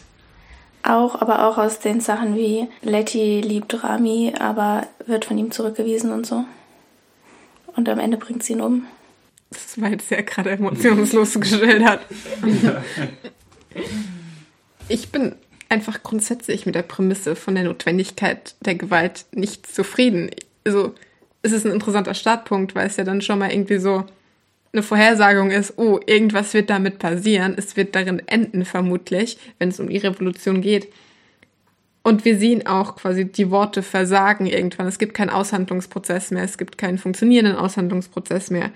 Auch, 0.83 1.21
aber 1.21 1.47
auch 1.47 1.57
aus 1.57 1.79
den 1.79 1.99
Sachen 1.99 2.35
wie 2.35 2.67
Letty 2.81 3.41
liebt 3.41 3.83
Rami, 3.83 4.33
aber 4.39 4.87
wird 5.05 5.25
von 5.25 5.37
ihm 5.37 5.51
zurückgewiesen 5.51 6.11
und 6.11 6.25
so. 6.25 6.45
Und 7.75 7.89
am 7.89 7.99
Ende 7.99 8.17
bringt 8.17 8.43
sie 8.43 8.53
ihn 8.53 8.61
um. 8.61 8.85
Das 9.51 9.81
war 9.81 9.89
jetzt 9.89 10.09
sehr 10.09 10.23
gerade 10.23 10.51
emotionslos 10.51 11.39
geschildert. 11.39 12.01
ich 14.87 15.09
bin 15.09 15.35
einfach 15.69 16.03
grundsätzlich 16.03 16.65
mit 16.65 16.75
der 16.75 16.83
Prämisse 16.83 17.35
von 17.35 17.55
der 17.55 17.63
Notwendigkeit 17.63 18.55
der 18.61 18.75
Gewalt 18.75 19.25
nicht 19.31 19.67
zufrieden. 19.67 20.29
Also, 20.65 20.93
es 21.41 21.51
ist 21.51 21.65
ein 21.65 21.71
interessanter 21.71 22.13
Startpunkt, 22.13 22.75
weil 22.75 22.87
es 22.87 22.97
ja 22.97 23.03
dann 23.03 23.21
schon 23.21 23.39
mal 23.39 23.51
irgendwie 23.51 23.79
so 23.79 24.05
eine 24.71 24.83
Vorhersagung 24.83 25.51
ist, 25.51 25.77
oh, 25.77 25.99
irgendwas 26.05 26.53
wird 26.53 26.69
damit 26.69 26.99
passieren, 26.99 27.55
es 27.57 27.75
wird 27.75 27.95
darin 27.95 28.21
enden 28.27 28.65
vermutlich, 28.65 29.37
wenn 29.57 29.69
es 29.69 29.79
um 29.79 29.89
die 29.89 29.97
Revolution 29.97 30.61
geht. 30.61 30.87
Und 32.03 32.23
wir 32.23 32.37
sehen 32.37 32.65
auch 32.65 32.95
quasi 32.95 33.25
die 33.25 33.51
Worte 33.51 33.83
versagen 33.83 34.45
irgendwann. 34.45 34.87
Es 34.87 34.99
gibt 34.99 35.13
keinen 35.13 35.29
Aushandlungsprozess 35.29 36.31
mehr, 36.31 36.43
es 36.43 36.57
gibt 36.57 36.77
keinen 36.77 36.97
funktionierenden 36.97 37.55
Aushandlungsprozess 37.55 38.51
mehr. 38.51 38.71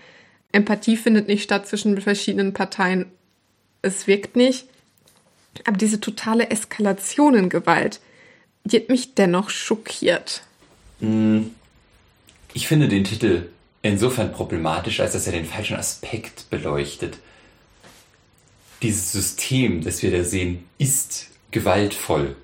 Empathie 0.51 0.97
findet 0.97 1.27
nicht 1.27 1.43
statt 1.43 1.67
zwischen 1.67 1.99
verschiedenen 2.01 2.53
Parteien. 2.53 3.05
Es 3.81 4.07
wirkt 4.07 4.35
nicht. 4.35 4.67
Aber 5.65 5.77
diese 5.77 5.99
totale 5.99 6.49
Eskalation 6.49 7.35
in 7.35 7.49
Gewalt, 7.49 8.01
die 8.63 8.77
hat 8.77 8.89
mich 8.89 9.15
dennoch 9.15 9.49
schockiert. 9.49 10.43
Hm. 10.99 11.51
Ich 12.53 12.67
finde 12.67 12.87
den 12.87 13.03
Titel 13.03 13.49
insofern 13.83 14.31
problematisch, 14.31 14.99
als 14.99 15.13
dass 15.13 15.27
er 15.27 15.33
den 15.33 15.45
falschen 15.45 15.77
Aspekt 15.77 16.49
beleuchtet. 16.49 17.19
Dieses 18.81 19.11
System, 19.11 19.83
das 19.83 20.01
wir 20.01 20.11
da 20.11 20.23
sehen, 20.23 20.65
ist 20.79 21.27
gewaltvoll. 21.51 22.35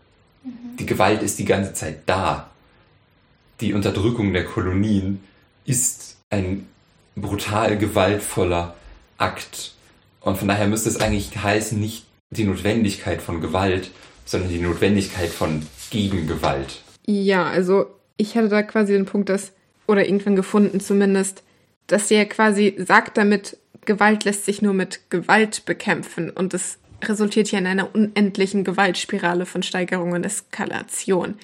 Die 0.78 0.86
Gewalt 0.86 1.24
ist 1.24 1.40
die 1.40 1.46
ganze 1.46 1.74
Zeit 1.74 2.04
da. 2.06 2.52
Die 3.60 3.74
Unterdrückung 3.74 4.32
der 4.32 4.46
Kolonien 4.46 5.22
ist 5.66 6.18
ein 6.30 6.68
brutal 7.16 7.78
gewaltvoller 7.78 8.76
Akt. 9.18 9.74
Und 10.22 10.38
von 10.38 10.48
daher 10.48 10.68
müsste 10.68 10.90
es 10.90 11.02
eigentlich 11.02 11.36
heißen, 11.36 11.80
nicht 11.80 12.06
die 12.30 12.46
Notwendigkeit 12.46 13.22
von 13.22 13.42
Gewalt, 13.42 13.92
sondern 14.26 14.50
die 14.50 14.60
Notwendigkeit 14.60 15.30
von 15.30 15.66
Gegengewalt. 15.90 16.84
Ja, 17.06 17.48
also 17.48 17.88
ich 18.18 18.36
hatte 18.36 18.50
da 18.50 18.62
quasi 18.62 18.94
den 18.94 19.06
Punkt, 19.06 19.30
dass, 19.30 19.52
oder 19.90 20.06
irgendwann 20.06 20.36
gefunden 20.36 20.80
zumindest, 20.80 21.44
dass 21.88 22.08
sie 22.08 22.16
ja 22.16 22.26
quasi 22.26 22.76
sagt 22.78 23.18
damit, 23.18 23.58
Gewalt 23.86 24.24
lässt 24.24 24.46
sich 24.46 24.62
nur 24.62 24.74
mit 24.74 25.10
Gewalt 25.10 25.66
bekämpfen 25.66 26.30
und 26.30 26.54
es 26.54 26.78
resultiert 27.04 27.52
ja 27.52 27.58
in 27.58 27.66
einer 27.66 27.96
unendlichen 27.96 28.64
Gewaltspirale 28.64 29.48
von 29.48 29.64
Steigerung 29.64 30.12
und 30.12 30.26
Eskalation. 30.26 31.36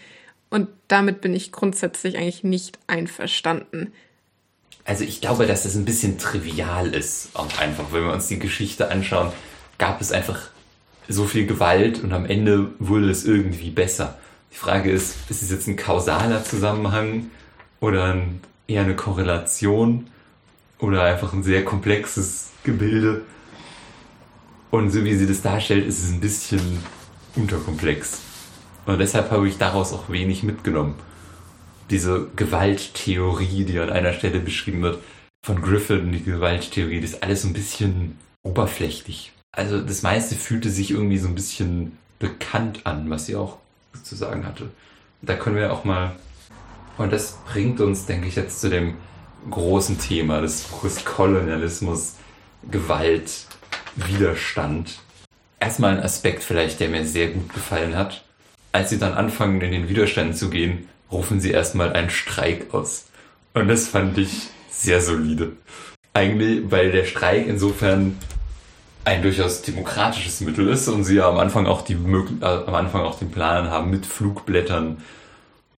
Und 0.52 0.68
damit 0.88 1.22
bin 1.22 1.34
ich 1.34 1.52
grundsätzlich 1.52 2.18
eigentlich 2.18 2.44
nicht 2.44 2.78
einverstanden. 2.86 3.94
Also 4.84 5.04
ich 5.04 5.22
glaube, 5.22 5.48
dass 5.48 5.64
das 5.64 5.76
ein 5.76 5.86
bisschen 5.86 6.20
trivial 6.20 6.94
ist, 6.94 7.30
auch 7.34 7.58
einfach, 7.58 7.92
wenn 7.92 8.04
wir 8.04 8.14
uns 8.14 8.28
die 8.28 8.38
Geschichte 8.38 8.92
anschauen, 8.92 9.32
gab 9.80 10.00
es 10.02 10.12
einfach 10.12 10.52
so 11.08 11.26
viel 11.26 11.48
Gewalt 11.48 12.04
und 12.04 12.14
am 12.14 12.26
Ende 12.28 12.74
wurde 12.78 13.10
es 13.10 13.26
irgendwie 13.26 13.72
besser. 13.72 14.20
Die 14.52 14.58
Frage 14.58 14.92
ist, 14.92 15.16
ist 15.30 15.42
es 15.42 15.50
jetzt 15.50 15.68
ein 15.68 15.78
kausaler 15.78 16.44
Zusammenhang 16.44 17.32
oder 17.80 18.16
eher 18.68 18.82
eine 18.82 18.96
Korrelation 18.96 20.08
oder 20.80 21.04
einfach 21.04 21.34
ein 21.34 21.44
sehr 21.44 21.64
komplexes 21.64 22.52
Gebilde? 22.64 23.22
Und 24.72 24.92
so 24.92 25.04
wie 25.06 25.16
sie 25.16 25.28
das 25.28 25.42
darstellt, 25.42 25.86
ist 25.86 26.04
es 26.04 26.12
ein 26.12 26.20
bisschen 26.20 26.84
unterkomplex. 27.36 28.22
Und 28.86 29.00
deshalb 29.00 29.32
habe 29.32 29.48
ich 29.48 29.58
daraus 29.58 29.94
auch 29.94 30.10
wenig 30.10 30.44
mitgenommen. 30.44 30.96
Diese 31.90 32.28
Gewalttheorie, 32.36 33.64
die 33.66 33.80
an 33.80 33.90
einer 33.90 34.14
Stelle 34.14 34.40
beschrieben 34.40 34.82
wird, 34.82 35.02
von 35.46 35.62
Griffin, 35.62 36.12
die 36.12 36.24
Gewalttheorie, 36.24 37.00
das 37.00 37.12
ist 37.12 37.24
alles 37.24 37.44
so 37.44 37.48
ein 37.48 37.54
bisschen 37.54 38.18
oberflächlich 38.44 39.32
also 39.56 39.82
das 39.82 40.02
meiste 40.02 40.36
fühlte 40.36 40.70
sich 40.70 40.92
irgendwie 40.92 41.18
so 41.18 41.28
ein 41.28 41.36
bisschen 41.36 41.98
bekannt 42.20 42.86
an, 42.86 43.10
was 43.10 43.26
sie 43.26 43.36
auch 43.36 43.58
zu 44.04 44.16
sagen 44.16 44.46
hatte. 44.46 44.70
Da 45.22 45.36
können 45.36 45.56
wir 45.56 45.72
auch 45.72 45.86
mal, 45.86 46.16
und 46.98 47.12
das 47.12 47.38
bringt 47.52 47.80
uns, 47.82 48.06
denke 48.06 48.28
ich, 48.28 48.36
jetzt 48.36 48.62
zu 48.62 48.70
dem 48.70 48.96
großen 49.50 50.00
Thema 50.00 50.42
des 50.42 50.62
Buches 50.62 51.06
Kolonialismus, 51.06 52.16
Gewalt, 52.70 53.48
Widerstand. 53.96 55.00
Erstmal 55.60 55.98
ein 55.98 56.04
Aspekt 56.04 56.44
vielleicht, 56.44 56.80
der 56.80 56.90
mir 56.90 57.06
sehr 57.06 57.30
gut 57.30 57.54
gefallen 57.54 57.96
hat. 57.96 58.24
Als 58.72 58.90
sie 58.90 59.00
dann 59.00 59.14
anfangen, 59.14 59.62
in 59.62 59.72
den 59.72 59.90
Widerstand 59.90 60.38
zu 60.38 60.50
gehen, 60.50 60.90
rufen 61.12 61.40
sie 61.40 61.52
erstmal 61.52 61.94
einen 61.94 62.10
Streik 62.10 62.74
aus. 62.74 63.06
Und 63.54 63.68
das 63.68 63.88
fand 63.88 64.18
ich 64.18 64.50
sehr 64.70 65.02
solide. 65.02 65.54
Eigentlich, 66.14 66.70
weil 66.72 66.92
der 66.92 67.06
Streik 67.06 67.48
insofern 67.48 68.18
ein 69.06 69.22
durchaus 69.22 69.62
demokratisches 69.62 70.42
Mittel 70.42 70.68
ist 70.68 70.88
und 70.88 71.04
sie 71.04 71.16
ja 71.16 71.30
am 71.30 71.38
Anfang 71.38 71.68
auch 71.68 71.84
die 71.84 71.94
äh, 71.94 72.46
am 72.46 72.74
Anfang 72.74 73.02
auch 73.02 73.20
den 73.20 73.32
Plan 73.32 73.70
haben 73.70 73.92
mit 73.92 74.06
Flugblättern, 74.06 74.98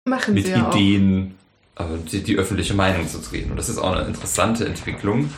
Machen 0.07 0.35
mit 0.35 0.49
Ideen, 0.49 1.35
äh, 1.77 1.85
die, 2.11 2.23
die, 2.23 2.37
öffentliche 2.37 2.75
Meinung 2.75 3.09
zu 3.09 3.19
drehen. 3.19 3.51
Und 3.51 3.57
das 3.57 3.69
ist 3.69 3.79
auch 3.79 3.93
eine 3.93 4.07
interessante 4.07 4.65
Entwicklung, 4.65 5.31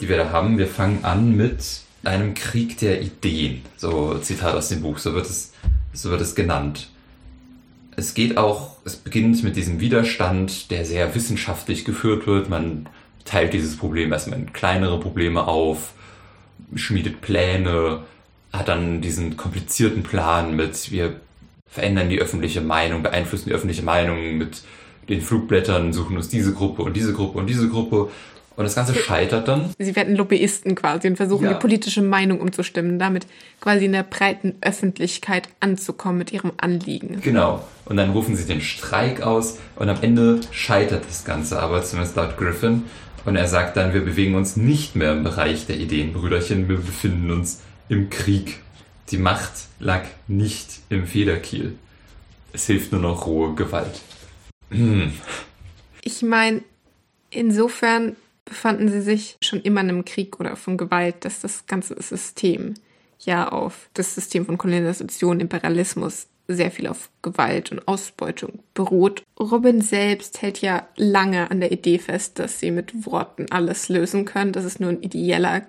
die 0.00 0.08
wir 0.08 0.16
da 0.16 0.30
haben. 0.30 0.58
Wir 0.58 0.66
fangen 0.66 1.04
an 1.04 1.36
mit 1.36 1.82
einem 2.02 2.34
Krieg 2.34 2.78
der 2.78 3.00
Ideen. 3.02 3.62
So 3.76 4.18
Zitat 4.18 4.54
aus 4.54 4.68
dem 4.68 4.82
Buch, 4.82 4.98
so 4.98 5.14
wird 5.14 5.26
es, 5.26 5.52
so 5.92 6.10
wird 6.10 6.20
es 6.20 6.34
genannt. 6.34 6.90
Es 7.96 8.14
geht 8.14 8.36
auch, 8.36 8.76
es 8.84 8.96
beginnt 8.96 9.42
mit 9.44 9.56
diesem 9.56 9.80
Widerstand, 9.80 10.70
der 10.70 10.84
sehr 10.84 11.14
wissenschaftlich 11.14 11.84
geführt 11.84 12.26
wird. 12.26 12.48
Man 12.48 12.88
teilt 13.24 13.52
dieses 13.52 13.76
Problem 13.76 14.12
erstmal 14.12 14.38
in 14.38 14.52
kleinere 14.52 14.98
Probleme 14.98 15.46
auf 15.46 15.92
schmiedet 16.74 17.20
Pläne, 17.20 18.02
hat 18.52 18.68
dann 18.68 19.00
diesen 19.00 19.36
komplizierten 19.36 20.02
Plan 20.02 20.56
mit, 20.56 20.90
wir 20.90 21.20
verändern 21.70 22.08
die 22.08 22.18
öffentliche 22.18 22.60
Meinung, 22.60 23.02
beeinflussen 23.02 23.48
die 23.48 23.54
öffentliche 23.54 23.82
Meinung 23.82 24.36
mit 24.38 24.62
den 25.08 25.20
Flugblättern, 25.20 25.92
suchen 25.92 26.16
uns 26.16 26.28
diese 26.28 26.52
Gruppe 26.52 26.82
und 26.82 26.96
diese 26.96 27.12
Gruppe 27.12 27.38
und 27.38 27.46
diese 27.46 27.68
Gruppe 27.68 28.10
Und 28.56 28.64
das 28.64 28.74
Ganze 28.74 28.94
scheitert 28.94 29.48
dann. 29.48 29.70
Sie 29.78 29.96
werden 29.96 30.16
Lobbyisten 30.16 30.74
quasi 30.74 31.08
und 31.08 31.16
versuchen, 31.16 31.44
ja. 31.44 31.54
die 31.54 31.58
politische 31.58 32.02
Meinung 32.02 32.40
umzustimmen, 32.40 32.98
damit 32.98 33.26
quasi 33.60 33.86
in 33.86 33.92
der 33.92 34.02
breiten 34.02 34.54
Öffentlichkeit 34.60 35.48
anzukommen 35.60 36.18
mit 36.18 36.32
ihrem 36.32 36.52
Anliegen. 36.58 37.20
Genau. 37.22 37.64
Und 37.86 37.96
dann 37.96 38.10
rufen 38.10 38.36
sie 38.36 38.44
den 38.44 38.60
Streik 38.60 39.22
aus 39.22 39.58
und 39.76 39.88
am 39.88 39.96
Ende 40.02 40.40
scheitert 40.50 41.04
das 41.08 41.24
Ganze 41.24 41.58
aber 41.58 41.82
zumindest 41.82 42.16
laut 42.16 42.36
Griffin. 42.36 42.82
Und 43.24 43.36
er 43.36 43.46
sagt 43.46 43.76
dann, 43.76 43.94
wir 43.94 44.04
bewegen 44.04 44.34
uns 44.34 44.56
nicht 44.56 44.94
mehr 44.94 45.12
im 45.12 45.24
Bereich 45.24 45.66
der 45.66 45.76
Ideenbrüderchen, 45.76 46.68
wir 46.68 46.76
befinden 46.76 47.30
uns 47.30 47.60
im 47.88 48.10
Krieg. 48.10 48.60
Die 49.10 49.18
Macht 49.18 49.52
lag 49.80 50.04
nicht 50.28 50.80
im 50.88 51.06
Federkiel. 51.06 51.76
Es 52.52 52.66
hilft 52.66 52.92
nur 52.92 53.00
noch 53.00 53.26
rohe 53.26 53.54
Gewalt. 53.54 54.00
Hm. 54.70 55.12
Ich 56.02 56.22
meine, 56.22 56.62
insofern 57.30 58.16
befanden 58.44 58.88
sie 58.88 59.00
sich 59.00 59.36
schon 59.42 59.60
immer 59.62 59.80
in 59.80 59.88
einem 59.88 60.04
Krieg 60.04 60.38
oder 60.38 60.56
von 60.56 60.76
Gewalt, 60.76 61.24
dass 61.24 61.40
das 61.40 61.66
ganze 61.66 62.00
System 62.00 62.74
ja 63.18 63.48
auf 63.48 63.88
das 63.94 64.14
System 64.14 64.46
von 64.46 64.58
Kolonisation, 64.58 65.40
Imperialismus 65.40 66.26
sehr 66.48 66.70
viel 66.70 66.86
auf 66.86 67.10
Gewalt 67.22 67.70
und 67.70 67.86
Ausbeutung 67.86 68.60
beruht. 68.74 69.22
Robin 69.38 69.80
selbst 69.80 70.42
hält 70.42 70.60
ja 70.60 70.88
lange 70.96 71.50
an 71.50 71.60
der 71.60 71.70
Idee 71.72 71.98
fest, 71.98 72.38
dass 72.38 72.58
sie 72.58 72.70
mit 72.70 73.06
Worten 73.06 73.46
alles 73.50 73.88
lösen 73.88 74.24
können, 74.24 74.52
dass 74.52 74.64
es 74.64 74.80
nur 74.80 74.90
ein 74.90 75.02
ideeller 75.02 75.62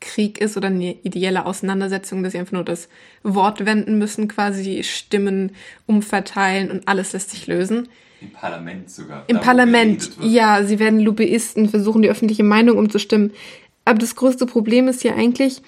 Krieg 0.00 0.40
ist 0.40 0.56
oder 0.56 0.68
eine 0.68 0.92
ideelle 1.02 1.46
Auseinandersetzung, 1.46 2.22
dass 2.22 2.32
sie 2.32 2.38
einfach 2.38 2.52
nur 2.52 2.64
das 2.64 2.88
Wort 3.22 3.64
wenden 3.64 3.98
müssen, 3.98 4.28
quasi 4.28 4.82
Stimmen 4.82 5.52
umverteilen 5.86 6.70
und 6.70 6.86
alles 6.88 7.12
lässt 7.12 7.30
sich 7.30 7.46
lösen. 7.46 7.88
Im 8.20 8.30
Parlament 8.30 8.90
sogar. 8.90 9.24
Im 9.26 9.40
Parlament, 9.40 10.10
ja, 10.20 10.64
sie 10.64 10.78
werden 10.78 11.00
Lobbyisten, 11.00 11.68
versuchen 11.68 12.02
die 12.02 12.08
öffentliche 12.08 12.44
Meinung 12.44 12.78
umzustimmen. 12.78 13.32
Aber 13.84 13.98
das 13.98 14.16
größte 14.16 14.46
Problem 14.46 14.88
ist 14.88 15.04
ja 15.04 15.14
eigentlich, 15.14 15.62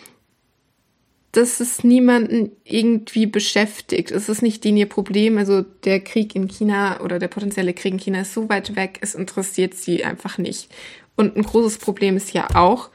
dass 1.32 1.60
es 1.60 1.84
niemanden 1.84 2.52
irgendwie 2.64 3.26
beschäftigt. 3.26 4.10
Es 4.10 4.28
ist 4.28 4.42
nicht 4.42 4.64
denen 4.64 4.78
ihr 4.78 4.88
Problem. 4.88 5.36
Also 5.38 5.62
der 5.62 6.00
Krieg 6.00 6.34
in 6.34 6.48
China 6.48 7.00
oder 7.00 7.18
der 7.18 7.28
potenzielle 7.28 7.74
Krieg 7.74 7.92
in 7.92 8.00
China 8.00 8.22
ist 8.22 8.34
so 8.34 8.48
weit 8.48 8.76
weg, 8.76 8.98
es 9.02 9.14
interessiert 9.14 9.74
sie 9.74 10.04
einfach 10.04 10.38
nicht. 10.38 10.68
Und 11.16 11.36
ein 11.36 11.42
großes 11.42 11.78
Problem 11.78 12.16
ist 12.16 12.32
ja 12.32 12.48
auch, 12.54 12.90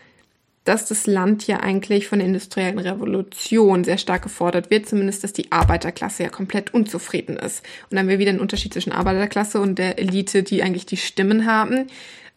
dass 0.64 0.86
das 0.88 1.08
Land 1.08 1.46
ja 1.48 1.60
eigentlich 1.60 2.08
von 2.08 2.20
der 2.20 2.28
industriellen 2.28 2.80
Revolution 2.80 3.84
sehr 3.84 3.98
stark 3.98 4.24
gefordert 4.24 4.70
wird, 4.70 4.88
zumindest 4.88 5.24
dass 5.24 5.34
die 5.34 5.52
Arbeiterklasse 5.52 6.24
ja 6.24 6.30
komplett 6.30 6.74
unzufrieden 6.74 7.36
ist. 7.36 7.64
Und 7.84 7.92
dann 7.92 8.00
haben 8.00 8.08
wir 8.08 8.20
wieder 8.20 8.32
einen 8.32 8.40
Unterschied 8.40 8.74
zwischen 8.74 8.94
Arbeiterklasse 8.94 9.60
und 9.60 9.78
der 9.78 10.00
Elite, 10.00 10.44
die 10.44 10.64
eigentlich 10.64 10.86
die 10.86 10.98
Stimmen 10.98 11.46
haben. 11.46 11.88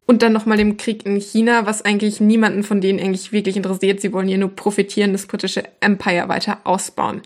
Und 0.07 0.23
dann 0.23 0.33
nochmal 0.33 0.57
dem 0.57 0.77
Krieg 0.77 1.05
in 1.05 1.21
China, 1.21 1.67
was 1.67 1.85
eigentlich 1.85 2.21
niemanden 2.21 2.63
von 2.63 2.81
denen 2.81 3.01
eigentlich 3.01 3.33
wirklich 3.33 3.57
interessiert. 3.57 4.01
Sie 4.01 4.13
wollen 4.13 4.29
ja 4.29 4.39
nur 4.39 4.55
profitieren, 4.55 5.13
das 5.13 5.27
britische 5.27 5.65
Empire 5.81 6.29
weiter 6.29 6.61
ausbauen. 6.65 7.23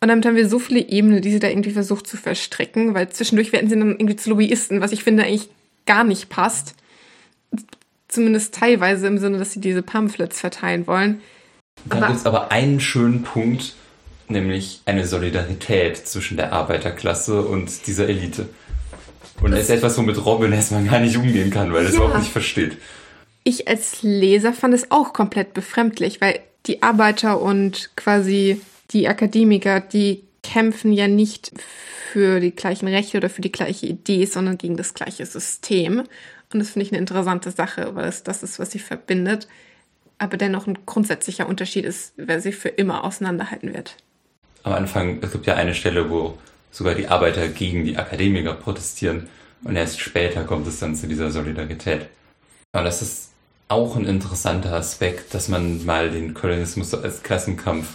Und 0.00 0.08
damit 0.08 0.24
haben 0.24 0.36
wir 0.36 0.48
so 0.48 0.58
viele 0.58 0.80
Ebenen, 0.80 1.20
die 1.20 1.30
sie 1.30 1.40
da 1.40 1.48
irgendwie 1.48 1.72
versucht 1.72 2.06
zu 2.06 2.16
verstricken, 2.16 2.94
weil 2.94 3.10
zwischendurch 3.10 3.52
werden 3.52 3.68
sie 3.68 3.78
dann 3.78 3.90
irgendwie 3.90 4.16
zu 4.16 4.30
Lobbyisten, 4.30 4.80
was 4.80 4.92
ich 4.92 5.04
finde 5.04 5.24
eigentlich 5.24 5.50
gar 5.84 6.04
nicht 6.04 6.30
passt. 6.30 6.74
Zumindest 8.10 8.54
teilweise 8.54 9.06
im 9.06 9.18
Sinne, 9.18 9.38
dass 9.38 9.52
sie 9.52 9.60
diese 9.60 9.82
Pamphlets 9.82 10.40
verteilen 10.40 10.86
wollen. 10.86 11.20
Da 11.84 12.06
gibt 12.06 12.18
es 12.18 12.26
aber 12.26 12.50
einen 12.50 12.80
schönen 12.80 13.22
Punkt, 13.22 13.74
nämlich 14.28 14.82
eine 14.84 15.06
Solidarität 15.06 15.96
zwischen 15.96 16.36
der 16.36 16.52
Arbeiterklasse 16.52 17.42
und 17.42 17.86
dieser 17.86 18.08
Elite. 18.08 18.48
Und 19.40 19.52
das 19.52 19.60
ist 19.62 19.70
etwas, 19.70 19.96
womit 19.96 20.24
Robin 20.24 20.52
erstmal 20.52 20.84
gar 20.84 21.00
nicht 21.00 21.16
umgehen 21.16 21.50
kann, 21.50 21.72
weil 21.72 21.84
er 21.84 21.88
es 21.88 21.94
ja. 21.94 22.00
überhaupt 22.00 22.18
nicht 22.18 22.32
versteht. 22.32 22.76
Ich 23.44 23.68
als 23.68 24.02
Leser 24.02 24.52
fand 24.52 24.74
es 24.74 24.90
auch 24.90 25.12
komplett 25.12 25.54
befremdlich, 25.54 26.20
weil 26.20 26.40
die 26.66 26.82
Arbeiter 26.82 27.40
und 27.40 27.90
quasi 27.96 28.60
die 28.90 29.08
Akademiker, 29.08 29.80
die 29.80 30.24
kämpfen 30.42 30.92
ja 30.92 31.08
nicht 31.08 31.52
für 32.12 32.40
die 32.40 32.50
gleichen 32.50 32.88
Rechte 32.88 33.16
oder 33.18 33.30
für 33.30 33.40
die 33.40 33.52
gleiche 33.52 33.86
Idee, 33.86 34.26
sondern 34.26 34.58
gegen 34.58 34.76
das 34.76 34.94
gleiche 34.94 35.24
System. 35.24 36.02
Und 36.52 36.60
das 36.60 36.70
finde 36.70 36.86
ich 36.86 36.92
eine 36.92 36.98
interessante 36.98 37.50
Sache, 37.50 37.94
weil 37.94 38.08
es 38.08 38.22
das 38.22 38.42
ist, 38.42 38.58
was 38.58 38.70
sie 38.70 38.78
verbindet. 38.78 39.48
Aber 40.18 40.36
dennoch 40.36 40.66
ein 40.66 40.78
grundsätzlicher 40.84 41.48
Unterschied 41.48 41.84
ist, 41.84 42.12
wer 42.16 42.40
sie 42.40 42.52
für 42.52 42.68
immer 42.68 43.04
auseinanderhalten 43.04 43.72
wird. 43.72 43.96
Am 44.64 44.72
Anfang, 44.74 45.18
es 45.22 45.32
gibt 45.32 45.46
ja 45.46 45.54
eine 45.54 45.74
Stelle, 45.74 46.10
wo 46.10 46.36
sogar 46.70 46.94
die 46.94 47.08
Arbeiter 47.08 47.48
gegen 47.48 47.84
die 47.84 47.96
Akademiker 47.96 48.54
protestieren. 48.54 49.28
Und 49.64 49.76
erst 49.76 50.00
später 50.00 50.44
kommt 50.44 50.66
es 50.66 50.78
dann 50.78 50.94
zu 50.94 51.06
dieser 51.06 51.30
Solidarität. 51.30 52.08
Aber 52.72 52.84
das 52.84 53.02
ist 53.02 53.30
auch 53.68 53.96
ein 53.96 54.04
interessanter 54.04 54.72
Aspekt, 54.74 55.32
dass 55.32 55.48
man 55.48 55.84
mal 55.84 56.10
den 56.10 56.34
Kolonialismus 56.34 56.94
als 56.94 57.22
Klassenkampf 57.22 57.86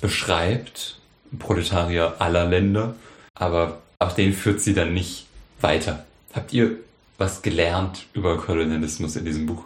beschreibt. 0.00 0.98
Proletarier 1.38 2.16
aller 2.18 2.46
Länder. 2.46 2.94
Aber 3.34 3.80
auch 3.98 4.12
den 4.12 4.32
führt 4.32 4.60
sie 4.60 4.74
dann 4.74 4.94
nicht 4.94 5.26
weiter. 5.60 6.04
Habt 6.34 6.52
ihr 6.52 6.78
was 7.22 7.40
gelernt 7.40 8.06
über 8.14 8.36
Kolonialismus 8.36 9.14
in 9.14 9.24
diesem 9.24 9.46
Buch? 9.46 9.64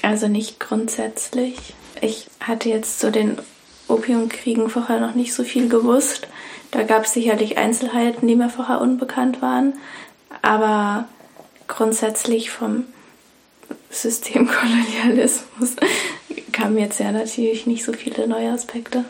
Also 0.00 0.26
nicht 0.26 0.58
grundsätzlich. 0.58 1.74
Ich 2.00 2.28
hatte 2.40 2.70
jetzt 2.70 2.98
zu 2.98 3.12
den 3.12 3.36
Opiumkriegen 3.88 4.70
vorher 4.70 5.00
noch 5.00 5.14
nicht 5.14 5.34
so 5.34 5.44
viel 5.44 5.68
gewusst. 5.68 6.28
Da 6.70 6.82
gab 6.82 7.04
es 7.04 7.12
sicherlich 7.12 7.58
Einzelheiten, 7.58 8.26
die 8.26 8.34
mir 8.34 8.48
vorher 8.48 8.80
unbekannt 8.80 9.42
waren. 9.42 9.74
Aber 10.40 11.06
grundsätzlich 11.68 12.50
vom 12.50 12.84
Systemkolonialismus 13.90 15.76
kamen 16.52 16.78
jetzt 16.78 17.00
ja 17.00 17.12
natürlich 17.12 17.66
nicht 17.66 17.84
so 17.84 17.92
viele 17.92 18.26
neue 18.26 18.50
Aspekte. 18.50 19.04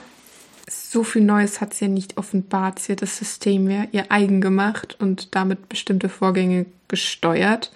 So 0.68 1.04
viel 1.04 1.22
Neues 1.22 1.60
hat 1.60 1.74
sie 1.74 1.84
ja 1.84 1.90
nicht 1.90 2.16
offenbart. 2.16 2.80
Sie 2.80 2.92
hat 2.92 3.02
das 3.02 3.16
System 3.16 3.70
ja 3.70 3.86
ihr 3.92 4.10
eigen 4.10 4.40
gemacht 4.40 4.96
und 4.98 5.36
damit 5.36 5.68
bestimmte 5.68 6.08
Vorgänge 6.08 6.66
gesteuert. 6.88 7.70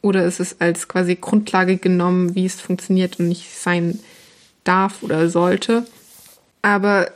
Oder 0.00 0.24
ist 0.24 0.40
es 0.40 0.60
als 0.60 0.88
quasi 0.88 1.16
Grundlage 1.16 1.76
genommen, 1.76 2.34
wie 2.34 2.46
es 2.46 2.60
funktioniert 2.60 3.18
und 3.18 3.28
nicht 3.28 3.52
sein 3.52 3.98
darf 4.64 5.02
oder 5.02 5.28
sollte. 5.28 5.86
Aber 6.62 7.10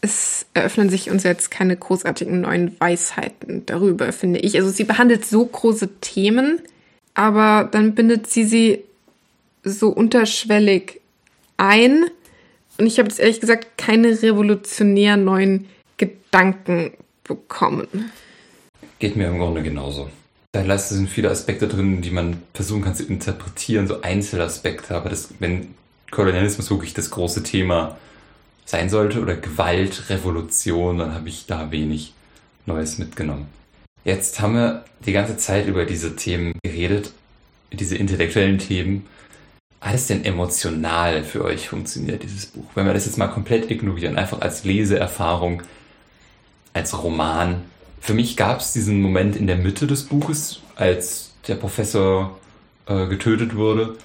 es 0.00 0.46
eröffnen 0.52 0.90
sich 0.90 1.10
uns 1.10 1.22
jetzt 1.22 1.50
keine 1.50 1.76
großartigen 1.76 2.40
neuen 2.40 2.78
Weisheiten 2.80 3.64
darüber, 3.66 4.12
finde 4.12 4.40
ich. 4.40 4.56
Also 4.56 4.70
sie 4.70 4.84
behandelt 4.84 5.24
so 5.24 5.46
große 5.46 6.00
Themen, 6.00 6.60
aber 7.14 7.68
dann 7.70 7.94
bindet 7.94 8.26
sie 8.26 8.44
sie 8.44 8.84
so 9.62 9.88
unterschwellig 9.90 11.00
ein. 11.56 12.04
Und 12.78 12.86
ich 12.86 12.98
habe 12.98 13.08
jetzt 13.08 13.20
ehrlich 13.20 13.40
gesagt 13.40 13.78
keine 13.78 14.20
revolutionär 14.22 15.16
neuen 15.16 15.68
Gedanken 15.98 16.92
bekommen. 17.22 18.10
Geht 18.98 19.14
mir 19.14 19.28
im 19.28 19.38
Grunde 19.38 19.62
genauso. 19.62 20.10
Da 20.52 20.78
sind 20.78 21.08
viele 21.08 21.30
Aspekte 21.30 21.66
drin, 21.66 22.02
die 22.02 22.10
man 22.10 22.42
versuchen 22.52 22.82
kann 22.82 22.94
zu 22.94 23.04
interpretieren, 23.04 23.88
so 23.88 24.02
Einzelaspekte. 24.02 24.94
Aber 24.94 25.08
das, 25.08 25.30
wenn 25.38 25.74
Kolonialismus 26.10 26.70
wirklich 26.70 26.92
das 26.92 27.10
große 27.10 27.42
Thema 27.42 27.96
sein 28.66 28.90
sollte 28.90 29.20
oder 29.20 29.34
Gewalt, 29.34 30.10
Revolution, 30.10 30.98
dann 30.98 31.14
habe 31.14 31.30
ich 31.30 31.46
da 31.46 31.70
wenig 31.70 32.12
Neues 32.66 32.98
mitgenommen. 32.98 33.46
Jetzt 34.04 34.40
haben 34.40 34.54
wir 34.54 34.84
die 35.06 35.12
ganze 35.12 35.36
Zeit 35.36 35.66
über 35.66 35.86
diese 35.86 36.16
Themen 36.16 36.52
geredet, 36.62 37.12
diese 37.72 37.96
intellektuellen 37.96 38.58
Themen. 38.58 39.06
Hat 39.80 39.94
es 39.94 40.06
denn 40.06 40.24
emotional 40.24 41.24
für 41.24 41.44
euch 41.44 41.68
funktioniert, 41.68 42.22
dieses 42.22 42.46
Buch? 42.46 42.66
Wenn 42.74 42.86
wir 42.86 42.94
das 42.94 43.06
jetzt 43.06 43.18
mal 43.18 43.28
komplett 43.28 43.70
ignorieren, 43.70 44.16
einfach 44.16 44.40
als 44.40 44.64
Leseerfahrung, 44.64 45.62
als 46.72 47.02
Roman. 47.02 47.62
Für 48.02 48.14
mich 48.14 48.36
gab 48.36 48.58
es 48.58 48.72
diesen 48.72 49.00
Moment 49.00 49.36
in 49.36 49.46
der 49.46 49.54
Mitte 49.54 49.86
des 49.86 50.02
Buches, 50.02 50.58
als 50.74 51.30
der 51.46 51.54
Professor 51.54 52.36
äh, 52.86 53.06
getötet 53.06 53.54
wurde 53.54 53.96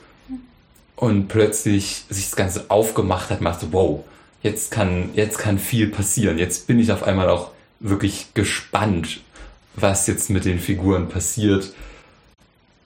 und 0.96 1.30
plötzlich 1.30 2.06
sich 2.08 2.26
das 2.26 2.36
Ganze 2.36 2.66
aufgemacht 2.70 3.32
hat, 3.32 3.42
machte, 3.42 3.70
wow, 3.72 4.04
jetzt 4.44 4.70
kann, 4.70 5.10
jetzt 5.16 5.40
kann 5.40 5.58
viel 5.58 5.88
passieren. 5.88 6.38
Jetzt 6.38 6.68
bin 6.68 6.78
ich 6.78 6.92
auf 6.92 7.02
einmal 7.02 7.28
auch 7.28 7.50
wirklich 7.80 8.36
gespannt, 8.36 9.22
was 9.76 10.06
jetzt 10.06 10.30
mit 10.30 10.46
den 10.46 10.60
Figuren 10.60 11.10
passiert. 11.10 11.74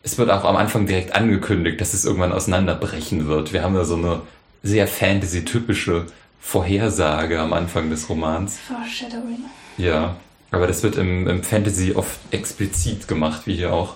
Es 0.03 0.17
wird 0.17 0.29
auch 0.29 0.45
am 0.45 0.55
Anfang 0.55 0.85
direkt 0.85 1.13
angekündigt, 1.13 1.81
dass 1.81 1.93
es 1.93 2.05
irgendwann 2.05 2.31
auseinanderbrechen 2.31 3.27
wird. 3.27 3.51
Wir 3.51 3.63
haben 3.63 3.75
da 3.75 3.83
so 3.83 3.97
eine 3.97 4.21
sehr 4.63 4.87
Fantasy-typische 4.87 6.05
Vorhersage 6.39 7.37
am 7.37 7.51
Anfang 7.51 7.89
des 7.89 8.07
Romans. 8.07 8.59
Foreshadowing. 8.65 9.43
Ja, 9.77 10.15
aber 10.51 10.67
das 10.67 10.83
wird 10.83 10.97
im, 10.97 11.27
im 11.27 11.43
Fantasy 11.43 11.93
oft 11.93 12.19
explizit 12.31 13.07
gemacht, 13.07 13.43
wie 13.45 13.55
hier 13.55 13.73
auch. 13.73 13.95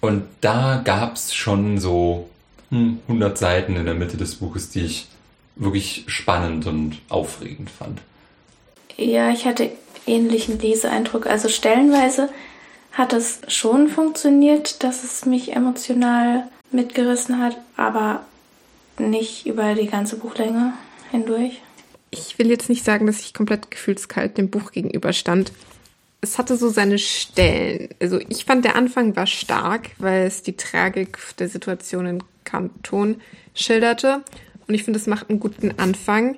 Und 0.00 0.24
da 0.40 0.80
gab 0.84 1.16
es 1.16 1.34
schon 1.34 1.78
so 1.78 2.28
hm, 2.70 3.00
100 3.08 3.36
Seiten 3.36 3.76
in 3.76 3.84
der 3.84 3.94
Mitte 3.94 4.16
des 4.16 4.36
Buches, 4.36 4.70
die 4.70 4.82
ich 4.82 5.08
wirklich 5.56 6.04
spannend 6.06 6.66
und 6.66 6.98
aufregend 7.08 7.70
fand. 7.70 8.00
Ja, 8.96 9.30
ich 9.30 9.44
hatte 9.46 9.70
ähnlichen 10.06 10.58
Leseeindruck. 10.58 11.26
Also 11.26 11.48
stellenweise 11.48 12.28
hat 12.92 13.12
es 13.12 13.40
schon 13.48 13.88
funktioniert, 13.88 14.82
dass 14.84 15.02
es 15.02 15.26
mich 15.26 15.54
emotional 15.54 16.44
mitgerissen 16.70 17.40
hat, 17.40 17.56
aber 17.76 18.24
nicht 18.98 19.46
über 19.46 19.74
die 19.74 19.86
ganze 19.86 20.16
Buchlänge 20.16 20.74
hindurch. 21.10 21.60
Ich 22.18 22.38
will 22.38 22.48
jetzt 22.48 22.68
nicht 22.68 22.84
sagen, 22.84 23.06
dass 23.06 23.20
ich 23.20 23.34
komplett 23.34 23.70
gefühlskalt 23.70 24.38
dem 24.38 24.50
Buch 24.50 24.72
gegenüberstand. 24.72 25.52
Es 26.20 26.38
hatte 26.38 26.56
so 26.56 26.68
seine 26.68 26.98
Stellen. 26.98 27.88
Also 28.00 28.18
ich 28.28 28.44
fand, 28.44 28.64
der 28.64 28.76
Anfang 28.76 29.14
war 29.16 29.26
stark, 29.26 29.90
weil 29.98 30.26
es 30.26 30.42
die 30.42 30.56
Tragik 30.56 31.18
der 31.38 31.48
Situation 31.48 32.06
in 32.06 32.22
Kanton 32.44 33.20
schilderte. 33.54 34.22
Und 34.66 34.74
ich 34.74 34.84
finde, 34.84 34.98
es 34.98 35.06
macht 35.06 35.28
einen 35.28 35.40
guten 35.40 35.78
Anfang. 35.78 36.36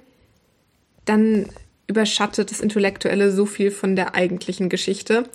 Dann 1.05 1.49
überschattet 1.87 2.51
das 2.51 2.61
Intellektuelle 2.61 3.31
so 3.31 3.47
viel 3.47 3.71
von 3.71 3.95
der 3.95 4.15
eigentlichen 4.15 4.69
Geschichte. 4.69 5.29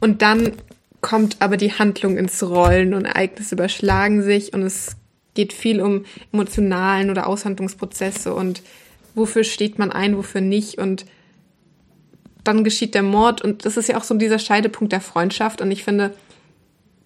Und 0.00 0.22
dann 0.22 0.52
kommt 1.00 1.36
aber 1.40 1.58
die 1.58 1.72
Handlung 1.72 2.16
ins 2.16 2.42
Rollen 2.42 2.94
und 2.94 3.04
Ereignisse 3.04 3.54
überschlagen 3.54 4.22
sich 4.22 4.54
und 4.54 4.62
es 4.62 4.96
geht 5.34 5.52
viel 5.52 5.82
um 5.82 6.06
emotionalen 6.32 7.10
oder 7.10 7.26
Aushandlungsprozesse 7.26 8.32
und 8.32 8.62
wofür 9.14 9.44
steht 9.44 9.78
man 9.78 9.92
ein, 9.92 10.16
wofür 10.16 10.40
nicht? 10.40 10.78
Und 10.78 11.04
dann 12.42 12.64
geschieht 12.64 12.94
der 12.94 13.02
Mord. 13.02 13.42
Und 13.42 13.64
das 13.64 13.76
ist 13.76 13.88
ja 13.88 13.96
auch 13.96 14.04
so 14.04 14.14
dieser 14.14 14.38
Scheidepunkt 14.38 14.92
der 14.92 15.00
Freundschaft. 15.00 15.60
Und 15.60 15.70
ich 15.70 15.84
finde, 15.84 16.14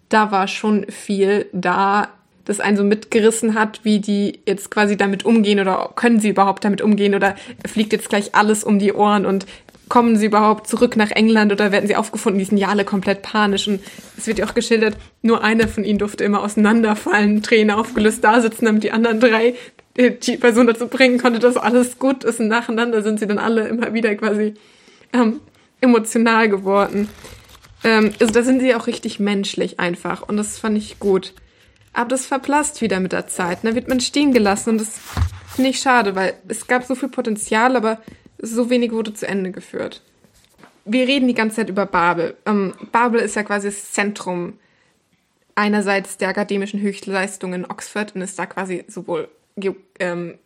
da 0.09 0.31
war 0.31 0.49
schon 0.49 0.87
viel 0.91 1.47
da, 1.53 2.09
das 2.45 2.61
einen 2.61 2.77
so 2.77 2.85
mitgerissen 2.85 3.55
hat, 3.55 3.85
wie 3.85 4.01
die 4.01 4.41
jetzt 4.47 4.71
quasi 4.71 4.97
damit 4.97 5.25
umgehen 5.25 5.61
oder 5.61 5.93
können 5.95 6.19
sie 6.19 6.31
überhaupt 6.31 6.65
damit 6.65 6.81
umgehen 6.81 7.15
oder 7.15 7.37
fliegt 7.67 7.93
jetzt 7.93 8.09
gleich 8.09 8.35
alles 8.35 8.65
um 8.65 8.79
die 8.79 8.95
Ohren 8.95 9.27
und 9.27 9.47
kommen 9.89 10.17
sie 10.17 10.27
überhaupt 10.27 10.67
zurück 10.67 10.97
nach 10.97 11.11
England 11.11 11.53
oder 11.53 11.73
werden 11.73 11.87
sie 11.87 11.97
aufgefunden? 11.97 12.39
Die 12.39 12.45
sind 12.45 12.59
ja 12.59 12.69
alle 12.69 12.85
komplett 12.85 13.23
panisch. 13.23 13.69
Und 13.69 13.81
es 14.17 14.27
wird 14.27 14.39
ja 14.39 14.47
auch 14.47 14.55
geschildert, 14.55 14.97
nur 15.23 15.43
einer 15.43 15.69
von 15.69 15.85
ihnen 15.85 15.99
durfte 15.99 16.25
immer 16.25 16.43
auseinanderfallen, 16.43 17.43
Tränen 17.43 17.71
aufgelöst 17.71 18.23
da 18.23 18.41
sitzen, 18.41 18.67
damit 18.67 18.85
die 18.85 18.93
anderen 18.93 19.21
drei 19.21 19.55
die 19.99 20.37
Person 20.37 20.67
dazu 20.67 20.87
bringen 20.87 21.19
konnte, 21.19 21.41
dass 21.41 21.57
alles 21.57 21.99
gut 21.99 22.25
ist 22.25 22.39
und 22.39 22.49
nacheinander 22.49 23.03
sind 23.03 23.19
sie 23.19 23.27
dann 23.27 23.39
alle 23.39 23.67
immer 23.67 23.93
wieder 23.93 24.15
quasi 24.15 24.55
ähm, 25.13 25.41
emotional 25.81 26.49
geworden. 26.49 27.09
Ähm, 27.83 28.13
also 28.21 28.33
da 28.33 28.43
sind 28.43 28.61
sie 28.61 28.75
auch 28.75 28.87
richtig 28.87 29.19
menschlich 29.19 29.81
einfach 29.81 30.23
und 30.23 30.37
das 30.37 30.59
fand 30.59 30.79
ich 30.79 31.01
gut. 31.01 31.35
Aber 31.93 32.09
das 32.09 32.27
verblasst 32.27 32.81
wieder 32.81 33.01
mit 33.01 33.13
der 33.13 33.27
Zeit. 33.27 33.61
Da 33.63 33.71
ne? 33.71 33.75
wird 33.75 33.89
man 33.89 34.01
stehen 34.01 34.33
gelassen 34.33 34.71
und 34.71 34.81
das 34.81 35.01
finde 35.55 35.71
ich 35.71 35.81
schade, 35.81 36.15
weil 36.15 36.35
es 36.47 36.69
gab 36.69 36.85
so 36.85 36.95
viel 36.95 37.09
Potenzial, 37.09 37.75
aber 37.75 38.01
so 38.41 38.71
wenig 38.71 38.93
wurde 38.93 39.15
zu 39.15 39.27
Ende 39.27 39.51
geführt. 39.51 40.03
Wir 40.85 41.09
reden 41.09 41.27
die 41.27 41.35
ganze 41.35 41.57
Zeit 41.57 41.71
über 41.71 41.87
Babel. 41.87 42.37
Ähm, 42.47 42.75
Babel 42.93 43.21
ist 43.21 43.35
ja 43.35 43.43
quasi 43.43 43.69
das 43.69 43.91
Zentrum 43.91 44.55
einerseits 45.57 46.19
der 46.19 46.29
akademischen 46.29 46.81
Höchstleistung 46.81 47.53
in 47.53 47.65
Oxford 47.65 48.15
und 48.15 48.23
ist 48.23 48.39
da 48.39 48.47
quasi 48.47 48.85
sowohl, 48.87 49.29
ähm, 49.99 50.39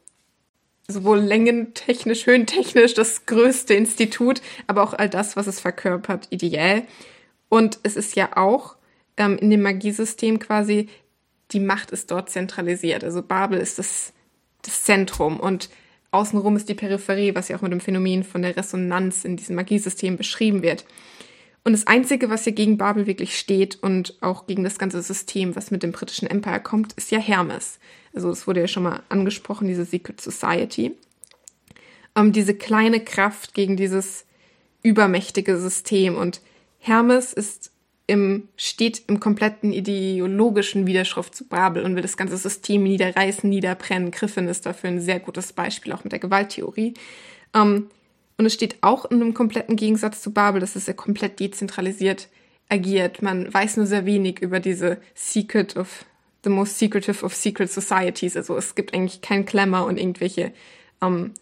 sowohl 0.88 1.18
längentechnisch, 1.18 2.26
höhentechnisch 2.26 2.94
das 2.94 3.26
größte 3.26 3.74
Institut, 3.74 4.42
aber 4.66 4.82
auch 4.82 4.94
all 4.94 5.08
das, 5.08 5.36
was 5.36 5.46
es 5.46 5.60
verkörpert, 5.60 6.28
ideell. 6.30 6.84
Und 7.48 7.78
es 7.82 7.96
ist 7.96 8.16
ja 8.16 8.36
auch 8.36 8.76
ähm, 9.16 9.38
in 9.38 9.50
dem 9.50 9.62
Magiesystem 9.62 10.38
quasi, 10.38 10.88
die 11.52 11.60
Macht 11.60 11.90
ist 11.90 12.10
dort 12.10 12.30
zentralisiert. 12.30 13.04
Also 13.04 13.22
Babel 13.22 13.58
ist 13.58 13.78
das, 13.78 14.12
das 14.62 14.84
Zentrum 14.84 15.38
und 15.38 15.68
außenrum 16.10 16.56
ist 16.56 16.68
die 16.68 16.74
Peripherie, 16.74 17.34
was 17.34 17.48
ja 17.48 17.56
auch 17.56 17.62
mit 17.62 17.72
dem 17.72 17.80
Phänomen 17.80 18.24
von 18.24 18.42
der 18.42 18.56
Resonanz 18.56 19.24
in 19.24 19.36
diesem 19.36 19.56
Magiesystem 19.56 20.16
beschrieben 20.16 20.62
wird. 20.62 20.84
Und 21.64 21.72
das 21.72 21.86
Einzige, 21.86 22.28
was 22.28 22.44
hier 22.44 22.54
gegen 22.54 22.76
Babel 22.76 23.06
wirklich 23.06 23.38
steht 23.38 23.82
und 23.82 24.16
auch 24.20 24.46
gegen 24.46 24.64
das 24.64 24.78
ganze 24.78 25.00
System, 25.00 25.54
was 25.54 25.70
mit 25.70 25.82
dem 25.82 25.92
britischen 25.92 26.26
Empire 26.28 26.60
kommt, 26.60 26.92
ist 26.94 27.10
ja 27.10 27.18
Hermes. 27.18 27.78
Also 28.14 28.30
es 28.30 28.46
wurde 28.46 28.60
ja 28.60 28.66
schon 28.66 28.82
mal 28.82 29.02
angesprochen, 29.08 29.68
diese 29.68 29.84
Secret 29.84 30.20
Society. 30.20 30.96
Ähm, 32.16 32.32
diese 32.32 32.54
kleine 32.54 33.00
Kraft 33.00 33.54
gegen 33.54 33.76
dieses 33.76 34.26
übermächtige 34.82 35.56
System. 35.56 36.16
Und 36.16 36.40
Hermes 36.78 37.32
ist 37.32 37.70
im, 38.08 38.48
steht 38.56 39.04
im 39.06 39.20
kompletten 39.20 39.72
ideologischen 39.72 40.86
Widerspruch 40.86 41.30
zu 41.30 41.46
Babel 41.46 41.84
und 41.84 41.94
will 41.94 42.02
das 42.02 42.16
ganze 42.16 42.36
System 42.36 42.82
niederreißen, 42.82 43.48
niederbrennen. 43.48 44.10
Griffin 44.10 44.48
ist 44.48 44.66
dafür 44.66 44.90
ein 44.90 45.00
sehr 45.00 45.20
gutes 45.20 45.52
Beispiel, 45.52 45.92
auch 45.92 46.02
mit 46.02 46.12
der 46.12 46.18
Gewalttheorie. 46.18 46.94
Ähm, 47.54 47.88
und 48.42 48.46
es 48.46 48.54
steht 48.54 48.78
auch 48.80 49.04
in 49.04 49.22
einem 49.22 49.34
kompletten 49.34 49.76
Gegensatz 49.76 50.20
zu 50.20 50.32
Babel, 50.32 50.60
dass 50.60 50.74
es 50.74 50.88
ja 50.88 50.94
komplett 50.94 51.38
dezentralisiert 51.38 52.28
agiert. 52.68 53.22
Man 53.22 53.54
weiß 53.54 53.76
nur 53.76 53.86
sehr 53.86 54.04
wenig 54.04 54.40
über 54.40 54.58
diese 54.58 54.98
Secret 55.14 55.76
of, 55.76 56.04
the 56.42 56.50
most 56.50 56.76
secretive 56.76 57.24
of 57.24 57.36
secret 57.36 57.70
societies. 57.70 58.36
Also 58.36 58.56
es 58.56 58.74
gibt 58.74 58.94
eigentlich 58.94 59.20
kein 59.20 59.46
Klemmer 59.46 59.86
und 59.86 59.96
irgendwelche 59.96 60.52
ähm, 61.00 61.34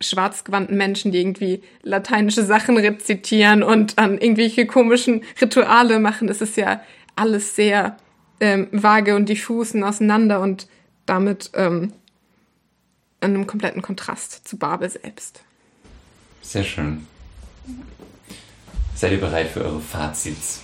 schwarzgewandten 0.00 0.76
Menschen, 0.76 1.12
die 1.12 1.20
irgendwie 1.20 1.62
lateinische 1.82 2.42
Sachen 2.42 2.76
rezitieren 2.76 3.62
und 3.62 3.98
dann 3.98 4.18
irgendwelche 4.18 4.66
komischen 4.66 5.22
Rituale 5.40 6.00
machen. 6.00 6.28
Es 6.28 6.40
ist 6.40 6.56
ja 6.56 6.80
alles 7.14 7.54
sehr 7.54 7.96
ähm, 8.40 8.66
vage 8.72 9.14
und 9.14 9.28
diffus 9.28 9.74
und 9.74 9.84
auseinander 9.84 10.40
und 10.40 10.66
damit 11.06 11.52
ähm, 11.54 11.92
in 13.20 13.34
einem 13.34 13.46
kompletten 13.46 13.80
Kontrast 13.80 14.48
zu 14.48 14.58
Babel 14.58 14.90
selbst. 14.90 15.44
Sehr 16.42 16.64
schön. 16.64 17.06
Seid 18.94 19.12
ihr 19.12 19.20
bereit 19.20 19.48
für 19.48 19.64
eure 19.64 19.80
Fazits? 19.80 20.62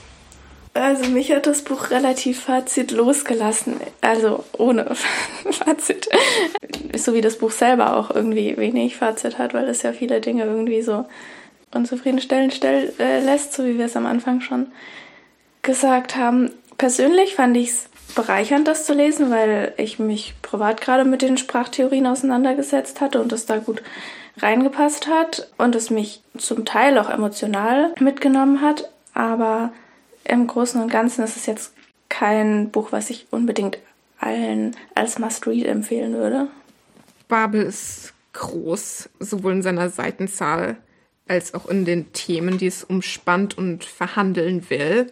Also 0.75 1.09
mich 1.09 1.31
hat 1.31 1.47
das 1.47 1.63
Buch 1.63 1.91
relativ 1.91 2.41
fazitlos 2.41 3.25
gelassen. 3.25 3.77
Also 4.01 4.45
ohne 4.59 4.93
Fazit. 5.51 6.09
So 6.97 7.15
wie 7.15 7.21
das 7.21 7.39
Buch 7.39 7.53
selber 7.53 7.97
auch 7.97 8.11
irgendwie 8.11 8.57
wenig 8.57 8.97
Fazit 8.97 9.39
hat, 9.39 9.55
weil 9.55 9.69
es 9.69 9.83
ja 9.83 9.93
viele 9.93 10.21
Dinge 10.21 10.45
irgendwie 10.45 10.83
so 10.83 11.07
unzufriedenstellend 11.73 12.55
stell, 12.55 12.93
äh, 12.99 13.21
lässt, 13.21 13.53
so 13.53 13.65
wie 13.65 13.79
wir 13.79 13.87
es 13.87 13.97
am 13.97 14.07
Anfang 14.07 14.41
schon 14.41 14.67
gesagt 15.63 16.17
haben. 16.17 16.51
Persönlich 16.77 17.37
fand 17.37 17.57
ich 17.57 17.69
es 17.69 17.89
bereichernd, 18.17 18.67
das 18.67 18.85
zu 18.85 18.95
lesen, 18.95 19.31
weil 19.31 19.75
ich 19.77 20.01
mich 20.01 20.35
privat 20.43 20.81
gerade 20.81 21.05
mit 21.05 21.23
den 21.23 21.37
Sprachtheorien 21.37 22.07
auseinandergesetzt 22.07 23.01
hatte 23.01 23.21
und 23.21 23.33
es 23.33 23.47
da 23.47 23.59
gut 23.59 23.83
reingepasst 24.39 25.07
hat 25.07 25.51
und 25.59 25.75
es 25.75 25.91
mich 25.91 26.23
zum 26.37 26.65
Teil 26.65 26.99
auch 26.99 27.11
emotional 27.11 27.95
mitgenommen 28.01 28.61
hat. 28.61 28.91
Aber 29.13 29.73
im 30.25 30.47
Großen 30.47 30.81
und 30.83 30.91
Ganzen 30.91 31.25
ist 31.25 31.37
es 31.37 31.47
jetzt 31.47 31.73
kein 32.09 32.71
Buch, 32.71 32.93
was 32.93 33.11
ich 33.11 33.27
unbedingt 33.31 33.79
allen 34.19 34.77
als 34.95 35.19
Must-Read 35.19 35.67
empfehlen 35.67 36.15
würde. 36.15 36.49
Babel 37.29 37.63
ist 37.63 38.13
groß, 38.33 39.09
sowohl 39.21 39.53
in 39.53 39.63
seiner 39.63 39.91
Seitenzahl 39.91 40.77
als 41.27 41.55
auch 41.55 41.67
in 41.67 41.85
den 41.85 42.13
Themen, 42.13 42.59
die 42.59 42.67
es 42.67 42.85
umspannt 42.85 43.57
und 43.57 43.85
verhandeln 43.85 44.69
will. 44.69 45.11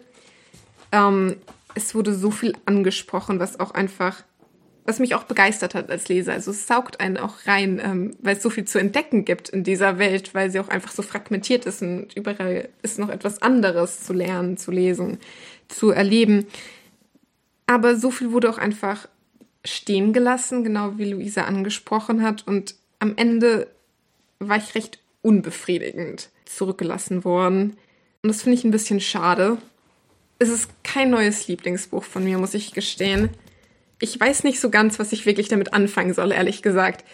Ähm, 0.91 1.37
es 1.75 1.95
wurde 1.95 2.13
so 2.13 2.29
viel 2.29 2.53
angesprochen, 2.65 3.39
was 3.39 3.59
auch 3.59 3.71
einfach, 3.71 4.23
was 4.85 4.99
mich 4.99 5.15
auch 5.15 5.23
begeistert 5.23 5.75
hat 5.75 5.89
als 5.89 6.09
Leser. 6.09 6.33
Also 6.33 6.51
es 6.51 6.67
saugt 6.67 6.99
einen 6.99 7.17
auch 7.17 7.45
rein, 7.45 7.81
ähm, 7.83 8.15
weil 8.21 8.35
es 8.35 8.43
so 8.43 8.49
viel 8.49 8.65
zu 8.65 8.79
entdecken 8.79 9.23
gibt 9.25 9.49
in 9.49 9.63
dieser 9.63 9.97
Welt, 9.97 10.33
weil 10.33 10.51
sie 10.51 10.59
auch 10.59 10.67
einfach 10.67 10.91
so 10.91 11.01
fragmentiert 11.01 11.65
ist 11.65 11.81
und 11.81 12.15
überall 12.15 12.69
ist 12.81 12.99
noch 12.99 13.09
etwas 13.09 13.41
anderes 13.41 14.03
zu 14.03 14.13
lernen, 14.13 14.57
zu 14.57 14.71
lesen, 14.71 15.19
zu 15.69 15.91
erleben. 15.91 16.47
Aber 17.65 17.95
so 17.95 18.11
viel 18.11 18.31
wurde 18.31 18.49
auch 18.49 18.57
einfach 18.57 19.07
stehen 19.63 20.11
gelassen, 20.11 20.63
genau 20.65 20.97
wie 20.97 21.11
Luisa 21.11 21.43
angesprochen 21.43 22.21
hat. 22.21 22.45
Und 22.45 22.75
am 22.99 23.13
Ende 23.15 23.67
war 24.39 24.57
ich 24.57 24.75
recht 24.75 24.99
unbefriedigend 25.21 26.29
zurückgelassen 26.45 27.23
worden. 27.23 27.77
Und 28.21 28.27
das 28.27 28.41
finde 28.41 28.57
ich 28.57 28.65
ein 28.65 28.71
bisschen 28.71 28.99
schade. 28.99 29.57
Es 30.39 30.49
ist 30.49 30.69
kein 30.83 31.09
neues 31.09 31.47
Lieblingsbuch 31.47 32.03
von 32.03 32.25
mir, 32.25 32.37
muss 32.37 32.53
ich 32.53 32.73
gestehen. 32.73 33.29
Ich 34.03 34.19
weiß 34.19 34.43
nicht 34.43 34.59
so 34.59 34.69
ganz, 34.69 34.99
was 34.99 35.13
ich 35.13 35.25
wirklich 35.25 35.47
damit 35.47 35.73
anfangen 35.73 36.13
soll, 36.13 36.33
ehrlich 36.33 36.61
gesagt. 36.61 37.05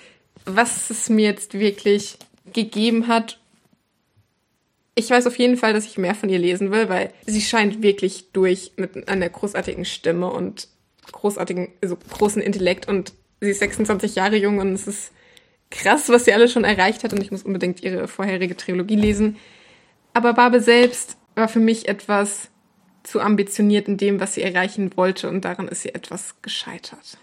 Was 0.45 0.89
es 0.89 1.07
mir 1.07 1.25
jetzt 1.25 1.53
wirklich 1.53 2.17
gegeben 2.51 3.07
hat. 3.07 3.39
Ich 4.95 5.11
weiß 5.11 5.27
auf 5.27 5.37
jeden 5.37 5.55
Fall, 5.55 5.73
dass 5.73 5.85
ich 5.85 5.99
mehr 5.99 6.15
von 6.15 6.29
ihr 6.29 6.39
lesen 6.39 6.71
will, 6.71 6.89
weil 6.89 7.13
sie 7.27 7.41
scheint 7.41 7.83
wirklich 7.83 8.31
durch 8.31 8.71
mit 8.75 9.07
einer 9.07 9.29
großartigen 9.29 9.85
Stimme 9.85 10.31
und 10.31 10.67
großartigen, 11.11 11.67
also 11.79 11.95
großen 11.95 12.41
Intellekt 12.41 12.87
und 12.87 13.13
sie 13.39 13.51
ist 13.51 13.59
26 13.59 14.15
Jahre 14.15 14.37
jung 14.37 14.57
und 14.57 14.73
es 14.73 14.87
ist 14.87 15.11
krass, 15.69 16.09
was 16.09 16.25
sie 16.25 16.33
alles 16.33 16.51
schon 16.51 16.63
erreicht 16.63 17.03
hat 17.03 17.13
und 17.13 17.21
ich 17.21 17.29
muss 17.29 17.43
unbedingt 17.43 17.83
ihre 17.83 18.07
vorherige 18.07 18.57
Trilogie 18.57 18.95
lesen. 18.95 19.37
Aber 20.15 20.33
Barbe 20.33 20.59
selbst 20.59 21.17
war 21.35 21.49
für 21.49 21.59
mich 21.59 21.87
etwas 21.87 22.49
zu 23.10 23.22
ambitioniert 23.22 23.88
in 23.88 23.98
dem, 23.98 24.19
was 24.19 24.36
sie 24.36 24.44
erreichen 24.44 24.91
wollte 24.95 25.30
und 25.30 25.44
daran 25.44 25.68
ist 25.68 25.81
sie 25.81 25.95
etwas 25.95 26.36
gescheitert. 26.41 27.18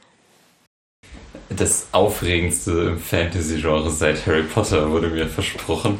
Das 1.48 1.86
aufregendste 1.92 2.72
im 2.72 2.98
Fantasy-Genre 2.98 3.90
seit 3.90 4.26
Harry 4.26 4.42
Potter 4.42 4.90
wurde 4.90 5.08
mir 5.08 5.28
versprochen 5.28 5.98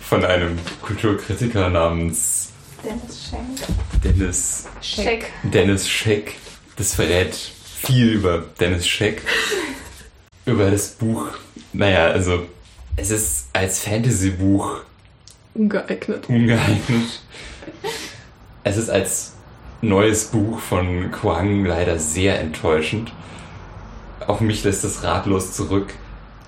von 0.00 0.24
einem 0.24 0.58
Kulturkritiker 0.80 1.68
namens 1.68 2.52
Dennis 2.84 3.28
Schenk. 3.28 4.04
Dennis 4.04 4.68
Scheck. 4.80 5.32
Dennis 5.42 5.88
Scheck. 5.88 6.36
Das 6.76 6.94
verrät 6.94 7.34
viel 7.34 8.12
über 8.12 8.44
Dennis 8.60 8.86
Scheck. 8.86 9.22
Über 10.46 10.70
das 10.70 10.90
Buch. 10.92 11.26
Naja, 11.72 12.06
also 12.06 12.46
es 12.96 13.10
ist 13.10 13.48
als 13.52 13.80
Fantasy-Buch 13.80 14.82
Ungeeignet. 15.54 16.28
ungeeignet. 16.28 17.20
Es 18.64 18.76
ist 18.76 18.90
als 18.90 19.34
neues 19.80 20.26
Buch 20.26 20.58
von 20.58 21.10
Quang 21.10 21.64
leider 21.64 21.98
sehr 21.98 22.40
enttäuschend. 22.40 23.12
Auch 24.26 24.40
mich 24.40 24.64
lässt 24.64 24.84
es 24.84 25.02
ratlos 25.04 25.52
zurück. 25.52 25.94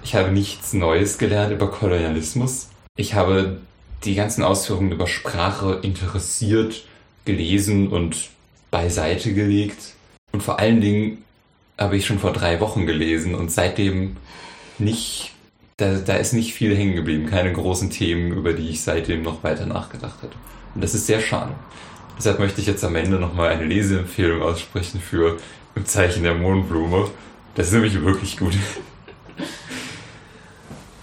Ich 0.03 0.15
habe 0.15 0.31
nichts 0.31 0.73
Neues 0.73 1.19
gelernt 1.19 1.53
über 1.53 1.71
Kolonialismus. 1.71 2.69
Ich 2.97 3.15
habe 3.15 3.59
die 4.05 4.15
ganzen 4.15 4.43
Ausführungen 4.43 4.93
über 4.93 5.07
Sprache 5.07 5.79
interessiert 5.83 6.85
gelesen 7.25 7.89
und 7.89 8.31
beiseite 8.71 9.35
gelegt. 9.35 9.95
Und 10.33 10.43
vor 10.43 10.59
allen 10.59 10.81
Dingen 10.81 11.25
habe 11.79 11.97
ich 11.97 12.07
schon 12.07 12.19
vor 12.19 12.33
drei 12.33 12.61
Wochen 12.61 12.87
gelesen 12.87 13.35
und 13.35 13.51
seitdem 13.51 14.17
nicht, 14.79 15.33
da, 15.77 15.95
da 15.95 16.17
ist 16.17 16.33
nicht 16.33 16.55
viel 16.55 16.77
hängen 16.77 16.95
geblieben. 16.95 17.27
Keine 17.27 17.53
großen 17.53 17.91
Themen, 17.91 18.33
über 18.33 18.53
die 18.53 18.69
ich 18.69 18.83
seitdem 18.83 19.23
noch 19.23 19.43
weiter 19.45 19.67
nachgedacht 19.67 20.23
hätte. 20.23 20.37
Und 20.75 20.83
das 20.83 20.95
ist 20.95 21.07
sehr 21.07 21.21
schade. 21.21 21.53
Deshalb 22.21 22.39
möchte 22.39 22.61
ich 22.61 22.67
jetzt 22.67 22.85
am 22.85 22.97
Ende 22.97 23.19
nochmal 23.19 23.49
eine 23.49 23.65
Leseempfehlung 23.65 24.43
aussprechen 24.43 25.01
für 25.01 25.39
Im 25.75 25.87
Zeichen 25.87 26.23
der 26.23 26.35
Mondblume. 26.35 27.11
Das 27.55 27.69
ist 27.69 27.73
nämlich 27.73 27.99
wirklich 28.03 28.37
gut. 28.37 28.53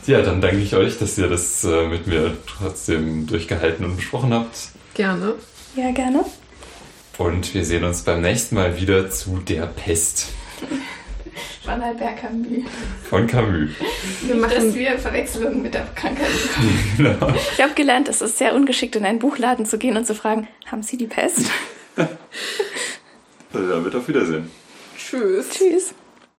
Ja, 0.05 0.21
dann 0.21 0.39
danke 0.39 0.59
ich 0.59 0.73
euch, 0.73 0.97
dass 0.99 1.17
ihr 1.17 1.27
das 1.27 1.65
äh, 1.65 1.85
mit 1.85 2.07
mir 2.07 2.37
trotzdem 2.45 3.27
durchgehalten 3.27 3.83
und 3.83 3.97
besprochen 3.97 4.33
habt. 4.33 4.69
Gerne. 4.93 5.33
Ja, 5.75 5.91
gerne. 5.91 6.23
Und 7.17 7.53
wir 7.53 7.65
sehen 7.65 7.83
uns 7.83 8.03
beim 8.03 8.21
nächsten 8.21 8.55
Mal 8.55 8.79
wieder 8.79 9.09
zu 9.09 9.39
der 9.39 9.65
Pest 9.65 10.27
Von 11.63 11.81
Albert 11.81 12.17
Camus. 12.17 12.47
von 13.09 13.27
Camus. 13.27 13.69
Wir 14.23 14.35
machen 14.35 14.73
wir 14.73 14.97
Verwechslungen 14.97 15.61
mit 15.61 15.73
der 15.73 15.85
Krankheit 15.95 16.27
Genau. 16.97 17.33
Ich 17.53 17.61
habe 17.61 17.73
gelernt, 17.73 18.07
es 18.09 18.21
ist 18.21 18.37
sehr 18.37 18.55
ungeschickt, 18.55 18.95
in 18.95 19.05
einen 19.05 19.19
Buchladen 19.19 19.65
zu 19.65 19.77
gehen 19.77 19.97
und 19.97 20.05
zu 20.05 20.15
fragen, 20.15 20.47
haben 20.65 20.83
Sie 20.83 20.97
die 20.97 21.07
Pest? 21.07 21.49
Also 23.53 23.69
damit 23.69 23.95
auf 23.95 24.07
Wiedersehen. 24.07 24.51
Tschüss. 24.97 25.49
Tschüss. 25.49 25.93